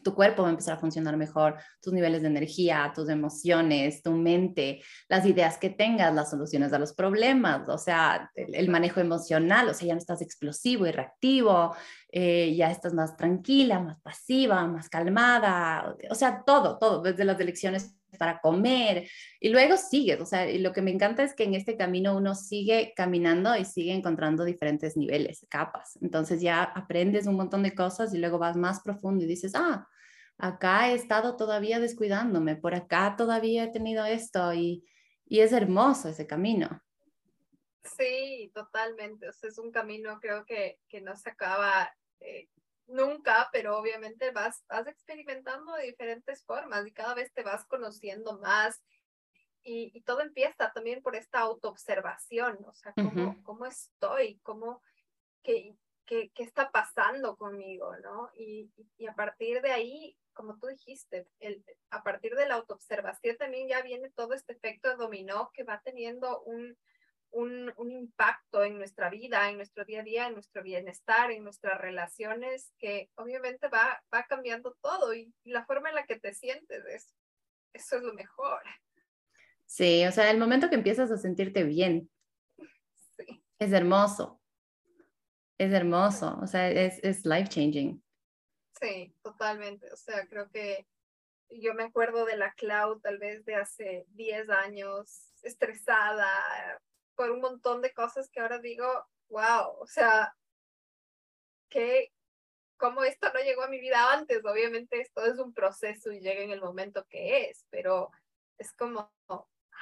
tu 0.04 0.14
cuerpo 0.14 0.44
va 0.44 0.50
a 0.50 0.52
empezar 0.52 0.76
a 0.76 0.80
funcionar 0.80 1.18
mejor, 1.18 1.58
tus 1.82 1.94
niveles 1.94 2.22
de 2.22 2.28
energía, 2.28 2.92
tus 2.94 3.10
emociones, 3.10 4.02
tu 4.02 4.12
mente, 4.12 4.82
las 5.10 5.26
ideas 5.26 5.58
que 5.58 5.70
tengas, 5.70 6.14
las 6.14 6.30
soluciones 6.30 6.74
a 6.74 6.80
los 6.80 6.94
problemas, 6.94 7.68
o 7.70 7.78
sea, 7.78 8.32
el, 8.36 8.70
manejo 8.70 9.00
emocional, 9.00 9.70
o 9.70 9.74
sea, 9.74 9.88
ya 9.88 9.94
no 9.94 10.00
estás 10.00 10.22
explosivo 10.22 10.86
y 10.86 10.92
reactivo, 10.92 11.76
eh, 12.12 12.56
ya 12.56 12.72
estás 12.72 12.94
más 12.94 13.16
tranquila, 13.16 13.80
más 13.80 14.00
pasiva, 14.00 14.66
más 14.68 14.90
calmada, 14.90 15.96
o 16.10 16.16
sea, 16.16 16.44
todo, 16.46 16.78
todo, 16.78 17.02
desde 17.02 17.26
las 17.26 17.40
elecciones 17.40 17.96
para 18.16 18.40
comer 18.42 19.10
y 19.40 19.50
luego 19.50 19.78
sigues, 19.78 20.20
o 20.20 20.26
sea, 20.26 20.50
y 20.50 20.60
lo 20.60 20.74
que 20.74 20.82
me 20.82 20.92
encanta 20.92 21.24
es 21.24 21.34
que 21.34 21.44
en 21.44 21.54
este 21.54 21.78
camino 21.78 22.16
uno 22.16 22.36
sigue 22.36 22.94
caminando 22.96 23.56
y 23.56 23.66
sigue 23.66 23.94
encontrando 23.94 24.44
diferentes 24.44 24.98
niveles, 24.98 25.46
capas, 25.50 25.98
entonces 26.02 26.42
ya 26.42 26.64
aprendes 26.64 27.28
un 27.28 27.36
montón 27.36 27.64
de 27.64 27.76
cosas 27.76 28.14
y 28.14 28.18
luego 28.18 28.38
vas 28.38 28.58
más 28.58 28.82
profundo 28.82 29.24
y 29.24 29.28
dices, 29.28 29.54
ah, 29.56 29.88
acá 30.38 30.92
he 30.92 30.96
estado 30.96 31.38
todavía 31.38 31.80
descuidándome, 31.80 32.56
por 32.56 32.76
acá 32.76 33.16
todavía 33.18 33.66
he 33.66 33.72
tenido 33.72 34.06
esto 34.06 34.54
y, 34.54 34.86
Y 35.28 35.40
es 35.40 35.52
hermoso 35.54 36.10
ese 36.10 36.28
camino. 36.28 36.82
Sí, 37.98 38.52
totalmente. 38.54 39.30
O 39.30 39.34
sea, 39.34 39.50
es 39.50 39.58
un 39.58 39.72
camino 39.72 40.20
creo 40.20 40.46
que, 40.46 40.80
que 40.88 41.02
no 41.02 41.16
se 41.16 41.30
acaba 41.30 41.92
eh, 42.20 42.50
nunca, 42.88 43.50
pero 43.52 43.78
obviamente 43.78 44.32
vas, 44.32 44.64
vas 44.68 44.88
experimentando 44.88 45.74
de 45.74 45.86
diferentes 45.86 46.44
formas 46.46 46.86
y 46.86 46.92
cada 46.92 47.14
vez 47.14 47.34
te 47.34 47.44
vas 47.44 47.66
conociendo 47.66 48.40
más. 48.40 48.84
Y, 49.64 49.92
y 49.98 50.02
todo 50.02 50.22
empieza 50.22 50.72
también 50.74 51.02
por 51.02 51.16
esta 51.16 51.40
autoobservación, 51.40 52.64
o 52.66 52.74
sea, 52.74 52.94
cómo, 52.94 53.42
cómo 53.44 53.66
estoy, 53.66 54.40
cómo, 54.44 54.84
qué, 55.42 55.76
qué, 56.06 56.32
qué, 56.36 56.44
está 56.44 56.70
pasando 56.70 57.36
conmigo, 57.36 57.98
¿no? 57.98 58.30
Y, 58.36 58.72
y, 58.98 59.08
a 59.08 59.16
partir 59.16 59.64
de 59.64 59.72
ahí, 59.72 60.16
como 60.34 60.60
tú 60.60 60.68
dijiste, 60.68 61.28
el, 61.40 61.66
a 61.90 62.04
partir 62.04 62.36
de 62.36 62.48
la 62.48 62.56
autoobservación 62.56 63.38
también 63.38 63.68
ya 63.68 63.82
viene 63.82 64.12
todo 64.12 64.34
este 64.34 64.54
efecto 64.54 64.90
de 64.90 64.98
dominó 64.98 65.50
que 65.52 65.64
va 65.64 65.82
teniendo 65.84 66.42
un, 66.44 66.78
un, 67.36 67.74
un, 67.76 67.92
impacto 67.92 68.64
en 68.64 68.78
nuestra 68.78 69.10
vida, 69.10 69.50
en 69.50 69.58
nuestro 69.58 69.84
día 69.84 70.00
a 70.00 70.04
día, 70.04 70.28
en 70.28 70.34
nuestro 70.34 70.64
bienestar, 70.64 71.32
en 71.32 71.44
nuestras 71.44 71.80
relaciones, 71.80 72.72
que 72.80 73.10
obviamente 73.16 73.68
va, 73.68 74.02
va 74.14 74.24
cambiando 74.24 74.78
todo 74.82 75.14
y, 75.14 75.34
la 75.44 75.66
forma 75.66 75.90
en 75.90 75.96
la 75.96 76.06
que 76.06 76.18
te 76.18 76.34
sientes, 76.34 76.86
es, 76.86 77.14
eso 77.74 77.98
es 77.98 78.04
lo 78.04 78.14
mejor. 78.14 78.62
Sí, 79.66 80.06
o 80.06 80.12
sea, 80.14 80.32
el 80.32 80.38
momento 80.38 80.70
que 80.70 80.76
empiezas 80.76 81.12
a 81.12 81.18
sentirte 81.18 81.64
bien, 81.64 82.10
sí. 83.18 83.44
es 83.60 83.74
hermoso, 83.74 84.42
es 85.58 85.74
hermoso, 85.74 86.40
o 86.42 86.48
sea, 86.48 86.70
es, 86.70 87.04
es 87.04 87.26
life 87.26 87.50
changing. 87.50 88.02
Sí, 88.80 89.14
totalmente, 89.22 89.92
o 89.92 89.98
sea, 89.98 90.26
creo 90.28 90.50
que 90.52 90.88
yo 91.50 91.74
me 91.74 91.84
acuerdo 91.84 92.26
de 92.26 92.38
la 92.38 92.54
cloud 92.54 93.02
tal 93.02 93.18
vez 93.18 93.44
de 93.44 93.56
hace 93.56 94.06
10 94.10 94.50
años, 94.50 95.34
estresada, 95.44 96.32
por 97.16 97.32
un 97.32 97.42
montón 97.42 97.82
de 97.82 97.94
cosas 97.94 98.30
que 98.30 98.40
ahora 98.40 98.60
digo, 98.60 98.86
wow, 99.30 99.78
o 99.80 99.88
sea, 99.88 100.36
que 101.70 102.12
como 102.78 103.04
esto 103.04 103.32
no 103.34 103.40
llegó 103.40 103.64
a 103.64 103.70
mi 103.70 103.80
vida 103.80 104.14
antes, 104.14 104.44
obviamente 104.46 105.00
esto 105.02 105.26
es 105.26 105.40
un 105.40 105.54
proceso 105.54 106.12
y 106.12 106.20
llega 106.20 106.42
en 106.42 106.52
el 106.52 106.62
momento 106.62 107.06
que 107.10 107.50
es, 107.50 107.66
pero 107.70 108.12
es 108.58 108.74
como, 108.74 109.12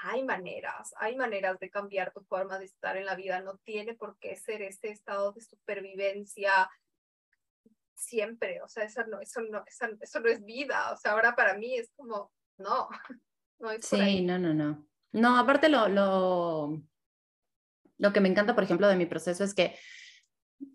hay 0.03 0.23
maneras, 0.23 0.93
hay 0.97 1.15
maneras 1.15 1.59
de 1.59 1.69
cambiar 1.69 2.11
tu 2.11 2.21
forma 2.21 2.59
de 2.59 2.65
estar 2.65 2.97
en 2.97 3.05
la 3.05 3.15
vida, 3.15 3.41
no 3.41 3.57
tiene 3.59 3.93
por 3.95 4.17
qué 4.19 4.35
ser 4.35 4.61
este 4.61 4.89
estado 4.89 5.31
de 5.33 5.41
supervivencia 5.41 6.69
siempre, 7.95 8.61
o 8.61 8.67
sea, 8.67 8.83
eso 8.83 9.05
no, 9.07 9.19
eso 9.21 9.41
no, 9.41 9.63
eso, 9.65 10.19
no 10.19 10.29
es 10.29 10.43
vida, 10.43 10.91
o 10.91 10.97
sea, 10.97 11.13
ahora 11.13 11.35
para 11.35 11.55
mí 11.55 11.77
es 11.77 11.89
como, 11.95 12.31
no, 12.57 12.89
no 13.59 13.71
es 13.71 13.85
Sí, 13.85 14.21
no, 14.21 14.37
no, 14.37 14.53
no. 14.53 14.87
No, 15.13 15.37
aparte 15.37 15.69
lo, 15.69 15.87
lo, 15.87 16.81
lo 17.97 18.13
que 18.13 18.21
me 18.21 18.29
encanta, 18.29 18.55
por 18.55 18.63
ejemplo, 18.63 18.87
de 18.87 18.95
mi 18.95 19.05
proceso 19.05 19.43
es 19.43 19.53
que 19.53 19.75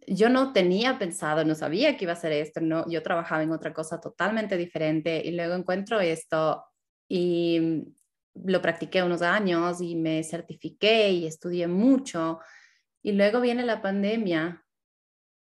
yo 0.06 0.28
no 0.28 0.52
tenía 0.52 0.98
pensado, 0.98 1.44
no 1.44 1.54
sabía 1.54 1.96
que 1.96 2.04
iba 2.04 2.12
a 2.12 2.16
ser 2.16 2.32
esto, 2.32 2.60
no, 2.60 2.88
yo 2.90 3.02
trabajaba 3.02 3.42
en 3.42 3.52
otra 3.52 3.72
cosa 3.72 4.00
totalmente 4.00 4.56
diferente 4.56 5.22
y 5.24 5.32
luego 5.32 5.54
encuentro 5.54 6.00
esto 6.00 6.64
y 7.08 7.84
lo 8.34 8.62
practiqué 8.62 9.02
unos 9.02 9.22
años 9.22 9.80
y 9.80 9.96
me 9.96 10.22
certifiqué 10.22 11.10
y 11.10 11.26
estudié 11.26 11.66
mucho 11.66 12.40
y 13.02 13.12
luego 13.12 13.40
viene 13.40 13.64
la 13.64 13.82
pandemia 13.82 14.64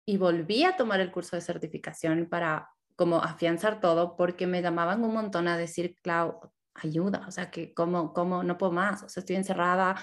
y 0.06 0.18
volví 0.18 0.64
a 0.64 0.76
tomar 0.76 1.00
el 1.00 1.10
curso 1.10 1.36
de 1.36 1.42
certificación 1.42 2.28
para 2.28 2.70
como 2.94 3.22
afianzar 3.22 3.80
todo 3.80 4.16
porque 4.16 4.46
me 4.46 4.62
llamaban 4.62 5.04
un 5.04 5.12
montón 5.12 5.48
a 5.48 5.58
decir, 5.58 5.96
Clau, 6.02 6.40
ayuda, 6.74 7.24
o 7.26 7.30
sea, 7.30 7.50
que 7.50 7.74
como, 7.74 8.12
como 8.12 8.42
no 8.42 8.56
puedo 8.56 8.72
más, 8.72 9.02
o 9.02 9.08
sea, 9.08 9.20
estoy 9.20 9.36
encerrada, 9.36 9.96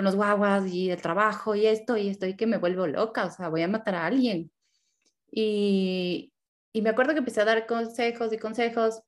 con 0.00 0.06
los 0.06 0.16
guaguas 0.16 0.66
y 0.72 0.90
el 0.90 1.02
trabajo 1.02 1.54
y 1.54 1.66
esto 1.66 1.94
y 1.94 2.08
estoy 2.08 2.34
que 2.34 2.46
me 2.46 2.56
vuelvo 2.56 2.86
loca, 2.86 3.26
o 3.26 3.30
sea, 3.30 3.50
voy 3.50 3.60
a 3.60 3.68
matar 3.68 3.94
a 3.96 4.06
alguien. 4.06 4.50
Y, 5.30 6.32
y 6.72 6.80
me 6.80 6.88
acuerdo 6.88 7.12
que 7.12 7.18
empecé 7.18 7.42
a 7.42 7.44
dar 7.44 7.66
consejos 7.66 8.32
y 8.32 8.38
consejos 8.38 9.02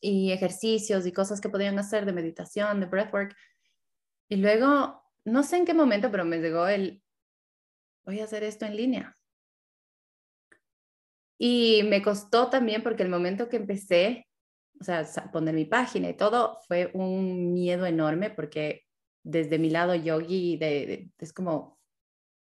y 0.00 0.32
ejercicios 0.32 1.04
y 1.04 1.12
cosas 1.12 1.38
que 1.38 1.50
podían 1.50 1.78
hacer 1.78 2.06
de 2.06 2.14
meditación, 2.14 2.80
de 2.80 2.86
breathwork. 2.86 3.36
Y 4.30 4.36
luego, 4.36 5.02
no 5.26 5.42
sé 5.42 5.58
en 5.58 5.66
qué 5.66 5.74
momento, 5.74 6.10
pero 6.10 6.24
me 6.24 6.38
llegó 6.38 6.66
el, 6.66 7.02
voy 8.06 8.20
a 8.20 8.24
hacer 8.24 8.42
esto 8.42 8.64
en 8.64 8.76
línea. 8.76 9.14
Y 11.36 11.82
me 11.84 12.00
costó 12.00 12.48
también 12.48 12.82
porque 12.82 13.02
el 13.02 13.10
momento 13.10 13.50
que 13.50 13.56
empecé, 13.56 14.28
o 14.80 14.84
sea, 14.84 15.04
poner 15.30 15.54
mi 15.54 15.66
página 15.66 16.08
y 16.08 16.16
todo, 16.16 16.58
fue 16.66 16.90
un 16.94 17.52
miedo 17.52 17.84
enorme 17.84 18.30
porque 18.30 18.83
desde 19.24 19.58
mi 19.58 19.70
lado 19.70 19.94
yogi, 19.96 20.56
de, 20.56 21.10
es 21.18 21.32
como, 21.32 21.80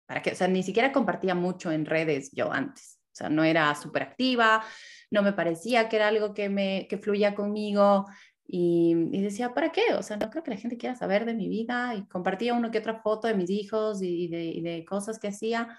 para 0.06 0.20
que, 0.20 0.32
o 0.32 0.34
sea, 0.34 0.48
ni 0.48 0.62
siquiera 0.62 0.92
compartía 0.92 1.34
mucho 1.34 1.72
en 1.72 1.86
redes 1.86 2.30
yo 2.32 2.52
antes, 2.52 3.00
o 3.12 3.14
sea, 3.14 3.28
no 3.30 3.44
era 3.44 3.74
súper 3.74 4.02
activa, 4.02 4.62
no 5.10 5.22
me 5.22 5.32
parecía 5.32 5.88
que 5.88 5.96
era 5.96 6.08
algo 6.08 6.34
que 6.34 6.48
me, 6.48 6.86
que 6.88 6.98
fluía 6.98 7.34
conmigo. 7.34 8.06
Y, 8.44 8.94
y, 9.12 9.22
decía, 9.22 9.54
¿para 9.54 9.70
qué? 9.70 9.94
O 9.96 10.02
sea, 10.02 10.16
no 10.16 10.28
creo 10.30 10.42
que 10.42 10.50
la 10.50 10.56
gente 10.56 10.76
quiera 10.76 10.96
saber 10.96 11.24
de 11.24 11.34
mi 11.34 11.48
vida. 11.48 11.94
Y 11.94 12.06
compartía 12.08 12.54
una 12.54 12.70
que 12.70 12.78
otra 12.78 13.00
foto 13.00 13.28
de 13.28 13.34
mis 13.34 13.50
hijos 13.50 14.02
y 14.02 14.28
de, 14.28 14.44
y 14.44 14.60
de 14.62 14.84
cosas 14.84 15.18
que 15.18 15.28
hacía 15.28 15.78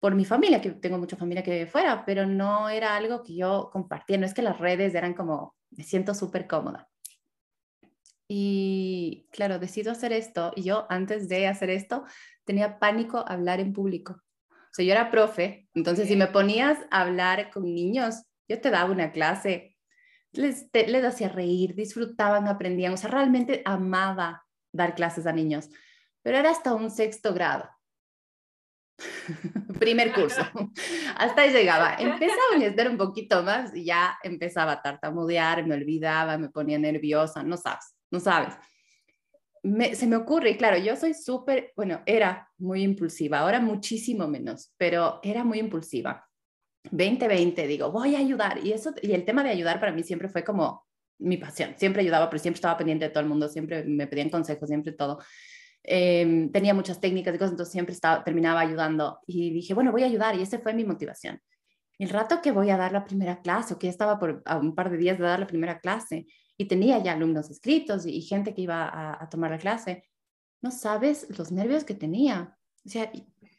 por 0.00 0.14
mi 0.14 0.24
familia, 0.24 0.60
que 0.60 0.70
tengo 0.70 0.98
mucha 0.98 1.16
familia 1.16 1.42
que 1.42 1.52
vive 1.52 1.66
fuera, 1.66 2.04
pero 2.06 2.26
no 2.26 2.68
era 2.70 2.96
algo 2.96 3.22
que 3.22 3.36
yo 3.36 3.70
compartía, 3.72 4.16
no 4.16 4.26
es 4.26 4.34
que 4.34 4.42
las 4.42 4.58
redes 4.58 4.94
eran 4.94 5.14
como, 5.14 5.54
me 5.70 5.84
siento 5.84 6.14
súper 6.14 6.46
cómoda. 6.46 6.89
Y 8.32 9.26
claro, 9.32 9.58
decido 9.58 9.90
hacer 9.90 10.12
esto 10.12 10.52
y 10.54 10.62
yo 10.62 10.86
antes 10.88 11.28
de 11.28 11.48
hacer 11.48 11.68
esto 11.68 12.04
tenía 12.44 12.78
pánico 12.78 13.24
hablar 13.26 13.58
en 13.58 13.72
público. 13.72 14.22
O 14.48 14.72
sea, 14.72 14.84
yo 14.84 14.92
era 14.92 15.10
profe, 15.10 15.68
entonces 15.74 16.06
si 16.06 16.14
me 16.14 16.28
ponías 16.28 16.78
a 16.92 17.00
hablar 17.00 17.50
con 17.50 17.64
niños, 17.64 18.22
yo 18.48 18.60
te 18.60 18.70
daba 18.70 18.92
una 18.92 19.10
clase, 19.10 19.76
les, 20.30 20.68
les 20.72 21.04
hacía 21.04 21.28
reír, 21.28 21.74
disfrutaban, 21.74 22.46
aprendían, 22.46 22.92
o 22.92 22.96
sea, 22.96 23.10
realmente 23.10 23.62
amaba 23.64 24.46
dar 24.72 24.94
clases 24.94 25.26
a 25.26 25.32
niños, 25.32 25.68
pero 26.22 26.38
era 26.38 26.50
hasta 26.50 26.72
un 26.72 26.92
sexto 26.92 27.34
grado. 27.34 27.68
Primer 29.80 30.12
curso. 30.12 30.42
Hasta 31.16 31.42
ahí 31.42 31.50
llegaba. 31.50 31.96
Empezaba 31.98 32.54
a 32.60 32.64
estar 32.64 32.88
un 32.88 32.96
poquito 32.96 33.42
más 33.42 33.74
y 33.74 33.86
ya 33.86 34.16
empezaba 34.22 34.70
a 34.70 34.82
tartamudear, 34.82 35.66
me 35.66 35.74
olvidaba, 35.74 36.38
me 36.38 36.48
ponía 36.48 36.78
nerviosa, 36.78 37.42
no 37.42 37.56
sabes 37.56 37.96
no 38.10 38.20
sabes. 38.20 38.54
se 39.94 40.06
me 40.06 40.16
ocurre, 40.16 40.50
y 40.50 40.56
claro, 40.56 40.78
yo 40.78 40.96
soy 40.96 41.14
súper, 41.14 41.72
bueno, 41.76 42.02
era 42.06 42.48
muy 42.58 42.82
impulsiva, 42.82 43.40
ahora 43.40 43.60
muchísimo 43.60 44.26
menos, 44.26 44.72
pero 44.76 45.20
era 45.22 45.44
muy 45.44 45.58
impulsiva. 45.58 46.26
2020, 46.90 47.66
digo, 47.66 47.90
voy 47.90 48.14
a 48.14 48.18
ayudar. 48.18 48.64
Y, 48.64 48.72
eso, 48.72 48.94
y 49.02 49.12
el 49.12 49.24
tema 49.24 49.44
de 49.44 49.50
ayudar 49.50 49.80
para 49.80 49.92
mí 49.92 50.02
siempre 50.02 50.28
fue 50.28 50.44
como 50.44 50.86
mi 51.18 51.36
pasión. 51.36 51.74
Siempre 51.76 52.02
ayudaba, 52.02 52.30
pero 52.30 52.40
siempre 52.40 52.56
estaba 52.56 52.76
pendiente 52.76 53.04
de 53.04 53.10
todo 53.10 53.22
el 53.22 53.28
mundo, 53.28 53.48
siempre 53.48 53.84
me 53.84 54.06
pedían 54.06 54.30
consejos, 54.30 54.68
siempre 54.68 54.92
todo. 54.92 55.18
Em, 55.82 56.50
tenía 56.50 56.74
muchas 56.74 57.00
técnicas 57.00 57.34
y 57.34 57.38
cosas, 57.38 57.52
entonces 57.52 57.72
siempre 57.72 57.94
estaba, 57.94 58.24
terminaba 58.24 58.60
ayudando. 58.60 59.20
Y 59.26 59.50
dije, 59.52 59.74
bueno, 59.74 59.92
voy 59.92 60.02
a 60.02 60.06
ayudar. 60.06 60.36
Y 60.36 60.42
ese 60.42 60.58
fue 60.58 60.74
mi 60.74 60.84
motivación. 60.84 61.40
El 61.98 62.08
rato 62.08 62.40
que 62.42 62.50
voy 62.50 62.70
a 62.70 62.78
dar 62.78 62.92
la 62.92 63.04
primera 63.04 63.42
clase, 63.42 63.74
o 63.74 63.78
que 63.78 63.86
ya 63.86 63.90
estaba 63.90 64.18
por 64.18 64.42
a 64.46 64.56
un 64.56 64.74
par 64.74 64.90
de 64.90 64.96
días 64.96 65.18
de 65.18 65.24
dar 65.24 65.40
la 65.40 65.46
primera 65.46 65.80
clase, 65.80 66.26
y 66.60 66.66
tenía 66.66 66.98
ya 66.98 67.12
alumnos 67.12 67.48
escritos 67.48 68.04
y, 68.04 68.20
gente 68.20 68.52
que 68.52 68.60
iba 68.60 68.86
a, 69.18 69.26
tomar 69.30 69.50
la 69.50 69.56
clase. 69.56 70.04
No 70.60 70.70
sabes 70.70 71.26
los 71.38 71.50
nervios 71.50 71.84
que 71.84 71.94
tenía. 71.94 72.54
O 72.84 72.88
sea, 72.90 73.10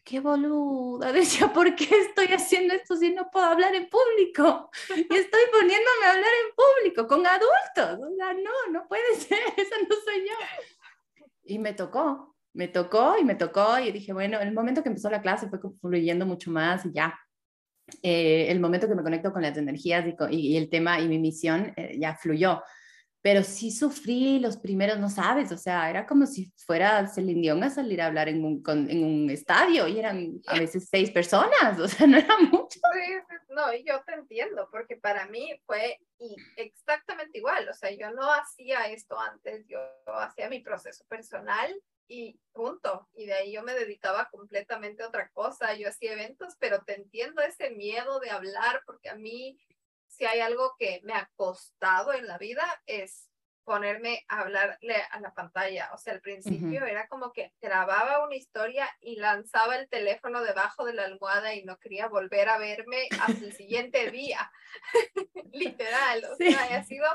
qué 0.03 0.19
boluda. 0.19 1.11
Decía, 1.11 1.51
¿por 1.51 1.73
qué 1.73 1.89
estoy 1.99 2.27
haciendo 2.27 2.75
esto 2.75 2.95
si 2.95 3.11
no 3.11 3.31
puedo 3.31 3.47
hablar 3.47 3.73
en 3.73 3.89
público? 3.89 4.69
Y 4.95 5.15
estoy 5.15 5.41
poniéndome 5.51 6.05
a 6.05 6.11
hablar 6.11 6.31
en 6.45 6.55
público 6.55 7.07
con 7.07 7.25
adultos. 7.25 8.07
O 8.07 8.15
sea, 8.15 8.33
no, 8.35 8.71
no 8.71 8.87
puede 8.87 9.15
ser, 9.17 9.39
esa 9.57 9.75
no 9.81 9.95
soy 10.05 10.19
yo. 10.19 11.25
Y 11.45 11.57
me 11.57 11.73
tocó, 11.73 12.35
me 12.53 12.67
tocó 12.67 13.15
y 13.19 13.23
me 13.23 13.33
tocó 13.33 13.79
y 13.79 13.91
dije, 13.91 14.13
bueno, 14.13 14.39
en 14.39 14.47
el 14.47 14.53
momento 14.53 14.83
que 14.83 14.89
empezó 14.89 15.09
la 15.09 15.23
clase 15.23 15.49
fue 15.49 15.57
fluyendo 15.81 16.27
mucho 16.27 16.51
más 16.51 16.85
y 16.85 16.91
ya. 16.91 17.19
Eh, 18.03 18.45
el 18.51 18.59
momento 18.59 18.87
que 18.87 18.93
me 18.93 19.01
conecto 19.01 19.33
con 19.33 19.41
las 19.41 19.57
energías 19.57 20.05
y, 20.29 20.55
el 20.55 20.69
tema 20.69 20.99
y 20.99 21.07
mi 21.07 21.17
misión 21.17 21.73
eh, 21.75 21.97
ya 21.99 22.15
fluyó 22.15 22.61
pero 23.22 23.43
sí 23.43 23.72
sufrí 23.72 24.39
los 24.39 24.57
primeros, 24.57 24.97
no 24.99 25.09
sabes, 25.09 25.51
o 25.51 25.57
sea, 25.57 25.89
era 25.89 26.07
como 26.07 26.26
si 26.26 26.51
fuera 26.65 27.07
Celine 27.07 27.41
Dion 27.41 27.63
a 27.63 27.69
salir 27.69 28.01
a 28.01 28.07
hablar 28.07 28.30
en 28.30 28.43
un, 28.43 28.63
en 28.67 29.03
un 29.03 29.30
estadio 29.30 29.88
y 29.88 29.99
eran 29.99 30.41
a 30.47 30.53
veces 30.59 30.88
seis 30.89 31.11
personas, 31.11 31.80
o 31.80 31.88
sea, 31.88 32.07
no 32.07 32.17
era 32.17 32.38
mucho. 32.39 32.80
no, 33.49 33.74
yo 33.76 34.01
te 34.05 34.13
entiendo, 34.13 34.67
porque 34.72 34.97
para 34.97 35.28
mí 35.28 35.53
fue 35.65 35.99
exactamente 36.55 37.38
igual, 37.38 37.69
o 37.69 37.74
sea, 37.74 37.91
yo 37.91 38.11
no 38.11 38.32
hacía 38.32 38.88
esto 38.88 39.19
antes, 39.19 39.67
yo 39.67 39.80
hacía 40.07 40.49
mi 40.49 40.59
proceso 40.59 41.05
personal 41.07 41.74
y 42.07 42.39
punto, 42.51 43.07
y 43.13 43.28
de 43.28 43.34
ahí 43.34 43.53
yo 43.53 43.63
me 43.63 43.74
dedicaba 43.74 44.30
completamente 44.32 45.03
a 45.03 45.07
otra 45.07 45.30
cosa, 45.30 45.76
yo 45.76 45.88
hacía 45.88 46.13
eventos, 46.13 46.55
pero 46.59 46.84
te 46.84 46.95
entiendo 46.95 47.41
ese 47.41 47.69
miedo 47.69 48.19
de 48.19 48.32
hablar, 48.32 48.82
porque 48.86 49.09
a 49.09 49.15
mí 49.15 49.57
si 50.12 50.26
hay 50.26 50.41
algo 50.41 50.76
que 50.78 51.01
me 51.03 51.14
ha 51.14 51.30
costado 51.36 52.14
en 52.14 52.28
la 52.28 52.38
vida 52.38 52.66
es 52.86 53.32
ponerme 53.64 54.26
a 54.28 54.41
hablarle 54.41 54.95
a 55.12 55.20
la 55.20 55.34
pantalla. 55.34 55.91
O 55.93 55.97
sea, 55.97 56.14
al 56.14 56.22
principio 56.22 56.86
era 56.86 57.07
como 57.07 57.32
que 57.32 57.53
grababa 57.62 58.26
una 58.26 58.36
historia 58.36 58.89
y 58.99 59.16
lanzaba 59.16 59.78
el 59.78 59.88
teléfono 59.88 60.41
debajo 60.41 60.84
de 60.84 60.93
la 60.93 61.05
almohada 61.05 61.53
y 61.53 61.64
no 61.64 61.78
quería 61.78 62.07
volver 62.07 62.49
a 62.49 62.57
verme 62.57 63.07
hasta 63.22 63.45
el 63.45 63.53
siguiente 63.53 64.12
día. 64.12 64.51
Literal. 65.53 66.26
O 66.26 66.36
sea, 66.36 66.76
ha 66.76 66.84
sido, 66.84 67.07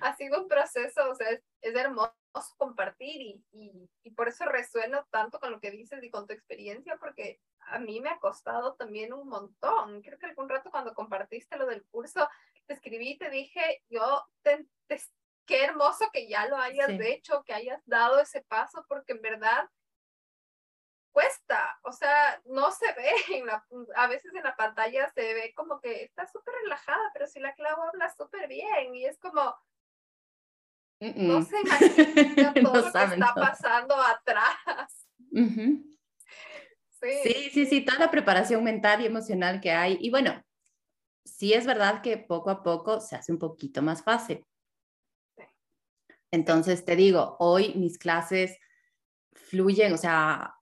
ha 0.00 0.16
sido 0.16 0.42
un 0.42 0.48
proceso, 0.48 1.10
o 1.10 1.14
sea, 1.14 1.30
es, 1.30 1.42
hermoso 1.74 2.14
compartir 2.56 3.20
y, 3.20 3.44
y, 3.52 3.90
y 4.02 4.10
por 4.10 4.28
eso 4.28 4.44
resueno 4.46 5.06
tanto 5.10 5.38
con 5.38 5.52
lo 5.52 5.60
que 5.60 5.70
dices 5.70 6.02
y 6.02 6.10
con 6.10 6.26
tu 6.26 6.32
experiencia, 6.32 6.96
porque 6.98 7.40
a 7.60 7.78
mí 7.78 8.00
me 8.00 8.10
ha 8.10 8.18
costado 8.18 8.74
también 8.74 9.12
un 9.12 9.28
montón. 9.28 10.02
Creo 10.02 10.18
que 10.18 10.26
algún 10.26 10.48
rato 10.48 10.70
cuando 10.70 10.94
compartiste 10.94 11.56
lo 11.56 11.66
del 11.66 11.84
curso, 11.86 12.28
te 12.66 12.74
escribí 12.74 13.10
y 13.10 13.18
te 13.18 13.30
dije, 13.30 13.82
yo 13.88 14.26
te, 14.42 14.66
qué 15.46 15.64
hermoso 15.64 16.08
que 16.12 16.28
ya 16.28 16.46
lo 16.46 16.56
hayas 16.56 16.90
hecho, 17.00 17.42
que 17.44 17.54
hayas 17.54 17.82
dado 17.86 18.20
ese 18.20 18.42
paso, 18.42 18.84
porque 18.88 19.12
en 19.12 19.22
verdad 19.22 19.68
cuesta, 21.10 21.78
o 21.82 21.90
sea, 21.90 22.40
no 22.44 22.70
se 22.70 22.86
ve, 22.92 23.10
a 23.96 24.06
veces 24.06 24.32
en 24.34 24.44
la 24.44 24.54
pantalla 24.54 25.10
se 25.10 25.34
ve 25.34 25.52
como 25.54 25.80
que 25.80 26.04
está 26.04 26.26
súper 26.26 26.54
relajada, 26.62 27.10
pero 27.12 27.26
si 27.26 27.40
la 27.40 27.54
clavo 27.54 27.82
habla 27.82 28.08
súper 28.14 28.46
bien 28.46 28.94
y 28.94 29.06
es 29.06 29.18
como, 29.18 29.56
no 31.00 31.42
sé 31.42 31.56
todo 32.62 32.74
lo 32.74 32.92
que 32.92 33.14
está 33.14 33.34
pasando 33.34 33.94
atrás. 33.94 35.06
Sí, 37.00 37.50
sí, 37.52 37.66
sí, 37.66 37.80
toda 37.82 37.98
la 37.98 38.10
preparación 38.10 38.64
mental 38.64 39.00
y 39.00 39.06
emocional 39.06 39.60
que 39.60 39.70
hay. 39.70 39.98
Y 40.00 40.10
bueno, 40.10 40.42
sí 41.24 41.52
es 41.52 41.66
verdad 41.66 42.02
que 42.02 42.18
poco 42.18 42.50
a 42.50 42.62
poco 42.62 43.00
se 43.00 43.16
hace 43.16 43.32
un 43.32 43.38
poquito 43.38 43.82
más 43.82 44.02
fácil. 44.02 44.44
Entonces, 46.30 46.84
te 46.84 46.96
digo, 46.96 47.36
hoy 47.38 47.74
mis 47.74 47.98
clases 47.98 48.58
fluyen, 49.32 49.92
o 49.92 49.96
sea, 49.96 50.54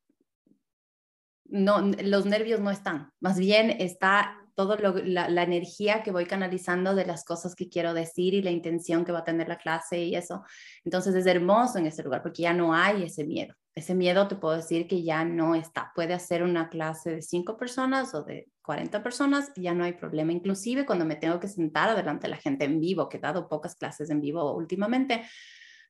no, 1.45 1.81
los 1.81 2.27
nervios 2.27 2.61
no 2.61 2.71
están, 2.71 3.13
más 3.21 3.39
bien 3.39 3.71
está 3.71 4.46
toda 4.57 4.77
la, 4.79 5.43
energía 5.43 6.03
que 6.03 6.11
voy 6.11 6.27
canalizando 6.27 6.97
de 6.97 7.07
las 7.07 7.25
cosas 7.25 7.55
que 7.55 7.69
quiero 7.69 7.95
decir 7.95 8.35
y 8.35 8.43
la 8.43 8.51
intención 8.51 9.05
que 9.05 9.13
va 9.13 9.21
a 9.21 9.25
tener 9.25 9.49
la 9.49 9.59
clase 9.59 10.03
y 10.03 10.17
eso. 10.17 10.43
Entonces 10.85 11.15
es 11.15 11.27
hermoso 11.27 11.79
en 11.79 11.87
ese 11.87 12.03
lugar 12.03 12.23
porque 12.23 12.43
ya 12.43 12.53
no 12.53 12.75
hay 12.75 13.05
ese 13.05 13.25
miedo 13.25 13.55
ese 13.77 13.95
miedo 13.95 14.27
te 14.27 14.37
puedo 14.37 14.57
decir 14.57 14.89
que 14.89 15.03
ya 15.03 15.23
no 15.23 15.55
está. 15.55 15.93
Puede 15.95 16.15
hacer 16.15 16.43
una 16.43 16.71
clase 16.71 17.17
de 17.17 17.23
cinco 17.23 17.59
personas 17.59 18.15
o 18.15 18.23
de 18.23 18.49
40 18.63 19.03
personas, 19.03 19.53
ya 19.55 19.75
no 19.75 19.85
hay 19.85 19.93
problema. 19.93 20.33
Inclusive 20.33 20.87
cuando 20.87 21.05
me 21.05 21.15
tengo 21.15 21.39
que 21.39 21.47
sentar 21.47 21.91
adelante 21.91 22.27
de 22.27 22.31
la 22.31 22.39
gente 22.39 22.65
en 22.65 22.81
vivo, 22.81 23.11
que 23.11 23.19
he 23.19 23.21
dado 23.21 23.49
pocas 23.49 23.77
clases 23.77 24.09
en 24.09 24.23
vivo 24.23 24.57
últimamente, 24.57 25.27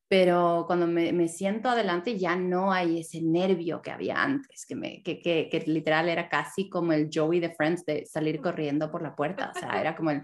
pero 0.09 0.65
cuando 0.67 0.87
me, 0.87 1.29
siento 1.29 1.69
adelante 1.69 2.19
ya 2.19 2.37
no 2.37 2.73
hay 2.73 3.01
ese 3.01 3.21
nervio 3.23 3.83
que 3.83 3.91
había 3.91 4.23
antes, 4.23 4.65
que, 4.67 4.77
me, 4.77 5.03
que, 5.03 5.21
que, 5.21 5.65
literal 5.67 6.09
era 6.09 6.29
casi 6.29 6.69
como 6.69 6.93
el 6.93 7.11
Joey 7.13 7.41
de 7.41 7.55
Friends 7.55 7.85
de 7.85 8.07
salir 8.07 8.41
corriendo 8.41 8.91
por 8.91 9.03
la 9.03 9.17
puerta. 9.17 9.53
O 9.55 9.59
sea, 9.59 9.81
era 9.81 9.97
como 9.97 10.11
el, 10.11 10.23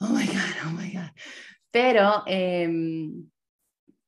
oh 0.00 0.08
my 0.08 0.26
God, 0.26 0.66
oh 0.66 0.70
my 0.70 0.92
God. 0.92 1.10
Pero... 1.70 2.22
Eh, 2.26 2.68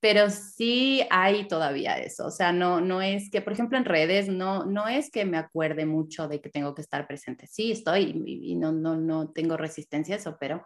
pero 0.06 0.30
sí 0.30 1.02
hay 1.10 1.48
todavía 1.48 1.98
eso, 1.98 2.26
o 2.26 2.30
sea, 2.30 2.52
no, 2.52 2.80
no 2.80 3.02
es 3.02 3.30
que, 3.30 3.40
por 3.40 3.52
ejemplo, 3.52 3.76
en 3.76 3.84
redes, 3.84 4.28
no, 4.28 4.64
no 4.64 4.86
es 4.86 5.10
que 5.10 5.24
me 5.24 5.36
acuerde 5.38 5.86
mucho 5.86 6.28
de 6.28 6.40
que 6.40 6.50
tengo 6.50 6.74
que 6.74 6.82
estar 6.82 7.08
presente, 7.08 7.46
sí 7.46 7.72
estoy 7.72 8.22
y, 8.24 8.54
no, 8.56 8.72
no, 8.72 8.96
no 8.96 9.30
tengo 9.32 9.56
resistencia 9.56 10.14
a 10.14 10.18
eso, 10.18 10.36
pero, 10.38 10.64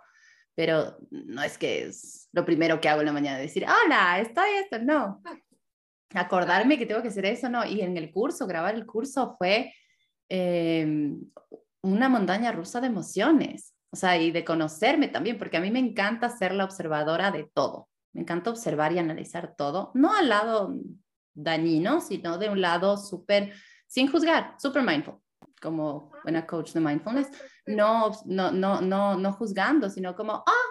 pero 0.55 0.98
no 1.11 1.42
es 1.42 1.59
que 1.59 1.84
es 1.84 2.28
lo 2.32 2.44
primero 2.44 2.80
que 2.80 2.88
hago 2.88 3.01
en 3.01 3.07
la 3.07 3.12
mañana, 3.12 3.38
decir, 3.38 3.64
hola, 3.64 4.20
estoy 4.20 4.51
esto, 4.62 4.78
no. 4.78 5.22
Acordarme 6.14 6.78
que 6.78 6.86
tengo 6.86 7.03
que 7.03 7.09
hacer 7.09 7.26
eso, 7.26 7.48
no. 7.48 7.64
Y 7.64 7.80
en 7.80 7.96
el 7.96 8.12
curso, 8.12 8.46
grabar 8.46 8.74
el 8.74 8.86
curso 8.86 9.36
fue 9.38 9.72
em, 10.28 11.20
una 11.82 12.09
montaña 12.09 12.53
rusa 12.53 12.80
de 12.80 12.88
emociones, 12.88 13.74
o 13.90 13.96
sea, 13.96 14.16
y 14.18 14.30
de 14.30 14.44
conocerme 14.44 15.09
también, 15.09 15.38
porque 15.38 15.57
a 15.57 15.61
mí 15.61 15.70
me 15.70 15.78
encanta 15.78 16.28
ser 16.28 16.53
la 16.53 16.64
observadora 16.64 17.30
de 17.30 17.48
todo. 17.53 17.88
Me 18.12 18.22
encanta 18.22 18.51
observar 18.51 18.92
y 18.92 18.98
analizar 18.98 19.55
todo, 19.57 19.92
no 19.94 20.14
al 20.14 20.28
lado 20.28 20.74
dañino, 21.34 22.01
sino 22.01 22.38
de 22.38 22.48
un 22.48 22.61
lado 22.61 22.96
súper, 22.96 23.53
sin 23.86 24.11
juzgar, 24.11 24.57
súper 24.59 24.82
mindful, 24.82 25.20
como 25.61 26.11
buena 26.22 26.46
coach 26.46 26.72
de 26.72 26.80
mindfulness, 26.80 27.28
no, 27.66 28.11
no, 28.26 28.50
no, 28.50 28.80
no, 28.80 29.16
no 29.16 29.32
juzgando, 29.32 29.90
sino 29.90 30.14
como, 30.14 30.32
ah, 30.32 30.70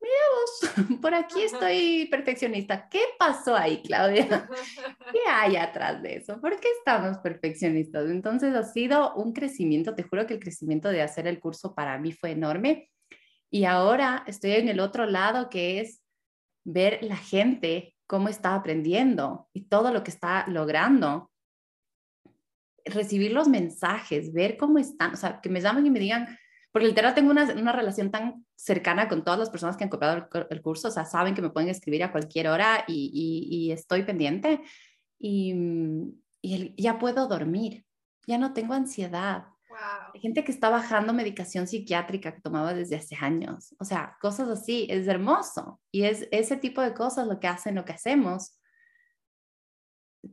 mira 0.00 0.14
vos, 0.34 1.00
por 1.00 1.14
aquí 1.14 1.42
estoy 1.42 2.08
perfeccionista. 2.10 2.88
¿Qué 2.88 3.00
pasó 3.18 3.56
ahí, 3.56 3.82
Claudia? 3.82 4.48
¿Qué 5.12 5.20
hay 5.30 5.56
atrás 5.56 6.02
de 6.02 6.16
eso? 6.16 6.40
¿Por 6.40 6.58
qué 6.58 6.68
estamos 6.78 7.18
perfeccionistas? 7.18 8.10
Entonces 8.10 8.54
ha 8.54 8.64
sido 8.64 9.14
un 9.14 9.32
crecimiento, 9.32 9.94
te 9.94 10.02
juro 10.02 10.26
que 10.26 10.34
el 10.34 10.40
crecimiento 10.40 10.88
de 10.88 11.02
hacer 11.02 11.26
el 11.26 11.40
curso 11.40 11.74
para 11.74 11.98
mí 11.98 12.12
fue 12.12 12.32
enorme. 12.32 12.90
Y 13.50 13.64
ahora 13.64 14.24
estoy 14.26 14.52
en 14.52 14.68
el 14.68 14.80
otro 14.80 15.06
lado 15.06 15.50
que 15.50 15.80
es 15.80 16.02
ver 16.64 17.00
la 17.02 17.16
gente 17.16 17.94
cómo 18.06 18.28
está 18.28 18.54
aprendiendo 18.54 19.48
y 19.52 19.68
todo 19.68 19.92
lo 19.92 20.02
que 20.04 20.10
está 20.10 20.46
logrando. 20.48 21.31
Recibir 22.84 23.32
los 23.32 23.48
mensajes, 23.48 24.32
ver 24.32 24.56
cómo 24.56 24.78
están, 24.78 25.14
o 25.14 25.16
sea, 25.16 25.40
que 25.40 25.48
me 25.48 25.60
llamen 25.60 25.86
y 25.86 25.90
me 25.90 26.00
digan, 26.00 26.38
porque 26.70 26.88
literal 26.88 27.14
tengo 27.14 27.30
una, 27.30 27.52
una 27.52 27.72
relación 27.72 28.10
tan 28.10 28.46
cercana 28.56 29.08
con 29.08 29.24
todas 29.24 29.38
las 29.38 29.50
personas 29.50 29.76
que 29.76 29.84
han 29.84 29.90
copiado 29.90 30.28
el, 30.50 30.62
curso, 30.62 30.88
o 30.88 30.90
sea, 30.90 31.04
saben 31.04 31.34
que 31.34 31.42
me 31.42 31.50
pueden 31.50 31.68
escribir 31.68 32.02
a 32.04 32.12
cualquier 32.12 32.48
hora 32.48 32.84
y, 32.86 33.10
y, 33.50 33.72
estoy 33.72 34.04
pendiente 34.04 34.60
y, 35.18 35.54
y 36.40 36.82
ya 36.82 36.98
puedo 36.98 37.28
dormir, 37.28 37.84
ya 38.26 38.38
no 38.38 38.52
tengo 38.52 38.74
ansiedad, 38.74 39.44
hay 40.14 40.20
gente 40.20 40.44
que 40.44 40.52
está 40.52 40.68
bajando 40.68 41.12
medicación 41.12 41.66
psiquiátrica 41.66 42.34
que 42.34 42.40
tomaba 42.40 42.74
desde 42.74 42.96
hace 42.96 43.16
años. 43.20 43.74
O 43.78 43.84
sea, 43.84 44.16
cosas 44.20 44.48
así, 44.48 44.86
es 44.90 45.06
hermoso. 45.06 45.80
Y 45.90 46.04
es 46.04 46.28
ese 46.30 46.56
tipo 46.56 46.82
de 46.82 46.94
cosas 46.94 47.26
lo 47.26 47.40
que 47.40 47.48
hacen, 47.48 47.74
lo 47.74 47.84
que 47.84 47.92
hacemos, 47.92 48.58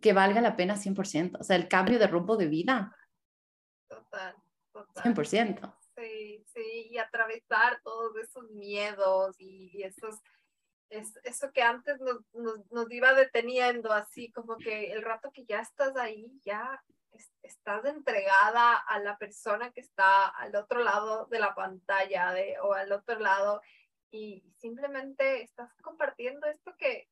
que 0.02 0.14
valga 0.14 0.42
la 0.42 0.56
pena 0.56 0.76
100%. 0.76 1.40
O 1.40 1.44
sea, 1.44 1.56
el 1.56 1.68
cambio 1.68 2.00
de 2.00 2.08
rumbo 2.08 2.38
de 2.38 2.48
vida. 2.48 2.96
Total, 3.88 4.36
total. 4.72 5.16
100%. 5.16 5.76
Sí, 5.96 6.46
sí, 6.54 6.88
y 6.92 6.98
atravesar 6.98 7.82
todos 7.84 8.16
esos 8.18 8.50
miedos 8.52 9.36
y, 9.40 9.84
esos, 9.84 10.16
es, 10.90 11.20
eso 11.24 11.52
que 11.52 11.62
antes 11.62 12.00
nos, 12.00 12.22
nos, 12.34 12.72
nos 12.72 12.90
iba 12.92 13.14
deteniendo, 13.14 13.92
así 13.92 14.32
como 14.32 14.58
que 14.58 14.94
el 14.94 15.02
rato 15.02 15.32
que 15.34 15.46
ya 15.46 15.60
estás 15.60 15.98
ahí, 15.98 16.40
ya 16.46 16.82
estás 17.42 17.86
entregada 17.86 18.78
a 18.78 19.00
la 19.00 19.18
persona 19.18 19.72
que 19.72 19.82
está 19.82 20.28
al 20.28 20.56
otro 20.56 20.84
lado 20.84 21.26
de 21.26 21.40
la 21.40 21.54
pantalla 21.56 22.32
de, 22.32 22.56
o 22.62 22.74
al 22.74 22.92
otro 22.92 23.20
lado 23.20 23.62
y 24.12 24.44
simplemente 24.58 25.44
estás 25.44 25.72
compartiendo 25.82 26.48
esto 26.48 26.76
que, 26.78 27.10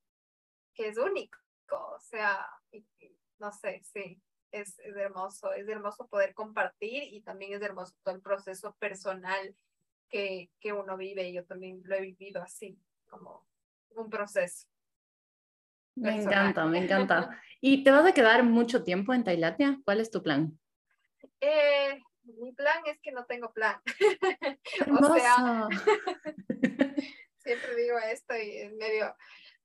que 0.74 0.90
es 0.90 0.98
único. 0.98 1.38
O 1.72 2.00
sea, 2.00 2.46
no 3.40 3.52
sé, 3.52 3.82
sí, 3.84 4.22
es, 4.52 4.80
es, 4.80 4.96
hermoso, 4.96 5.54
es 5.54 5.68
hermoso 5.68 6.08
poder 6.08 6.34
compartir 6.34 7.04
y 7.04 7.22
también 7.22 7.54
es 7.54 7.62
hermoso 7.62 7.94
todo 8.04 8.16
el 8.16 8.22
proceso 8.22 8.76
personal 8.80 9.56
que, 10.10 10.50
que 10.60 10.74
uno 10.74 10.98
vive. 10.98 11.32
Yo 11.34 11.46
también 11.46 11.82
lo 11.84 11.96
he 11.96 12.02
vivido 12.02 12.42
así, 12.42 12.80
como 13.08 13.46
un 13.90 14.10
proceso. 14.10 14.68
Me 15.96 16.22
encanta, 16.22 16.66
me 16.66 16.78
encanta. 16.78 17.42
¿Y 17.62 17.84
te 17.84 17.92
vas 17.92 18.06
a 18.06 18.14
quedar 18.14 18.44
mucho 18.44 18.84
tiempo 18.84 19.14
en 19.14 19.24
Tailandia? 19.24 19.80
¿Cuál 19.84 20.00
es 20.00 20.12
tu 20.12 20.22
plan? 20.22 20.60
Eh, 21.42 22.00
mi 22.24 22.54
plan 22.54 22.84
es 22.86 23.00
que 23.02 23.12
no 23.12 23.26
tengo 23.26 23.52
plan. 23.52 23.82
o 25.02 25.16
sea, 25.16 25.68
siempre 27.38 27.76
digo 27.76 27.98
esto 27.98 28.36
y 28.36 28.58
es 28.58 28.74
medio, 28.76 29.16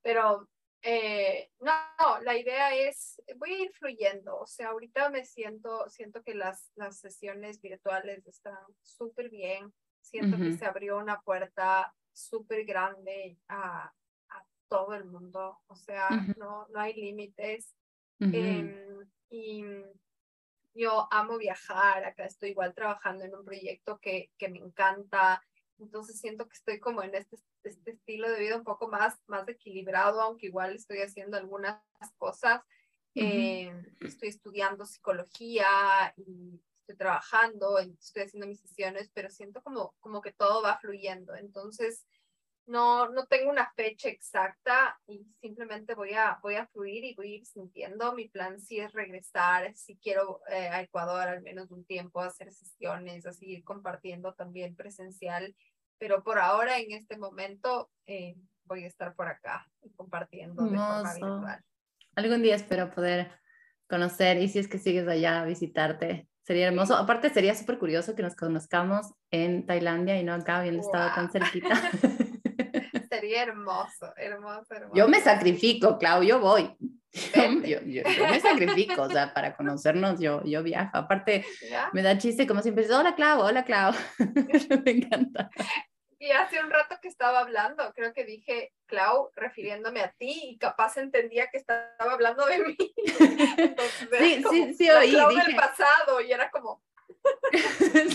pero 0.01 0.49
eh, 0.85 1.49
no, 1.61 2.19
la 2.23 2.37
idea 2.37 2.75
es, 2.75 3.21
voy 3.37 3.53
a 3.53 3.63
ir 3.63 3.71
fluyendo, 3.71 4.37
o 4.37 4.45
sea, 4.45 4.69
ahorita 4.69 5.09
me 5.09 5.23
siento, 5.23 5.89
siento 5.89 6.21
que 6.23 6.35
las, 6.35 6.71
las 6.75 6.99
sesiones 6.99 7.61
virtuales 7.61 8.27
están 8.27 8.59
súper 8.81 9.29
bien, 9.29 9.73
siento 10.01 10.37
que 10.37 10.57
se 10.57 10.65
abrió 10.65 10.97
una 10.97 11.21
puerta 11.21 11.95
súper 12.11 12.65
grande 12.65 13.39
a, 13.47 13.93
todo 14.67 14.95
el 14.95 15.05
mundo, 15.05 15.59
o 15.67 15.75
sea, 15.75 16.09
no, 16.37 16.67
no 16.69 16.79
hay 16.79 16.95
límites. 16.95 17.75
Em, 18.19 19.07
y 19.29 19.63
yo 20.73 21.07
amo 21.11 21.37
viajar, 21.37 22.03
acá 22.03 22.25
estoy 22.25 22.49
igual 22.49 22.73
trabajando 22.73 23.23
en 23.23 23.35
un 23.35 23.45
proyecto 23.45 23.99
que, 23.99 24.31
que 24.37 24.49
me 24.49 24.57
encanta, 24.57 25.43
entonces 25.79 26.19
siento 26.19 26.47
que 26.47 26.53
estoy 26.53 26.79
como 26.79 27.03
en 27.03 27.15
este, 27.15 27.37
este 27.63 27.91
estilo 27.91 28.29
de 28.29 28.39
vida 28.39 28.57
un 28.57 28.63
poco 28.63 28.87
más, 28.87 29.19
más 29.27 29.47
equilibrado, 29.47 30.21
aunque 30.21 30.47
igual 30.47 30.75
estoy 30.75 30.99
haciendo 30.99 31.37
algunas 31.37 31.81
cosas. 32.17 32.61
Em, 33.15 33.85
estoy 34.01 34.29
estudiando 34.29 34.85
psicología 34.85 35.67
y 36.17 36.59
estoy 36.79 36.97
trabajando, 36.97 37.77
estoy 37.77 38.23
haciendo 38.23 38.47
mis 38.47 38.59
sesiones, 38.59 39.11
pero 39.13 39.29
siento 39.29 39.61
como, 39.61 39.93
como 39.99 40.21
que 40.21 40.33
todo 40.33 40.63
va 40.63 40.79
fluyendo. 40.79 41.35
Entonces, 41.35 42.05
no, 42.65 43.09
no 43.09 43.25
tengo 43.25 43.51
una 43.51 43.71
fecha 43.75 44.09
exacta 44.09 44.97
y 45.07 45.25
simplemente 45.41 45.95
voy 45.95 46.13
a, 46.13 46.39
voy 46.41 46.55
a 46.55 46.67
fluir 46.67 47.03
y 47.03 47.15
voy 47.15 47.33
a 47.33 47.35
ir 47.37 47.45
sintiendo. 47.45 48.13
Mi 48.13 48.29
plan 48.29 48.59
sí 48.59 48.79
es 48.79 48.93
regresar, 48.93 49.75
si 49.75 49.97
quiero 49.97 50.41
eh, 50.49 50.69
a 50.69 50.81
Ecuador 50.81 51.27
al 51.27 51.41
menos 51.41 51.71
un 51.71 51.85
tiempo, 51.85 52.21
a 52.21 52.27
hacer 52.27 52.51
sesiones, 52.51 53.25
a 53.25 53.33
seguir 53.33 53.63
compartiendo 53.63 54.33
también 54.33 54.75
presencial, 54.75 55.55
pero 55.97 56.23
por 56.23 56.39
ahora 56.39 56.79
en 56.79 56.91
este 56.91 57.17
momento 57.17 57.89
eh, 58.07 58.35
voy 58.65 58.85
a 58.85 58.87
estar 58.87 59.13
por 59.15 59.27
acá 59.27 59.67
compartiendo 59.95 60.63
de 60.63 60.69
forma 60.69 61.13
virtual. 61.13 61.63
Algún 62.15 62.41
día 62.43 62.55
espero 62.55 62.91
poder 62.91 63.31
conocer 63.89 64.37
y 64.37 64.47
si 64.47 64.59
es 64.59 64.67
que 64.67 64.77
sigues 64.77 65.07
allá 65.07 65.41
a 65.41 65.45
visitarte. 65.45 66.27
Sería 66.43 66.67
hermoso. 66.67 66.95
Aparte, 66.95 67.29
sería 67.29 67.55
súper 67.55 67.79
curioso 67.79 68.15
que 68.15 68.21
nos 68.21 68.35
conozcamos 68.35 69.13
en 69.31 69.65
Tailandia 69.65 70.19
y 70.19 70.23
no 70.23 70.33
acá, 70.33 70.59
habiendo 70.59 70.81
estado 70.81 71.09
tan 71.15 71.31
cerquita. 71.31 71.69
Sería 73.13 73.43
hermoso, 73.43 74.11
hermoso, 74.17 74.73
hermoso. 74.73 74.95
Yo 74.95 75.07
me 75.07 75.21
sacrifico, 75.21 75.99
Clau, 75.99 76.23
yo 76.23 76.39
voy. 76.39 76.75
Yo, 77.63 77.79
yo, 77.81 78.03
me 78.27 78.39
sacrifico, 78.39 79.03
o 79.03 79.09
sea, 79.09 79.35
para 79.35 79.55
conocernos 79.55 80.19
yo, 80.19 80.43
yo 80.45 80.63
viajo. 80.63 80.97
Aparte, 80.97 81.45
me 81.91 82.01
da 82.01 82.17
chiste 82.17 82.47
como 82.47 82.63
siempre, 82.63 82.91
hola 82.91 83.13
Clau, 83.13 83.39
hola 83.41 83.63
Clau. 83.63 83.93
me 84.83 84.91
encanta. 84.91 85.47
Y 86.17 86.31
hace 86.31 86.59
un 86.63 86.71
rato 86.71 86.97
que 86.99 87.07
estaba 87.07 87.41
hablando, 87.41 87.93
creo 87.93 88.13
que 88.13 88.25
dije 88.25 88.73
Clau 88.87 89.29
refiriéndome 89.35 90.01
a 90.01 90.11
ti 90.17 90.41
y 90.43 90.57
capaz 90.57 90.97
entendía 90.97 91.49
que 91.51 91.59
estaba 91.59 91.85
hablando 91.99 92.47
de 92.47 92.65
mí. 92.65 92.77
sí, 94.17 94.43
sí, 94.49 94.73
sí, 94.73 94.89
oí. 94.89 95.11
Clau 95.11 95.35
del 95.35 95.55
pasado 95.55 96.19
y 96.19 96.31
era 96.31 96.49
como... 96.49 96.81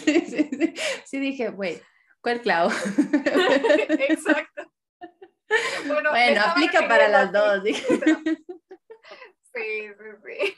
sí, 0.04 0.26
sí, 0.26 0.50
sí. 0.50 0.74
Sí 1.04 1.20
dije, 1.20 1.50
güey, 1.50 1.80
¿cuál 2.20 2.40
Clau? 2.40 2.68
Exacto. 4.08 4.67
Bueno, 5.86 6.10
bueno 6.10 6.42
aplica 6.42 6.86
para 6.86 7.08
las 7.08 7.32
dos. 7.32 7.62
Sí, 9.54 9.88
sí, 9.98 10.04
sí. 10.24 10.54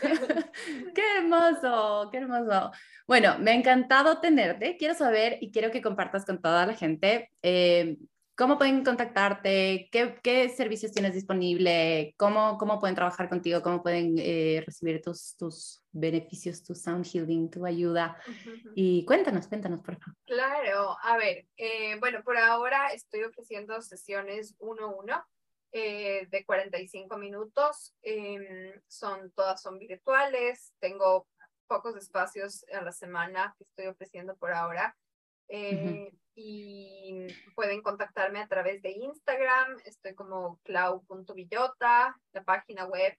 qué 0.94 1.02
hermoso, 1.18 2.08
qué 2.10 2.18
hermoso. 2.18 2.72
Bueno, 3.06 3.38
me 3.38 3.52
ha 3.52 3.54
encantado 3.54 4.20
tenerte. 4.20 4.76
Quiero 4.76 4.94
saber 4.94 5.38
y 5.40 5.52
quiero 5.52 5.70
que 5.70 5.80
compartas 5.80 6.26
con 6.26 6.40
toda 6.40 6.66
la 6.66 6.74
gente 6.74 7.30
eh, 7.42 7.96
cómo 8.40 8.56
pueden 8.56 8.82
contactarte, 8.82 9.90
qué, 9.92 10.18
qué, 10.22 10.48
servicios 10.48 10.92
tienes 10.92 11.12
disponible, 11.12 12.14
cómo, 12.16 12.56
cómo 12.56 12.80
pueden 12.80 12.94
trabajar 12.94 13.28
contigo, 13.28 13.60
cómo 13.60 13.82
pueden 13.82 14.14
eh, 14.16 14.62
recibir 14.64 15.02
tus, 15.02 15.36
tus 15.36 15.84
beneficios, 15.92 16.62
tu 16.62 16.74
sound 16.74 17.04
healing, 17.04 17.50
tu 17.50 17.66
ayuda. 17.66 18.16
Y 18.74 19.04
cuéntanos, 19.04 19.46
cuéntanos, 19.46 19.82
por 19.82 19.98
favor. 19.98 20.16
Claro, 20.24 20.96
a 21.02 21.18
ver, 21.18 21.48
eh, 21.58 21.98
bueno, 22.00 22.22
por 22.24 22.38
ahora 22.38 22.86
estoy 22.94 23.24
ofreciendo 23.24 23.82
sesiones 23.82 24.54
uno 24.58 24.86
a 24.86 24.88
uno 24.88 25.26
eh, 25.72 26.26
de 26.30 26.42
45 26.46 27.18
minutos. 27.18 27.94
Em, 28.00 28.72
son, 28.88 29.30
todas 29.32 29.60
son 29.60 29.78
virtuales. 29.78 30.72
Tengo 30.78 31.28
pocos 31.66 31.94
espacios 31.94 32.64
a 32.72 32.80
la 32.80 32.92
semana 32.92 33.54
que 33.58 33.64
estoy 33.64 33.88
ofreciendo 33.88 34.34
por 34.34 34.50
ahora. 34.52 34.96
Eh, 35.46 36.10
y 36.42 37.26
pueden 37.54 37.82
contactarme 37.82 38.40
a 38.40 38.48
través 38.48 38.80
de 38.80 38.92
Instagram. 38.92 39.76
Estoy 39.84 40.14
como 40.14 40.58
clau.villota, 40.64 42.18
la 42.32 42.44
página 42.44 42.86
web 42.86 43.16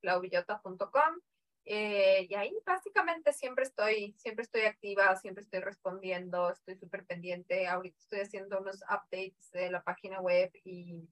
clauvillota.com. 0.00 1.20
Eh, 1.66 2.26
y 2.28 2.34
ahí 2.34 2.52
básicamente 2.66 3.32
siempre 3.32 3.64
estoy, 3.64 4.14
siempre 4.18 4.42
estoy 4.42 4.62
activa, 4.62 5.14
siempre 5.16 5.44
estoy 5.44 5.60
respondiendo, 5.60 6.50
estoy 6.50 6.76
súper 6.76 7.06
pendiente. 7.06 7.68
Ahorita 7.68 7.96
estoy 7.98 8.20
haciendo 8.20 8.58
unos 8.60 8.82
updates 8.82 9.50
de 9.52 9.70
la 9.70 9.82
página 9.82 10.20
web 10.20 10.50
y 10.64 11.08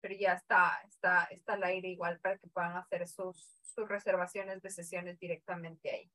pero 0.00 0.14
ya 0.14 0.34
está, 0.34 0.78
está, 0.86 1.24
está 1.30 1.54
al 1.54 1.64
aire 1.64 1.88
igual 1.88 2.20
para 2.20 2.38
que 2.38 2.46
puedan 2.48 2.76
hacer 2.76 3.08
sus, 3.08 3.58
sus 3.62 3.88
reservaciones 3.88 4.62
de 4.62 4.70
sesiones 4.70 5.18
directamente 5.18 5.90
ahí. 5.90 6.12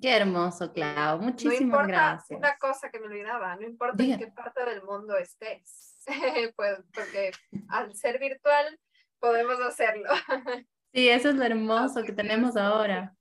Qué 0.00 0.16
hermoso, 0.16 0.72
Clau. 0.72 1.20
Muchísimas 1.20 1.60
no 1.60 1.66
importa, 1.66 1.86
gracias. 1.86 2.38
Una 2.38 2.56
cosa 2.56 2.90
que 2.90 2.98
me 2.98 3.06
olvidaba, 3.06 3.54
no 3.56 3.66
importa 3.66 4.02
en 4.02 4.18
qué 4.18 4.28
parte 4.28 4.64
del 4.64 4.82
mundo 4.82 5.16
estés, 5.16 5.98
pues, 6.56 6.78
porque 6.94 7.32
al 7.68 7.94
ser 7.94 8.18
virtual 8.18 8.78
podemos 9.18 9.60
hacerlo. 9.60 10.08
sí, 10.94 11.08
eso 11.08 11.28
es 11.30 11.34
lo 11.34 11.44
hermoso 11.44 12.02
que 12.02 12.12
tenemos 12.12 12.56
ahora. 12.56 13.14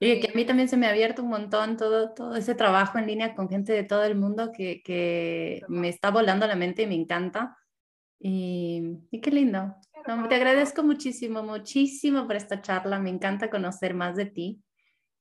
Y 0.00 0.20
que 0.20 0.30
a 0.30 0.34
mí 0.34 0.44
también 0.44 0.68
se 0.68 0.76
me 0.76 0.86
ha 0.86 0.90
abierto 0.90 1.22
un 1.22 1.28
montón 1.28 1.76
todo, 1.76 2.12
todo 2.12 2.34
ese 2.34 2.56
trabajo 2.56 2.98
en 2.98 3.06
línea 3.06 3.34
con 3.34 3.48
gente 3.48 3.72
de 3.72 3.84
todo 3.84 4.04
el 4.04 4.16
mundo 4.16 4.50
que, 4.52 4.82
que 4.82 5.62
me 5.68 5.88
está 5.88 6.10
volando 6.10 6.46
la 6.46 6.56
mente 6.56 6.82
y 6.82 6.86
me 6.88 6.96
encanta. 6.96 7.56
Y, 8.18 9.00
qué 9.22 9.30
lindo. 9.30 9.76
te 10.28 10.34
agradezco 10.34 10.82
muchísimo, 10.82 11.42
muchísimo 11.44 12.26
por 12.26 12.34
esta 12.34 12.60
charla. 12.60 12.98
Me 12.98 13.10
encanta 13.10 13.48
conocer 13.48 13.94
más 13.94 14.16
de 14.16 14.26
ti 14.26 14.64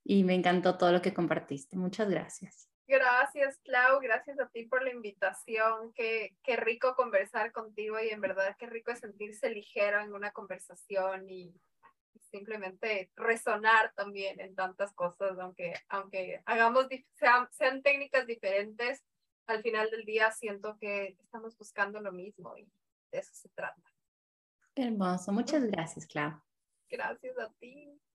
y 0.03 0.23
me 0.23 0.35
encantó 0.35 0.77
todo 0.77 0.91
lo 0.91 1.01
que 1.01 1.13
compartiste. 1.13 1.77
Muchas 1.77 2.09
gracias. 2.09 2.69
Gracias, 2.87 3.57
Clau. 3.63 3.99
Gracias 4.01 4.39
a 4.39 4.49
ti 4.49 4.65
por 4.65 4.83
la 4.83 4.91
invitación. 4.91 5.93
Qué, 5.93 6.35
qué 6.43 6.57
rico 6.57 6.95
conversar 6.95 7.51
contigo 7.51 7.97
y 7.99 8.09
en 8.09 8.21
verdad 8.21 8.55
qué 8.59 8.67
rico 8.67 8.91
es 8.91 8.99
sentirse 8.99 9.49
ligero 9.49 10.01
en 10.01 10.13
una 10.13 10.31
conversación 10.31 11.29
y 11.29 11.55
simplemente 12.29 13.11
resonar 13.15 13.93
también 13.95 14.39
en 14.39 14.55
tantas 14.55 14.93
cosas, 14.93 15.37
aunque, 15.39 15.73
aunque 15.87 16.41
hagamos, 16.45 16.87
sean, 17.15 17.47
sean 17.51 17.81
técnicas 17.81 18.25
diferentes, 18.27 19.03
al 19.47 19.61
final 19.61 19.89
del 19.91 20.03
día 20.03 20.31
siento 20.31 20.77
que 20.79 21.15
estamos 21.19 21.57
buscando 21.57 21.99
lo 22.01 22.11
mismo 22.11 22.57
y 22.57 22.63
de 23.11 23.19
eso 23.19 23.33
se 23.33 23.49
trata. 23.49 23.81
hermoso. 24.75 25.31
Muchas 25.31 25.63
gracias, 25.63 26.07
Clau. 26.07 26.41
Gracias 26.89 27.37
a 27.37 27.51
ti. 27.59 27.99